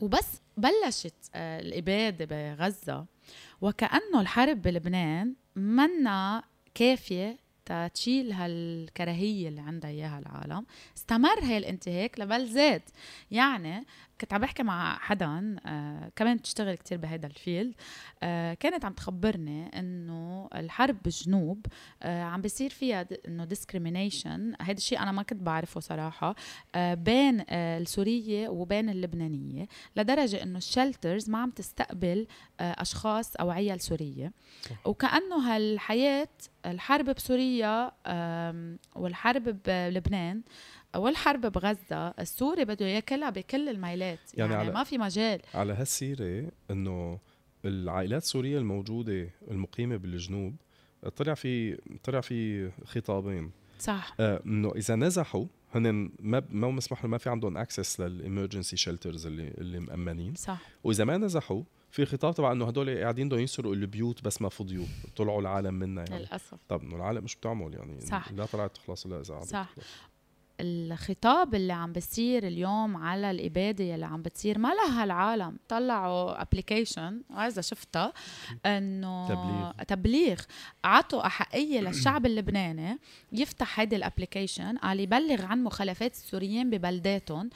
وبس 0.00 0.42
بلشت 0.56 1.14
آه 1.34 1.60
الإبادة 1.60 2.24
بغزة. 2.24 3.06
وكأنه 3.60 4.20
الحرب 4.20 4.62
بلبنان 4.62 5.34
منا 5.56 6.42
كافية 6.74 7.47
تشيل 7.94 8.32
هالكراهية 8.32 9.48
اللي 9.48 9.60
عندها 9.60 9.90
إياها 9.90 10.18
العالم. 10.18 10.66
استمر 10.96 11.40
هاي 11.42 11.58
الانتهاك 11.58 12.20
لا 12.20 12.29
بل 12.29 12.46
زاد 12.46 12.82
يعني 13.30 13.84
كنت 14.20 14.32
عم 14.32 14.40
بحكي 14.40 14.62
مع 14.62 14.98
حدا 14.98 15.56
آه 15.66 16.12
كمان 16.16 16.36
بتشتغل 16.36 16.74
كتير 16.74 16.98
بهذا 16.98 17.26
ال 17.26 17.34
field 17.34 17.74
آه 18.22 18.54
كانت 18.54 18.84
عم 18.84 18.92
تخبرني 18.92 19.78
إنه 19.78 20.48
الحرب 20.54 21.02
بالجنوب 21.02 21.66
آه 22.02 22.22
عم 22.22 22.40
بيصير 22.42 22.70
فيها 22.70 23.06
إنه 23.28 23.44
discrimination 23.44 24.52
هذا 24.62 24.72
الشيء 24.72 24.98
أنا 25.02 25.12
ما 25.12 25.22
كنت 25.22 25.42
بعرفه 25.42 25.80
صراحة 25.80 26.34
آه 26.74 26.94
بين 26.94 27.44
آه 27.48 27.78
السورية 27.78 28.48
وبين 28.48 28.88
اللبنانية 28.88 29.68
لدرجة 29.96 30.42
إنه 30.42 30.58
الشلترز 30.58 31.30
ما 31.30 31.38
عم 31.38 31.50
تستقبل 31.50 32.26
آه 32.60 32.82
أشخاص 32.82 33.36
أو 33.36 33.50
عيال 33.50 33.80
سورية. 33.80 34.32
وكأنه 34.84 35.36
هالحياة 35.36 36.28
الحرب 36.66 37.10
بسوريا 37.10 37.92
والحرب 38.96 39.62
بلبنان 39.66 40.42
والحرب 40.96 41.40
بغزة 41.40 42.08
السوري 42.08 42.64
بده 42.64 42.86
ياكلها 42.86 43.30
بكل 43.30 43.68
الميلات 43.68 44.18
يعني, 44.34 44.52
يعني 44.52 44.64
على 44.64 44.74
ما 44.74 44.84
في 44.84 44.98
مجال. 44.98 45.40
على 45.54 45.72
هالسيرة 45.72 46.50
إنه 46.70 47.18
العائلات 47.64 48.22
السورية 48.22 48.58
الموجودة 48.58 49.30
المقيمة 49.50 49.96
بالجنوب 49.96 50.56
طلع 51.16 51.34
في 51.34 51.78
طلع 52.02 52.20
في 52.20 52.70
خطابين. 52.84 53.50
صح. 53.78 54.14
آه 54.20 54.42
إنه 54.46 54.72
إذا 54.76 54.94
نزحوا 54.94 55.44
هن 55.74 56.10
ما 56.20 56.42
ما 56.50 56.70
مسموح 56.70 57.04
ما 57.04 57.18
في 57.18 57.30
عندهم 57.30 57.56
access 57.56 58.00
لل 58.00 58.14
emergency 58.14 58.76
shelters 58.76 59.26
اللي 59.26 59.48
اللي 59.48 59.80
مأمنين. 59.80 60.34
صح. 60.34 60.60
وإذا 60.84 61.04
ما 61.04 61.16
نزحوا 61.16 61.62
في 61.90 62.06
خطاب 62.06 62.34
تبع 62.34 62.52
إنه 62.52 62.66
هدول 62.68 62.98
قاعدين 62.98 63.28
بدهم 63.28 63.40
يسرقوا 63.40 63.74
البيوت 63.74 64.24
بس 64.24 64.42
ما 64.42 64.48
فضيوا 64.48 64.86
طلعوا 65.16 65.40
العالم 65.40 65.74
منا 65.74 66.04
يعني. 66.08 66.22
للأسف. 66.22 66.54
طب 66.68 66.82
إنه 66.82 66.96
العالم 66.96 67.24
مش 67.24 67.36
بتعمل 67.36 67.74
يعني 67.74 68.00
صح. 68.00 68.32
لا 68.32 68.46
طلعت 68.46 68.74
تخلص 68.76 69.06
الا 69.06 69.20
إذا 69.20 69.40
صح. 69.40 69.74
الخطاب 70.60 71.54
اللي 71.54 71.72
عم 71.72 71.92
بصير 71.92 72.46
اليوم 72.46 72.96
على 72.96 73.30
الإبادة 73.30 73.94
اللي 73.94 74.06
عم 74.06 74.22
بتصير 74.22 74.58
ما 74.58 74.68
لها 74.74 75.04
العالم. 75.04 75.58
طلعوا 75.68 76.42
application 76.42 77.22
إذا 77.30 77.62
شفتها 77.62 78.12
إنه 78.66 79.28
تبليغ. 79.28 79.72
تبليغ. 79.88 80.40
عطوا 80.84 81.26
أحقية 81.26 81.80
للشعب 81.80 82.26
اللبناني 82.26 82.98
يفتح 83.32 83.80
هيدي 83.80 83.96
ال 83.96 84.03
application 84.03 84.78
قال 84.78 85.00
يبلغ 85.00 85.44
عن 85.44 85.64
مخالفات 85.64 86.12
السوريين 86.12 86.70
ببلداتهم. 86.70 87.50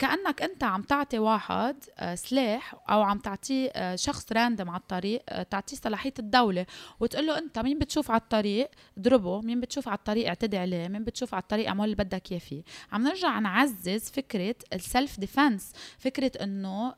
كأنك 0.00 0.42
أنت 0.42 0.64
عم 0.64 0.82
تعطي 0.82 1.18
واحد 1.18 1.76
آه، 1.98 2.14
سلاح 2.14 2.74
أو 2.90 3.02
عم 3.02 3.18
تعطيه 3.18 3.70
آه، 3.74 3.96
شخص 3.96 4.32
random 4.32 4.70
على 4.70 4.80
الطريق 4.80 5.22
آه، 5.28 5.42
تعطيه 5.42 5.76
صلاحية 5.76 6.14
الدولة 6.18 6.66
وتقول 7.00 7.26
له 7.26 7.38
أنت 7.38 7.58
مين 7.58 7.78
بتشوف 7.78 8.10
على 8.10 8.20
الطريق؟ 8.20 8.70
اضربه. 8.98 9.40
مين 9.40 9.60
بتشوف 9.60 9.88
على 9.88 9.98
الطريق؟ 9.98 10.28
اعتدي 10.28 10.58
عليه. 10.58 10.88
مين 10.88 11.04
بتشوف 11.04 11.34
على 11.34 11.42
الطريق؟ 11.42 11.68
أعمل 11.68 11.84
اللي 11.84 11.96
بدك 11.96 12.32
إياه 12.32 12.40
فيه. 12.40 12.62
عم 12.92 13.02
نرجع 13.02 13.38
نعزز 13.38 14.10
فكرة 14.10 14.54
ال 14.72 14.82
self 14.82 15.20
defense 15.20 15.72
فكرة 15.98 16.32
إنه 16.42 16.94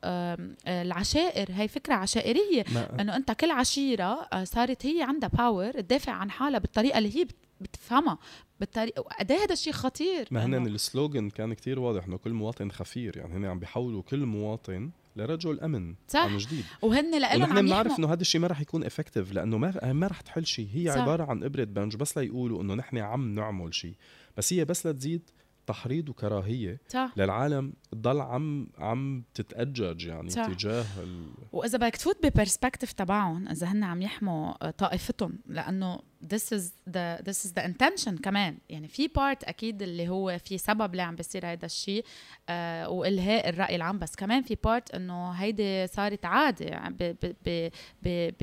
العشائر. 0.66 1.48
هي 1.52 1.68
فكرة 1.68 1.94
عشائرية. 1.94 2.64
إنه 3.00 3.16
أنت 3.16 3.32
كل 3.32 3.50
عشيرة 3.50 4.44
صارت 4.44 4.86
هي 4.86 5.02
عندها 5.02 5.28
power 5.28 5.70
تدافع 5.72 6.12
عن 6.12 6.30
حالها 6.30 6.58
بالطريقة 6.58 6.98
اللي 6.98 7.16
هي 7.16 7.26
بتفهمها. 7.62 8.18
بالطريقة 8.60 9.02
قد 9.02 9.32
إيه 9.32 9.38
هذا 9.38 9.52
الشيء 9.52 9.72
خطير؟ 9.72 10.28
ما 10.30 10.44
هن 10.44 10.66
ال 10.66 10.75
slogan 10.75 11.30
كان 11.30 11.54
كتير 11.54 11.80
واضح 11.80 12.04
إنه 12.04 12.16
كل 12.16 12.32
مواطن 12.32 12.70
خفير 12.70 13.16
يعني 13.16 13.34
هن 13.34 13.44
عم 13.44 13.58
بيحولوا 13.58 14.02
كل 14.02 14.26
مواطن 14.26 14.90
لرجل 15.16 15.60
أمن 15.60 15.94
صح. 16.08 16.20
عن 16.20 16.36
جديد. 16.36 16.64
وهن 16.82 17.20
لهم 17.20 17.42
عم 17.42 17.66
بنعرف 17.66 17.98
إنه 17.98 18.12
هذا 18.12 18.20
الشيء 18.20 18.40
ما 18.40 18.46
رح 18.46 18.60
يكون 18.60 18.84
effective 18.84 19.32
لأنه 19.32 19.58
ما 19.58 19.92
ما 19.92 20.06
رح 20.06 20.20
تحل 20.20 20.46
شيء. 20.46 20.68
هي 20.72 20.92
صح. 20.92 20.98
عبارة 20.98 21.24
عن 21.24 21.44
إبرة 21.44 21.64
بنج 21.64 21.96
بس 21.96 22.18
ليقولوا 22.18 22.62
إنه 22.62 22.74
نحن 22.74 22.98
عم 22.98 23.34
نعمل 23.34 23.74
شيء. 23.74 23.94
بس 24.36 24.52
هي 24.52 24.64
بس 24.64 24.86
لتزيد 24.86 25.30
تحريض 25.66 26.08
وكراهية 26.08 26.80
صح. 26.88 27.12
للعالم. 27.16 27.72
تضل 27.92 28.20
عم 28.20 28.68
عم 28.78 29.24
تتأجج 29.34 30.06
يعني 30.06 30.30
صح. 30.30 30.46
تجاه 30.46 30.84
ال... 31.02 31.30
وإذا 31.52 31.78
بدك 31.78 31.96
تفوت 31.96 32.26
ب 32.26 32.32
perspective 32.32 32.92
تبعهم 32.92 33.48
إذا 33.48 33.66
هن 33.66 33.84
عم 33.84 34.02
يحموا 34.02 34.70
طائفتهم 34.70 35.38
لأنه 35.46 36.00
this 36.22 36.52
is 36.52 36.72
the 36.86 37.22
this 37.22 37.44
is 37.44 37.52
the 37.52 37.62
intention 37.62 38.20
كمان. 38.22 38.58
يعني 38.68 38.88
في 38.88 39.08
part 39.08 39.44
أكيد 39.44 39.82
اللي 39.82 40.08
هو 40.08 40.38
في 40.38 40.58
سبب 40.58 40.94
ليه 40.94 41.02
عم 41.02 41.16
بيصير 41.16 41.46
هذا 41.52 41.66
الشيء 41.66 42.04
آه 42.48 42.88
وإلهاء 42.88 43.48
الرأي 43.48 43.76
العام. 43.76 43.98
بس 43.98 44.16
كمان 44.16 44.42
في 44.42 44.56
part 44.64 44.94
إنه 44.94 45.30
هيدي 45.30 45.86
صارت 45.86 46.24
عادة 46.24 46.66
يعني 46.66 46.94
ب 46.94 47.16
ب 47.22 47.34
ب 47.46 47.70
ب 48.02 48.34
ب 48.40 48.42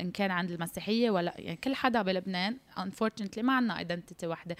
إن 0.00 0.10
كان 0.10 0.30
عند 0.30 0.50
المسيحية 0.50 1.10
ولا 1.10 1.34
يعني 1.38 1.56
كل 1.56 1.74
حدا 1.74 2.02
بلبنان 2.02 2.56
unfortunately 2.78 3.38
ما 3.38 3.52
عندنا 3.52 3.78
identity 3.78 4.26
وحده 4.26 4.56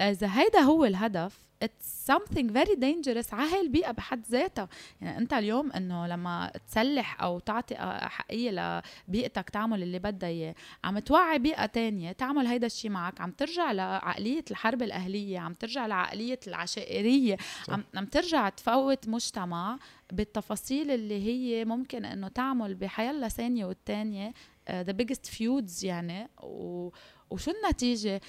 إذا 0.00 0.38
هيدا 0.38 0.58
هو 0.60 0.84
الهدف 0.84 1.47
it's 1.64 2.12
something 2.12 2.48
very 2.52 2.76
dangerous 2.76 3.34
على 3.34 3.50
هاي 3.50 3.60
البيئة 3.60 3.90
بحد 3.90 4.26
ذاتها. 4.30 4.68
يعني 5.00 5.18
أنت 5.18 5.32
اليوم 5.32 5.72
إنه 5.72 6.06
لما 6.06 6.52
تسلح 6.68 7.22
أو 7.22 7.38
تعطي 7.38 7.74
حقية 8.00 8.82
لبيئتك 9.08 9.50
تعمل 9.50 9.82
اللي 9.82 9.98
بدها 9.98 10.28
إياه 10.28 10.54
عم 10.84 10.98
توعي 10.98 11.38
بيئة 11.38 11.66
تانية 11.66 12.12
تعمل 12.12 12.46
هيدا 12.46 12.66
الشيء 12.66 12.90
معك 12.90 13.20
عم 13.20 13.30
ترجع 13.30 13.72
لعقلية 13.72 14.44
الحرب 14.50 14.82
الأهلية 14.82 15.38
عم 15.38 15.54
ترجع 15.54 15.86
لعقلية 15.86 16.40
العشائرية 16.46 17.36
عم, 17.68 17.84
عم 17.94 18.04
ترجع 18.06 18.48
تفوت 18.48 19.08
مجتمع 19.08 19.78
بالتفاصيل 20.12 20.90
اللي 20.90 21.22
هي 21.26 21.64
ممكن 21.64 22.04
إنه 22.04 22.28
تعمل 22.28 22.74
بحيالله 22.74 23.28
ثانية 23.28 23.64
والتانية 23.64 24.32
ذا 24.70 24.92
بيجست 24.92 25.26
فيودز 25.26 25.84
يعني. 25.84 26.28
و 26.42 26.90
وشو 27.30 27.50
النتيجة؟ 27.50 28.20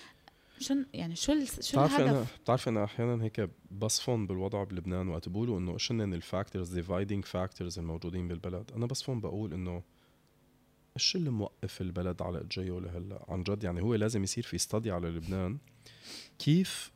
شو 0.59 0.75
يعني 0.93 1.15
شو 1.15 1.33
شو 1.61 1.85
الهدف؟ 1.85 1.99
أنا 1.99 2.25
بتعرف 2.43 2.67
أنا 2.67 2.83
أحيانا 2.83 3.23
هيك 3.23 3.49
بصفن 3.71 4.27
بالوضع 4.27 4.63
بلبنان 4.63 5.07
وقت 5.07 5.29
بقولوا 5.29 5.59
إنه 5.59 5.77
شو 5.77 5.93
هن 5.93 6.13
ال 6.13 6.21
factors 6.21 6.73
dividing 6.73 7.25
factors 7.25 7.79
الموجودين 7.79 8.27
بالبلد، 8.27 8.71
أنا 8.75 8.85
بصفن 8.85 9.19
بقول 9.19 9.53
إنه 9.53 9.83
إيش 10.97 11.15
اللي 11.15 11.29
موقف 11.29 11.81
البلد 11.81 12.21
على 12.21 12.41
إجريه 12.41 12.79
لهلأ؟ 12.79 13.25
عن 13.29 13.43
جد 13.43 13.63
يعني 13.63 13.81
هو 13.81 13.95
لازم 13.95 14.23
يصير 14.23 14.43
في 14.43 14.55
study 14.55 14.91
على 14.91 15.09
لبنان. 15.09 15.57
كيف 16.39 16.91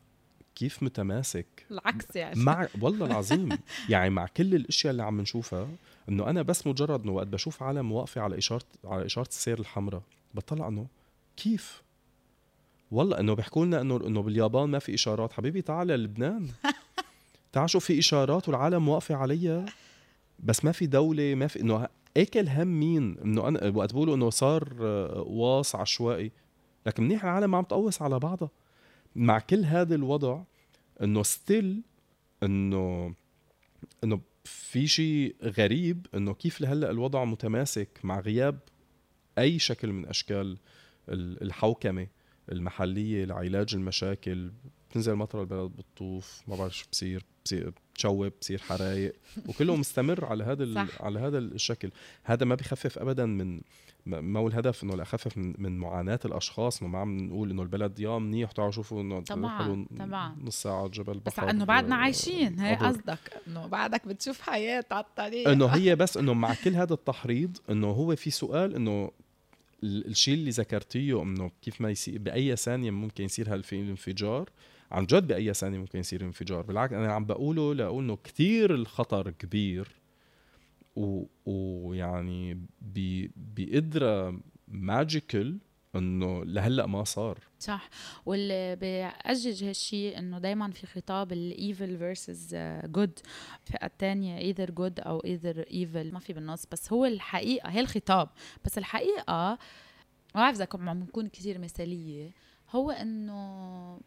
كيف 0.56 0.84
متماسك؟ 0.84 1.66
العكس 1.72 2.16
يعني. 2.16 2.40
مع 2.40 2.68
والله 2.82 3.06
العظيم. 3.06 3.50
يعني 3.90 4.10
مع 4.10 4.26
كل 4.26 4.56
الأشياء 4.56 4.92
اللي 4.92 5.04
عم 5.04 5.22
نشوفها 5.22 5.68
إنه 6.10 6.30
أنا 6.30 6.42
بس 6.42 6.68
مجرد 6.68 7.04
إنه 7.04 7.12
وقت 7.12 7.28
بشوف 7.28 7.64
عالم 7.64 7.92
واقفة 7.92 8.22
على 8.22 8.38
اشاره 8.38 8.66
على 8.86 9.06
إشارة 9.06 9.28
السير 9.28 9.60
الحمراء 9.60 10.02
بطلع 10.34 10.68
إنه 10.68 10.88
كيف؟ 11.38 11.83
والله 12.94 13.20
إنه 13.20 13.34
بيحكوا 13.34 13.66
لنا 13.66 13.82
انه 13.82 14.08
إنه 14.08 14.22
باليابان 14.22 14.70
ما 14.70 14.80
في 14.80 14.94
إشارات. 14.94 15.34
حبيبي 15.34 15.62
تعال 15.62 15.88
للبنان. 15.88 16.48
تعال 17.54 17.70
شوف 17.70 17.86
في 17.86 18.00
إشارات 18.00 18.50
والعالم 18.50 18.90
واقفة 18.90 19.16
عليها 19.16 19.66
بس 20.40 20.66
ما 20.66 20.72
في 20.72 20.86
دولة 20.86 21.36
ما 21.36 21.48
في 21.48 21.62
إنه 21.62 21.88
اكل 22.18 22.48
هم 22.50 22.68
مين؟ 22.68 23.18
إنه 23.26 23.48
أنا 23.48 23.70
وقت 23.76 23.94
بقولوا 23.94 24.16
إنه 24.16 24.30
صار 24.30 24.74
آه، 24.82 25.22
واص 25.28 25.76
عشوائي. 25.76 26.32
لكن 26.86 27.04
منيح 27.04 27.24
العالم 27.24 27.56
عم 27.56 27.64
تقوس 27.64 28.02
على 28.02 28.20
بعضها. 28.20 28.50
مع 29.16 29.40
كل 29.40 29.66
هذا 29.66 29.96
الوضع 29.96 30.42
إنه 31.02 31.24
ستيل 31.24 31.82
انه 32.44 33.14
إنه 34.04 34.20
في 34.44 34.88
شيء 34.88 35.36
غريب 35.44 36.08
إنه 36.16 36.34
كيف 36.34 36.62
لهلأ 36.62 36.92
الوضع 36.92 37.26
متماسك 37.26 38.00
مع 38.04 38.20
غياب 38.20 38.60
أي 39.38 39.60
شكل 39.60 39.92
من 39.92 40.06
أشكال 40.06 40.58
الحوكمة. 41.10 42.08
المحلية 42.52 43.26
لعلاج 43.26 43.76
المشاكل 43.76 44.52
بتنزل 44.90 45.16
مطر 45.16 45.42
البلد 45.42 45.72
بتطوف 45.72 46.42
ما 46.48 46.56
بعرف 46.56 46.78
شو 46.78 46.86
بصير 46.92 47.26
بتشوب 47.94 48.34
بصير 48.42 48.60
حرايق 48.60 49.16
وكله 49.48 49.76
مستمر 49.76 50.26
على 50.26 50.44
هذا 50.44 50.88
على 51.00 51.20
هذا 51.20 51.38
الشكل. 51.38 51.92
هذا 52.24 52.46
ما 52.46 52.56
بخفف 52.56 52.98
ابدا 52.98 53.26
من 53.26 53.62
ما 54.06 54.40
هو 54.40 54.48
الهدف 54.48 54.84
إنه 54.84 54.96
لاخفف 54.96 55.38
من, 55.38 55.54
من 55.58 55.78
معاناة 55.78 56.20
الأشخاص. 56.26 56.84
ما 56.84 57.00
عم 57.00 57.18
نقول 57.18 57.52
إنه 57.52 57.62
البلد 57.62 58.00
يا 58.00 58.20
منيح 58.20 58.52
تعالوا 58.52 58.72
شوفوا 58.72 59.02
إنه 59.02 59.20
طبعا 59.20 59.86
طبعا. 60.00 60.36
نص 60.44 60.62
ساعة 60.62 60.78
على 60.78 60.86
الجبل 60.86 61.20
بس 61.20 61.40
إنه 61.40 61.66
بعدنا 61.66 61.96
عايشين 61.96 62.60
هي 62.60 62.76
قصدك 62.76 63.42
إنه 63.48 63.68
بعدك 63.68 64.08
بتشوف 64.08 64.42
حياة 64.42 64.86
على 64.92 65.06
الطريق. 65.06 65.50
إنه 65.50 65.66
هي 65.66 65.96
بس 65.96 66.18
إنه 66.18 66.34
مع 66.34 66.54
كل 66.64 66.76
هذا 66.76 66.94
التحريض 66.94 67.58
إنه 67.70 67.88
هو 67.88 68.16
في 68.16 68.32
سؤال 68.32 68.76
إنه 68.76 69.12
الشيء 69.84 70.34
اللي 70.34 70.50
ذكرتيه 70.50 71.24
إنه 71.24 71.52
كيف 71.62 71.82
ما 71.82 71.90
يصير 71.90 72.20
بأي 72.20 72.56
ثانية 72.56 72.92
ممكن 72.92 73.24
يصير 73.24 73.54
هالانفجار 73.54 74.50
عن 74.92 75.06
جد 75.06 75.28
بأي 75.28 75.54
ثانية 75.54 75.78
ممكن 75.78 76.00
يصير 76.00 76.26
انفجار. 76.26 76.62
بالعكس 76.62 76.94
أنا 76.94 77.14
عم 77.14 77.26
بقوله 77.26 77.74
لأقول 77.74 78.04
إنه 78.04 78.18
كثير 78.24 78.76
الخطر 78.76 79.32
كبير. 79.32 79.88
ويعني 81.46 82.66
بقدرة 83.56 84.40
magical 84.68 85.58
إنه 85.96 86.46
لهلأ 86.46 86.86
ما 86.86 87.04
صار. 87.04 87.40
صح. 87.60 87.90
واللي 88.26 88.76
بيأجج 88.76 89.64
هالشيء 89.64 90.20
إنه 90.20 90.40
دائما 90.40 90.72
في 90.72 90.88
خطاب 90.88 91.32
ال 91.32 91.45
evil 91.45 91.98
versus 91.98 92.56
good 92.86 93.20
الفئه 93.68 93.86
الثانية 93.86 94.38
either 94.38 94.72
good 94.72 95.00
أو 95.00 95.20
either 95.20 95.66
evil 95.72 96.12
ما 96.14 96.20
في 96.20 96.34
بالنص 96.34 96.66
بس 96.72 96.94
هو 96.94 97.06
الحقيقة 97.06 97.70
هي 97.70 97.80
الخطاب. 97.80 98.30
بس 98.66 98.78
الحقيقة 98.78 99.58
ما 100.36 100.42
بعرف 100.42 100.56
إذا 100.56 100.68
عم 100.74 101.00
نكون 101.00 101.28
كثير 101.28 101.60
مثالية 101.60 102.32
هو 102.70 102.92
إنه 102.92 104.00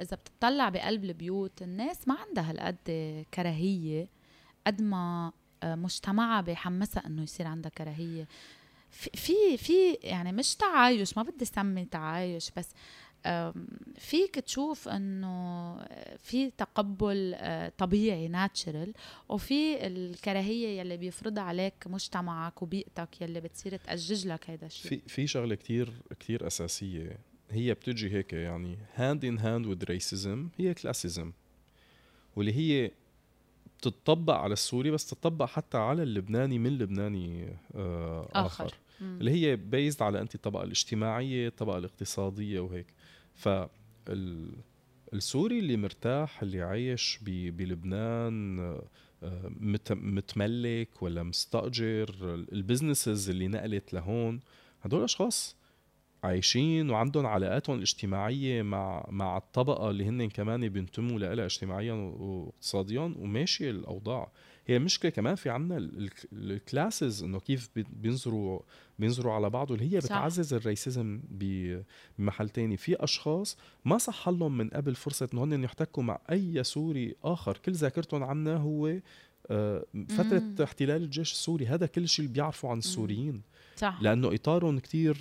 إذا 0.00 0.16
بتطلع 0.16 0.68
بقلب 0.68 1.04
البيوت 1.04 1.62
الناس 1.62 2.08
ما 2.08 2.14
عندها 2.14 2.50
هالقد 2.50 2.78
كراهية 3.34 4.08
قد 4.66 4.82
ما 4.82 5.32
آه، 5.62 5.74
مجتمعها 5.74 6.40
بحمسها 6.40 7.06
إنه 7.06 7.22
يصير 7.22 7.46
عندها 7.46 7.70
كراهية. 7.70 8.28
في 8.90 9.56
في 9.56 9.92
يعني 10.02 10.32
مش 10.32 10.56
تعايش 10.56 11.16
ما 11.16 11.22
بدي 11.22 11.42
اسمي 11.42 11.84
تعايش 11.84 12.50
بس 12.56 12.68
فيك 13.98 14.34
تشوف 14.34 14.88
إنه 14.88 15.76
في 16.18 16.50
تقبل 16.50 17.34
آه، 17.36 17.72
طبيعي 17.78 18.28
natural 18.28 18.92
وفي 19.28 19.86
الكراهية 19.86 20.80
يلي 20.80 20.96
بيفرضها 20.96 21.44
عليك 21.44 21.74
مجتمعك 21.86 22.62
وبيئتك 22.62 23.20
يلي 23.20 23.40
بتصير 23.40 23.76
تأجج 23.76 24.26
لك 24.26 24.50
هذا 24.50 24.66
الشيء 24.66 24.90
في 24.90 25.08
في 25.08 25.26
شغلة 25.26 25.54
كتير 25.54 25.92
كتير 26.20 26.46
أساسية. 26.46 27.18
هي 27.50 27.74
بتجي 27.74 28.10
هيك 28.12 28.32
يعني 28.32 28.78
hand 28.94 29.24
in 29.24 29.38
hand 29.38 29.66
with 29.66 29.84
racism 29.84 30.48
هي 30.58 30.74
classism 30.74 31.32
واللي 32.36 32.52
هي 32.52 32.90
بتطبق 33.78 34.34
على 34.34 34.52
السوري 34.52 34.90
بس 34.90 35.06
تطبق 35.06 35.46
حتى 35.46 35.78
على 35.78 36.02
اللبناني 36.02 36.58
من 36.58 36.78
لبناني 36.78 37.56
آه 37.74 38.28
آخر, 38.32 38.64
آخر. 38.66 38.74
اللي 39.00 39.30
هي 39.30 39.56
بيزد 39.56 40.02
على 40.02 40.20
أنت 40.20 40.34
الطبقة 40.34 40.64
الاجتماعية 40.64 41.48
الطبقة 41.48 41.78
الاقتصادية 41.78 42.60
وهيك. 42.60 42.86
ف 43.34 43.48
السوري 45.14 45.58
اللي 45.58 45.76
مرتاح 45.76 46.42
اللي 46.42 46.62
عايش 46.62 47.18
بلبنان 47.22 48.58
آه، 49.22 49.50
متملك 49.90 51.02
ولا 51.02 51.22
مستأجر 51.22 52.14
ال 52.52 52.59
businesses 52.59 53.30
اللي 53.30 53.48
نقلت 53.48 53.92
لهون 53.94 54.40
هدول 54.82 55.04
أشخاص. 55.04 55.56
عايشين 56.24 56.90
وعندهم 56.90 57.26
علاقاتهم 57.26 57.76
الاجتماعية 57.76 58.62
مع 58.62 59.06
مع 59.10 59.36
الطبقة 59.36 59.90
اللي 59.90 60.04
هن 60.04 60.28
كمان 60.28 60.68
بينتموا 60.68 61.18
لها 61.18 61.46
اجتماعيا 61.46 61.92
واقتصاديا 61.92 63.14
وماشية 63.18 63.70
الأوضاع. 63.70 64.32
هي 64.66 64.76
المشكلة 64.76 65.10
كمان 65.10 65.34
في 65.34 65.50
عنا 65.50 65.90
ال 66.32 66.43
classes 66.43 67.22
إنه 67.22 67.40
كيف 67.40 67.70
بينظروا 67.76 68.60
بينظروا 68.98 69.32
على 69.32 69.50
بعض 69.50 69.70
واللي 69.70 69.92
هي 69.92 69.98
بتعزز 69.98 70.54
ال 70.54 70.63
racism 70.63 71.20
بمحل 71.30 72.48
تاني. 72.48 72.76
في 72.76 73.04
أشخاص 73.04 73.58
ما 73.84 73.98
صح 73.98 74.28
لهم 74.28 74.58
من 74.58 74.68
قبل 74.68 74.94
فرصة 74.94 75.28
إنه 75.34 75.44
هن 75.44 75.64
يحتكوا 75.64 76.02
مع 76.02 76.20
أي 76.30 76.64
سوري 76.64 77.14
آخر. 77.24 77.56
كل 77.56 77.72
ذاكرتهم 77.72 78.22
عنا 78.22 78.56
هو 78.56 78.98
آه، 79.50 79.84
فترة 80.08 80.38
مم. 80.38 80.56
احتلال 80.62 81.02
الجيش 81.02 81.32
السوري. 81.32 81.66
هذا 81.66 81.86
كل 81.86 82.08
شيء 82.08 82.24
اللي 82.24 82.34
بيعرفوا 82.34 82.70
عن 82.70 82.78
السوريين. 82.78 83.42
صح. 83.76 83.98
لأنه 84.02 84.34
إطارهم 84.34 84.78
كتير 84.78 85.16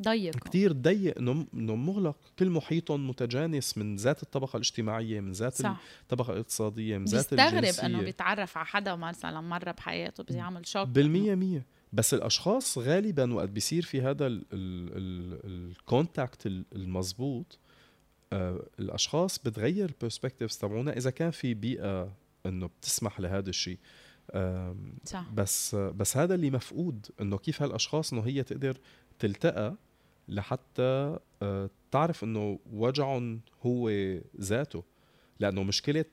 ضيق 0.00 0.36
كثير 0.36 0.72
ضيق 0.72 1.18
إنه 1.18 1.76
مغلق. 1.76 2.16
كل 2.38 2.50
محيطهم 2.50 3.08
متجانس 3.08 3.78
من 3.78 3.96
ذات 3.96 4.22
الطبقة 4.22 4.56
الاجتماعية 4.56 5.20
من 5.20 5.32
ذات 5.32 5.54
صح. 5.54 5.80
الطبقه 6.02 6.32
الاقتصاديه 6.32 6.98
من 6.98 7.04
ذات 7.04 7.32
الجنسيه 7.32 7.60
بيستغرب 7.60 7.90
إنه 7.90 8.00
بيتعرف 8.02 8.56
على 8.56 8.66
حدا 8.66 8.96
مثلا 8.96 9.40
مرة 9.40 9.70
بحياته 9.70 10.24
بيعمل 10.24 10.66
shock 10.66 10.88
بالمية 10.88 11.34
مية. 11.34 11.66
بس 11.92 12.14
الأشخاص 12.14 12.78
غالبا 12.78 13.34
وقت 13.34 13.48
بيصير 13.48 13.82
في 13.82 14.00
هذا 14.00 14.26
ال 14.52 14.76
contact 14.76 16.46
المضبوط 16.46 17.58
آه 18.32 18.66
الأشخاص 18.78 19.38
بتغير 19.38 19.88
ال 19.88 19.93
perspectives 19.93 20.56
تبعونا. 20.56 20.96
إذا 20.96 21.10
كان 21.10 21.30
في 21.30 21.54
بيئة 21.54 22.12
إنه 22.46 22.66
بتسمح 22.66 23.20
لهذا 23.20 23.50
الشيء 23.50 23.78
صح. 25.04 25.24
بس 25.34 25.74
بس 25.74 26.16
هذا 26.16 26.34
اللي 26.34 26.50
مفقود 26.50 27.06
إنه 27.20 27.38
كيف 27.38 27.62
هالأشخاص 27.62 28.12
إنه 28.12 28.22
هي 28.22 28.42
تقدر 28.42 28.76
تلتقى 29.18 29.76
لحتى 30.30 31.18
آه، 31.42 31.70
تعرف 31.90 32.24
إنه 32.24 32.58
وجعهم 32.72 33.40
هو 33.66 33.90
ذاته. 34.40 34.84
لأنه 35.40 35.62
مشكلة 35.62 36.04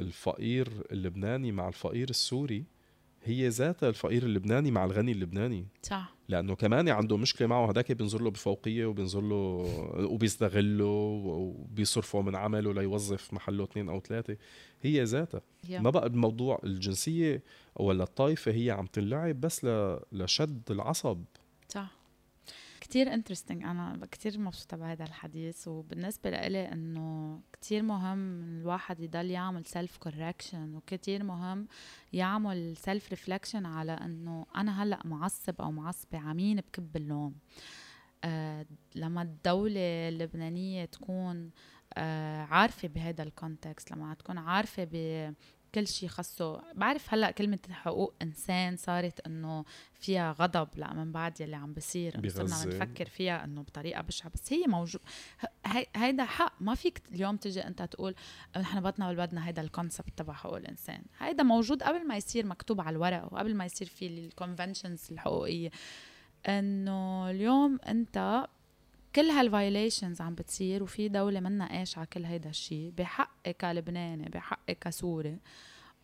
الفقير 0.00 0.68
اللبناني 0.92 1.52
مع 1.52 1.68
الفقير 1.68 2.10
السوري 2.10 2.64
هي 3.24 3.48
ذاتها 3.48 3.88
الفقير 3.88 4.22
اللبناني 4.22 4.70
مع 4.70 4.84
الغني 4.84 5.12
اللبناني. 5.12 5.66
صح. 5.82 6.14
لأنه 6.28 6.54
كمان 6.54 6.88
عنده 6.88 7.16
مشكلة 7.16 7.48
معه 7.48 7.70
هذاك 7.70 7.92
بينظر 7.92 8.22
له 8.22 8.30
بفوقية 8.30 8.86
وبينظر 8.86 9.20
له 9.20 9.36
وبيستغله 10.10 10.84
وبيصرفه 11.24 12.22
من 12.22 12.36
عمله 12.36 12.74
ليوظف 12.74 13.34
محله 13.34 13.64
اثنين 13.64 13.88
أو 13.88 14.00
ثلاثة. 14.00 14.36
هي 14.82 15.02
ذاتها. 15.04 15.40
ما 15.82 15.90
بقى 15.90 16.06
الموضوع 16.06 16.60
الجنسية 16.64 17.42
ولا 17.76 18.04
الطائفة 18.04 18.52
هي 18.52 18.70
عم 18.70 18.86
تنلعب 18.86 19.40
بس 19.40 19.66
لشد 20.12 20.62
العصب. 20.70 21.24
كتير 22.94 23.14
interesting 23.14 23.64
أنا 23.64 24.06
كتير 24.10 24.38
مبسوطة 24.38 24.76
بهذا 24.76 25.04
الحديث 25.04 25.68
وبالنسبة 25.68 26.30
لإلي 26.30 26.72
إنه 26.72 27.40
كتير 27.52 27.82
مهم 27.82 28.42
الواحد 28.60 29.00
يضل 29.00 29.30
يعمل 29.30 29.64
self 29.64 29.96
correction 29.96 30.74
وكتير 30.74 31.24
مهم 31.24 31.68
يعمل 32.12 32.76
self 32.76 33.08
reflection 33.10 33.66
على 33.66 33.92
إنه 33.92 34.46
أنا 34.56 34.82
هلأ 34.82 35.00
معصب 35.04 35.60
أو 35.60 35.70
معصبة 35.70 36.18
عمين 36.18 36.56
بكب 36.56 36.96
اللوم. 36.96 37.34
آه 38.24 38.66
لما 38.94 39.22
الدولة 39.22 40.08
اللبنانية 40.08 40.84
تكون 40.84 41.50
آه 41.94 42.42
عارفة 42.42 42.88
بهذا 42.88 43.22
ال 43.22 43.31
context 43.31 43.90
لما 43.90 44.14
تكون 44.14 44.38
عارفة 44.38 44.84
كل 45.74 45.86
شيء 45.86 46.08
خصه 46.08 46.62
بعرف 46.74 47.14
هلأ 47.14 47.30
كلمة 47.30 47.58
حقوق 47.70 48.14
إنسان 48.22 48.76
صارت 48.76 49.20
إنه 49.20 49.64
فيها 49.94 50.32
غضب 50.32 50.68
لأ 50.76 50.94
من 50.94 51.12
بعد 51.12 51.40
يلي 51.40 51.56
عم 51.56 51.72
بصير. 51.72 52.28
صرنا 52.28 52.64
نفكر 52.64 53.04
فيها 53.04 53.44
إنه 53.44 53.62
بطريقة 53.62 54.02
بشعة. 54.02 54.30
بس 54.34 54.52
هي 54.52 54.66
موجود 54.66 55.00
هي 55.66 55.86
هيدا 55.96 56.24
حق. 56.24 56.52
ما 56.60 56.74
فيك 56.74 57.02
اليوم 57.12 57.36
تجي 57.36 57.66
أنت 57.66 57.82
تقول 57.82 58.14
نحن 58.56 58.80
بدنا 58.80 59.12
بدنا 59.12 59.46
هيدا 59.46 59.62
ال 59.62 59.69
concept 59.69 60.18
تبع 60.18 60.32
حقوق 60.32 60.56
الإنسان. 60.56 61.02
هيدا 61.18 61.42
موجود 61.42 61.82
قبل 61.82 62.06
ما 62.06 62.16
يصير 62.16 62.46
مكتوب 62.46 62.80
على 62.80 62.96
الورق 62.96 63.32
وقبل 63.32 63.54
ما 63.54 63.64
يصير 63.64 63.86
في 63.86 64.06
ال 64.06 64.14
conventions 64.14 65.08
الحقوقية. 65.10 65.70
إنه 66.48 67.30
اليوم 67.30 67.78
أنت 67.88 68.46
كل 69.14 69.30
هال 69.30 69.45
violations 69.45 70.20
عم 70.20 70.34
بتصير 70.34 70.82
وفي 70.82 71.08
دولة 71.08 71.40
منا 71.40 71.84
على 71.96 72.06
كل 72.06 72.24
هيدا 72.24 72.50
الشيء 72.50 72.92
بحقي 72.98 73.52
كلبناني 73.52 74.28
بحقي 74.28 74.74
كسوري 74.74 75.38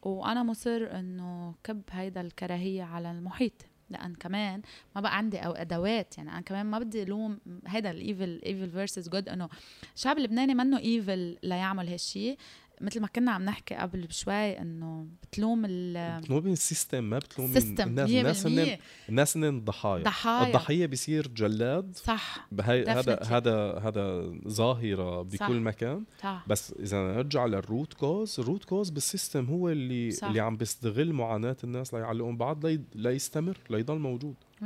وأنا 0.02 0.42
مصر 0.42 0.98
إنه 0.98 1.54
كب 1.64 1.82
هيدا 1.90 2.20
الكراهية 2.20 2.82
على 2.82 3.11
المحيط 3.11 3.52
لأن 3.90 4.14
كمان 4.14 4.62
ما 4.96 5.00
بقى 5.00 5.16
عندي 5.16 5.38
أو 5.38 5.52
أدوات 5.52 6.18
يعني 6.18 6.30
أنا 6.30 6.40
كمان 6.40 6.66
ما 6.66 6.78
بدي 6.78 7.02
ألوم 7.02 7.38
هيدا 7.66 7.90
ال 7.90 8.00
evil 8.00 8.40
evil 8.46 8.70
versus 8.70 9.08
good 9.08 9.28
إنه 9.28 9.48
الشعب 9.94 10.18
اللبناني 10.18 10.54
منه 10.54 10.78
evil 10.78 11.38
ليعمل 11.42 11.88
هالشيء 11.88 12.38
مثل 12.80 13.00
ما 13.00 13.06
كنا 13.06 13.32
عم 13.32 13.42
نحكي 13.42 13.74
قبل 13.74 14.06
بشوي 14.06 14.58
إنه 14.58 15.06
بتلوم 15.22 15.64
ال 15.64 16.20
بتلوم 16.20 16.46
ال 16.46 16.55
system 16.55 17.04
ما 17.04 17.18
بتلوم 17.18 17.56
الناس. 17.56 18.10
الناس 18.10 18.46
هن 18.46 18.78
الناس 19.08 19.36
هن 19.36 19.64
ضحايا. 19.64 20.02
ضحايا. 20.02 20.46
الضحية 20.46 20.86
بيصير 20.86 21.28
جلاد. 21.28 21.96
صح. 21.96 22.48
بهي 22.52 22.84
هذا 22.84 23.22
هذا 23.22 23.78
هذا 23.78 24.32
ظاهرة 24.48 25.22
بكل 25.22 25.36
صح. 25.38 25.50
مكان. 25.50 26.04
صح. 26.22 26.44
بس 26.46 26.74
إذا 26.80 26.98
نرجع 26.98 27.46
لل 27.46 27.62
root 27.62 27.94
cause 27.94 28.40
ال 28.40 28.45
root 28.45 28.64
cause 28.64 28.90
بال 28.90 29.04
system 29.04 29.44
هو 29.46 29.68
اللي 29.68 30.10
صح. 30.10 30.28
اللي 30.28 30.40
عم 30.40 30.56
بيستغل 30.56 31.12
معاناة 31.12 31.56
الناس 31.64 31.94
ليعلقهم 31.94 32.36
بعض 32.36 32.66
لي... 32.66 32.80
ليستمر 32.94 33.58
ليضل 33.70 33.98
موجود. 33.98 34.34
100% 34.62 34.64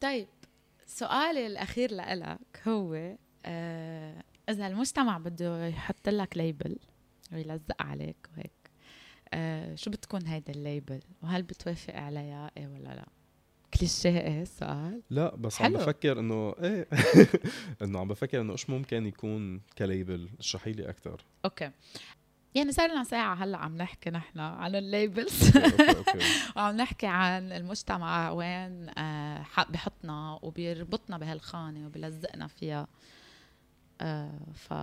طيب 0.00 0.26
سؤالي 0.86 1.46
الأخير 1.46 1.90
لك 1.92 2.38
هو 2.68 3.16
آه 3.46 4.22
إذا 4.48 4.66
المجتمع 4.66 5.18
بده 5.18 5.66
يحط 5.66 6.08
لك 6.08 6.36
label 6.36 6.76
ويلزق 7.32 7.82
عليك 7.82 8.28
وهيك. 8.32 8.70
آه 9.34 9.74
شو 9.74 9.90
بتكون 9.90 10.26
هيدا 10.26 10.52
ال 10.52 10.59
label؟ 10.59 11.00
وهل 11.22 11.42
بتوافق 11.42 11.94
عليها؟ 11.94 12.50
إيه 12.56 12.66
ولا 12.66 12.94
لا؟ 12.94 13.06
كليشيه 13.74 14.20
إيه 14.20 14.42
السؤال 14.42 15.02
لا 15.10 15.36
بس 15.36 15.56
حلو. 15.56 15.78
عم 15.78 15.84
بفكر 15.84 16.20
إنه 16.20 16.54
إيه. 16.62 16.88
إنه 17.82 17.98
عم 18.00 18.08
بفكر 18.08 18.40
إنه 18.40 18.52
إيش 18.52 18.70
ممكن 18.70 19.06
يكون 19.06 19.60
ك 19.78 19.85
label؟ 19.85 20.28
اشرحي 20.38 20.72
لي 20.72 20.88
أكثر 20.88 21.24
okay. 21.44 21.70
يعني 22.54 22.72
صار 22.72 22.90
لنا 22.90 23.04
ساعة 23.04 23.34
هلأ 23.34 23.58
عم 23.58 23.76
نحكي 23.76 24.10
نحن 24.10 24.40
عن 24.40 24.74
ال 24.74 24.84
labels. 24.84 25.56
وعم 26.56 26.76
نحكي 26.76 27.06
عن 27.06 27.52
المجتمع 27.52 28.30
وين 28.30 28.98
آه 28.98 29.46
بحطنا 29.68 30.38
وبيربطنا 30.42 31.18
بهالخانة 31.18 31.86
وبيلزقنا 31.86 32.46
فيها. 32.46 32.88
آه 34.00 34.38
ف 34.54 34.74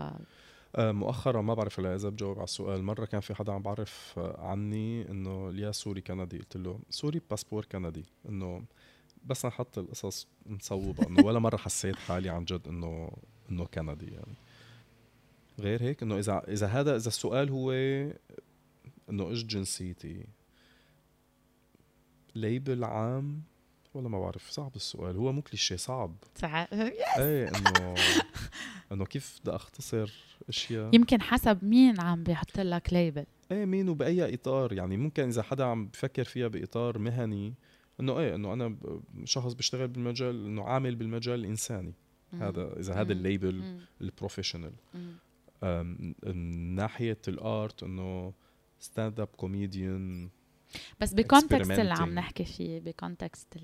مؤخرا 0.77 1.41
ما 1.41 1.53
بعرف 1.53 1.79
إذا 1.79 2.09
بجاوب 2.09 2.37
على 2.37 2.43
السؤال. 2.43 2.83
مرة 2.83 3.05
كان 3.05 3.21
في 3.21 3.35
حدا 3.35 3.53
عم 3.53 3.61
بعرف 3.61 4.19
عني 4.19 5.11
إنه 5.11 5.53
يا 5.59 5.71
سوري 5.71 6.01
كندي 6.01 6.37
قلت 6.37 6.57
له 6.57 6.79
سوري 6.89 7.21
باسبور 7.29 7.65
كندي 7.65 8.05
إنه 8.29 8.63
بس 9.25 9.45
نحط 9.45 9.77
القصص 9.77 10.27
مصوبة 10.45 11.07
إنه 11.07 11.25
ولا 11.25 11.39
مرة 11.39 11.57
حسيت 11.57 11.95
حالي 11.95 12.29
عن 12.29 12.45
جد 12.45 12.67
إنه 12.67 13.11
إنه 13.51 13.65
كندي 13.65 14.05
يعني. 14.05 14.35
غير 15.59 15.81
هيك 15.81 16.03
إنه 16.03 16.19
إذا 16.19 16.43
إذا 16.47 16.67
هذا 16.67 16.95
إذا 16.95 17.07
السؤال 17.07 17.49
هو 17.49 17.71
إنه 19.09 19.29
إيش 19.29 19.43
جنسيتي؟ 19.43 20.25
label 22.35 22.83
عام 22.83 23.43
والله 23.93 24.09
ما 24.09 24.19
بعرف 24.19 24.49
صعب 24.49 24.75
السؤال. 24.75 25.15
هو 25.15 25.31
مو 25.31 25.41
كليشيه 25.41 25.75
صعب. 25.75 26.15
صعب. 26.35 26.67
إيه 26.73 27.47
إنه 27.47 27.95
إنه 28.91 29.05
كيف 29.05 29.39
بدي 29.41 29.55
أختصر 29.55 30.13
أشياء؟ 30.49 30.95
يمكن 30.95 31.21
حسب 31.21 31.63
مين 31.63 31.99
عم 31.99 32.23
بيحط 32.23 32.59
لك 32.59 32.93
label 32.93 33.25
إيه 33.51 33.65
مين 33.65 33.89
وبأي 33.89 34.33
إطار. 34.33 34.73
يعني 34.73 34.97
ممكن 34.97 35.27
إذا 35.27 35.43
حدا 35.43 35.63
عم 35.63 35.87
بفكر 35.87 36.23
فيها 36.23 36.47
بإطار 36.47 36.97
مهني 36.97 37.53
إنه 37.99 38.19
إيه 38.19 38.35
إنه 38.35 38.53
أنا 38.53 38.75
شخص 39.23 39.53
بشتغل 39.53 39.87
بالمجال 39.87 40.45
إنه 40.45 40.63
عامل 40.63 40.95
بالمجال 40.95 41.39
الإنساني. 41.39 41.93
مم. 42.33 42.43
هذا 42.43 42.79
إذا 42.79 42.93
هذا 42.93 43.11
ال 43.11 43.22
label 43.22 43.77
ال 44.01 44.07
professional 44.07 44.73
ناحية 46.75 47.21
ال 47.27 47.41
art 47.41 47.83
إنه 47.83 48.33
stand-up 48.79 49.27
comedian 49.27 50.29
بس 51.01 51.13
ب 51.13 51.20
context 51.21 51.71
اللي 51.71 51.93
عم 51.93 52.15
نحكي 52.15 52.45
فيه 52.45 52.79
ب 52.79 52.89
context 52.89 53.59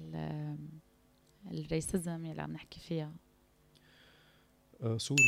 ال 1.52 1.62
racism 1.62 2.26
اللي 2.26 2.42
عم 2.42 2.52
نحكي 2.52 2.80
فيها. 2.80 3.14
آه 4.82 4.98
سوري. 4.98 5.24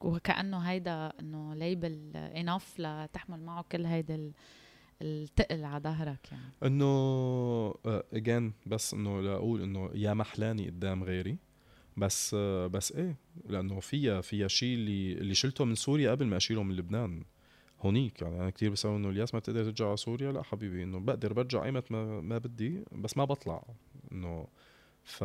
وكأنه 0.00 0.58
هيدا 0.58 1.12
إنه 1.20 1.54
label 1.54 2.16
enough 2.16 2.74
لتحمل 2.78 3.42
معه 3.42 3.64
كل 3.72 3.86
هيدا 3.86 4.32
التقل 5.02 5.64
على 5.64 5.82
ظهرك 5.82 6.32
يعني. 6.32 6.52
إنه 6.62 7.74
again 7.86 8.50
uh, 8.50 8.68
بس 8.68 8.94
إنه 8.94 9.20
لأقول 9.20 9.62
إنه 9.62 9.90
يا 9.94 10.14
محلاني 10.14 10.66
قدام 10.66 11.04
غيري 11.04 11.38
بس 11.96 12.34
uh, 12.34 12.38
بس 12.68 12.92
إيه 12.92 13.16
لأنه 13.48 13.80
فيها 13.80 14.20
فيها 14.20 14.48
شيء 14.48 14.74
اللي 14.74 15.12
اللي 15.12 15.34
شلته 15.34 15.64
من 15.64 15.74
سوريا 15.74 16.10
قبل 16.10 16.26
ما 16.26 16.36
أشيله 16.36 16.62
من 16.62 16.76
لبنان. 16.76 17.24
هونيك 17.80 18.22
يعني 18.22 18.40
أنا 18.40 18.50
كثير 18.50 18.70
بسوي 18.70 18.96
إنه 18.96 19.08
الياس 19.08 19.34
ما 19.34 19.40
بتقدر 19.40 19.64
ترجع 19.64 19.86
على 19.86 19.96
سوريا 19.96 20.32
لا 20.32 20.42
حبيبي 20.42 20.82
إنه 20.82 21.00
بقدر 21.00 21.32
برجع 21.32 21.64
ايمت 21.64 21.92
ما, 21.92 22.20
ما 22.20 22.38
بدي 22.38 22.84
بس 22.92 23.16
ما 23.16 23.24
بطلع 23.24 23.62
إنه 24.12 24.46
ف... 25.04 25.24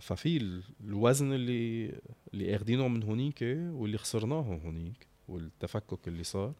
ففي 0.00 0.62
الوزن 0.80 1.32
اللي 1.32 1.92
اللي 2.34 2.56
اخذينه 2.56 2.88
من 2.88 3.02
هونيك 3.02 3.42
واللي 3.72 3.98
خسرناه 3.98 4.60
هونيك 4.64 5.06
والتفكك 5.28 6.08
اللي 6.08 6.24
صار 6.24 6.52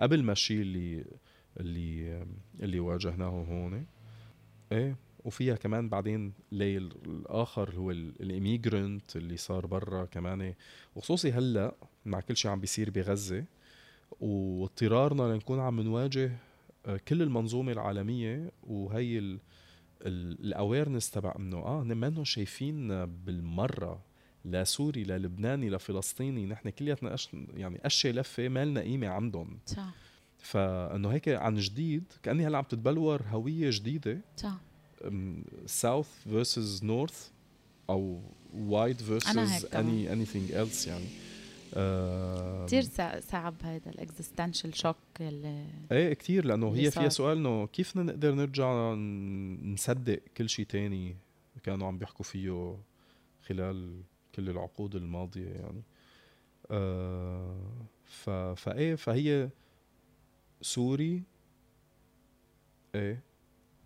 قبل 0.00 0.22
ما 0.22 0.32
الشيء 0.32 0.60
اللي 0.60 1.04
اللي 1.60 2.26
اللي 2.60 2.80
واجهناه 2.80 3.28
هون. 3.28 3.86
إيه 4.72 4.96
وفيها 5.24 5.56
كمان 5.56 5.88
بعدين 5.88 6.32
ليل 6.52 6.92
الآخر 7.06 7.74
هو 7.76 7.90
ال 7.90 8.03
immigrant 8.03 9.16
اللي 9.16 9.36
صار 9.36 9.66
برا 9.66 10.04
كمان 10.04 10.54
وخصوصي 10.96 11.32
هلأ 11.32 11.74
مع 12.06 12.20
كل 12.20 12.36
شيء 12.36 12.50
عم 12.50 12.60
بيصير 12.60 12.90
بغزة. 12.90 13.44
واضطرارنا 14.20 15.22
لنكون 15.22 15.60
عم 15.60 15.80
نواجه 15.80 16.32
آه، 16.86 17.00
كل 17.08 17.22
المنظومة 17.22 17.72
العالمية 17.72 18.50
وهي 18.62 19.38
ال 20.02 20.13
awareness 20.13 21.10
تبع 21.10 21.34
انه 21.38 21.56
آه 21.56 21.82
منهم 21.82 22.24
شايفين 22.24 23.06
بالمرة 23.06 24.02
لا 24.44 24.64
سوري 24.64 25.02
لا 25.02 25.18
لبناني 25.18 25.68
لا 25.68 25.78
فلسطيني. 25.78 26.46
نحن 26.46 26.70
كلياتنا 26.70 27.14
أش... 27.14 27.28
يعني 27.54 27.86
أشياء 27.86 28.14
لفة 28.14 28.48
ما 28.48 28.64
لنا 28.64 28.80
قيمة 28.80 29.08
عندهم. 29.08 29.58
صح. 29.66 29.94
فإنه 30.38 31.08
هيك 31.08 31.28
عن 31.28 31.54
جديد 31.54 32.04
كأني 32.22 32.46
هلأ 32.46 32.58
عم 32.58 32.64
تتبلور 32.64 33.22
هوية 33.22 33.70
جديدة. 33.72 34.20
صح. 34.36 34.58
South 35.66 36.08
versus 36.24 36.84
North 36.84 37.30
أو 37.90 38.20
white 38.54 39.02
versus 39.02 39.66
any 39.74 40.12
anything 40.12 40.52
else 40.52 40.86
يعني. 40.86 41.06
كثير 42.66 42.82
صعب 43.20 43.54
هذا 43.62 43.90
ال 43.90 43.97
existential 43.97 44.76
shock 44.76 44.96
اللي 45.20 45.66
إيه 45.92 46.14
كثير 46.14 46.44
لأنه 46.44 46.74
هي 46.74 46.90
فيها 46.90 47.08
سؤال 47.08 47.38
إنه 47.38 47.66
كيف 47.66 47.96
نقدر 47.96 48.34
نرجع 48.34 48.94
نصدق 49.72 50.20
كل 50.36 50.48
شيء 50.48 50.66
تاني 50.66 51.16
كانوا 51.62 51.86
عم 51.86 51.98
بيحكوا 51.98 52.24
فيه 52.24 52.78
خلال 53.42 54.02
كل 54.34 54.50
العقود 54.50 54.96
الماضية 54.96 55.48
يعني. 55.48 55.82
آه 56.70 57.86
ف 58.04 58.30
فإيه 58.30 58.94
فهي 58.94 59.50
سوري 60.62 61.22
إيه 62.94 63.22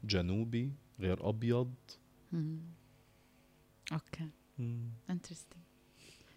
جنوبي 0.04 0.72
غير 1.00 1.28
أبيض. 1.28 1.74
Okay. 3.92 4.28
Interesting 5.10 5.61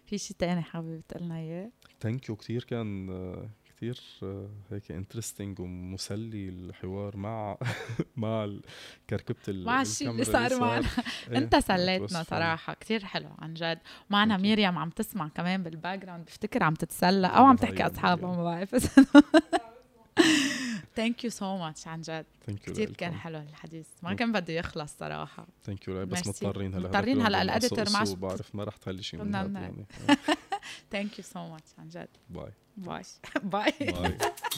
في 0.06 0.18
شيء 0.18 0.36
تاني 0.38 0.62
حابب 0.62 1.02
تقلنا 1.08 1.38
إياه؟ 1.38 1.70
Thank 2.00 2.28
you 2.28 2.36
كثير 2.36 2.64
كان 2.64 3.06
كثير 3.76 4.00
هيك 4.70 4.90
interesting 4.92 5.60
ومسلي 5.60 6.48
الحوار 6.48 7.16
مع 7.16 7.56
مع 8.16 8.50
كركبة 9.10 9.64
مع 9.64 9.82
الشيء 9.82 10.10
اللي 10.10 10.24
صار 10.24 10.60
معنا. 10.60 10.86
إيه، 11.30 11.38
انت 11.38 11.56
سليتنا 11.56 12.22
صراحة. 12.22 12.74
كثير 12.74 13.04
حلو 13.04 13.28
عن 13.38 13.54
جد. 13.54 13.78
معنا 14.10 14.36
ميريام 14.36 14.78
عم 14.78 14.90
تسمع 14.90 15.28
كمان 15.28 15.62
بال 15.62 15.98
background 15.98 16.24
بفتكر 16.24 16.62
عم 16.62 16.74
تتسلى 16.74 17.26
أو 17.26 17.44
عم 17.44 17.56
تحكي 17.56 17.86
أصحابها 17.86 18.36
ما 18.36 18.44
بعرف. 18.44 18.74
Thank 20.96 21.24
you 21.24 21.30
so 21.30 21.56
much 21.56 21.88
عن 21.88 22.00
جد 22.00 22.26
كثير 22.66 22.90
كان 22.90 23.14
حلو 23.14 23.38
الحديث. 23.38 23.86
ما 24.02 24.14
كان 24.14 24.32
بده 24.32 24.52
يخلص 24.52 24.92
صراحة. 24.98 25.46
Thank 25.64 25.88
you 25.88 26.06
بس 26.06 26.26
مضطرين 26.26 26.74
هلا 26.74 26.88
مضطرين 26.88 27.20
هلا 27.20 27.42
ال 27.42 27.48
editor 27.48 27.84
ما 27.90 28.04
بعرف 28.14 28.54
ما 28.54 28.64
رح 28.64 28.76
تخلي 28.76 29.02
شيء 29.02 29.22
من 29.22 29.34
هذا 29.34 29.60
يعني 29.60 29.86
thank 30.90 31.18
you 31.18 31.24
so 31.24 31.48
much 31.48 31.70
عن 31.78 31.88
جد 31.88 32.08
bye 32.30 32.52
bye 32.76 33.02
bye 33.42 33.72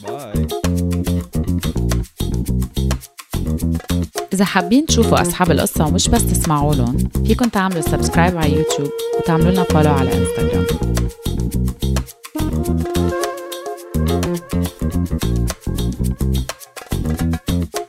bye 0.03 0.47
إذا 4.33 4.45
حابين 4.45 4.87
تشوفوا 4.87 5.23
أصحاب 5.23 5.51
القصة 5.51 5.87
ومش 5.87 6.09
بس 6.09 6.27
تسمعوا 6.27 6.75
لهم 6.75 6.97
فيكن 7.27 7.51
تعملوا 7.51 7.81
subscribe 7.81 8.37
على 8.37 8.53
يوتيوب 8.53 8.91
وتعملوا 9.19 9.51
لنا 9.51 9.63
follow 9.63 9.91
على 9.91 10.19
انستغرام 10.19 10.67
Thank 13.95 14.45
you. 17.79 17.88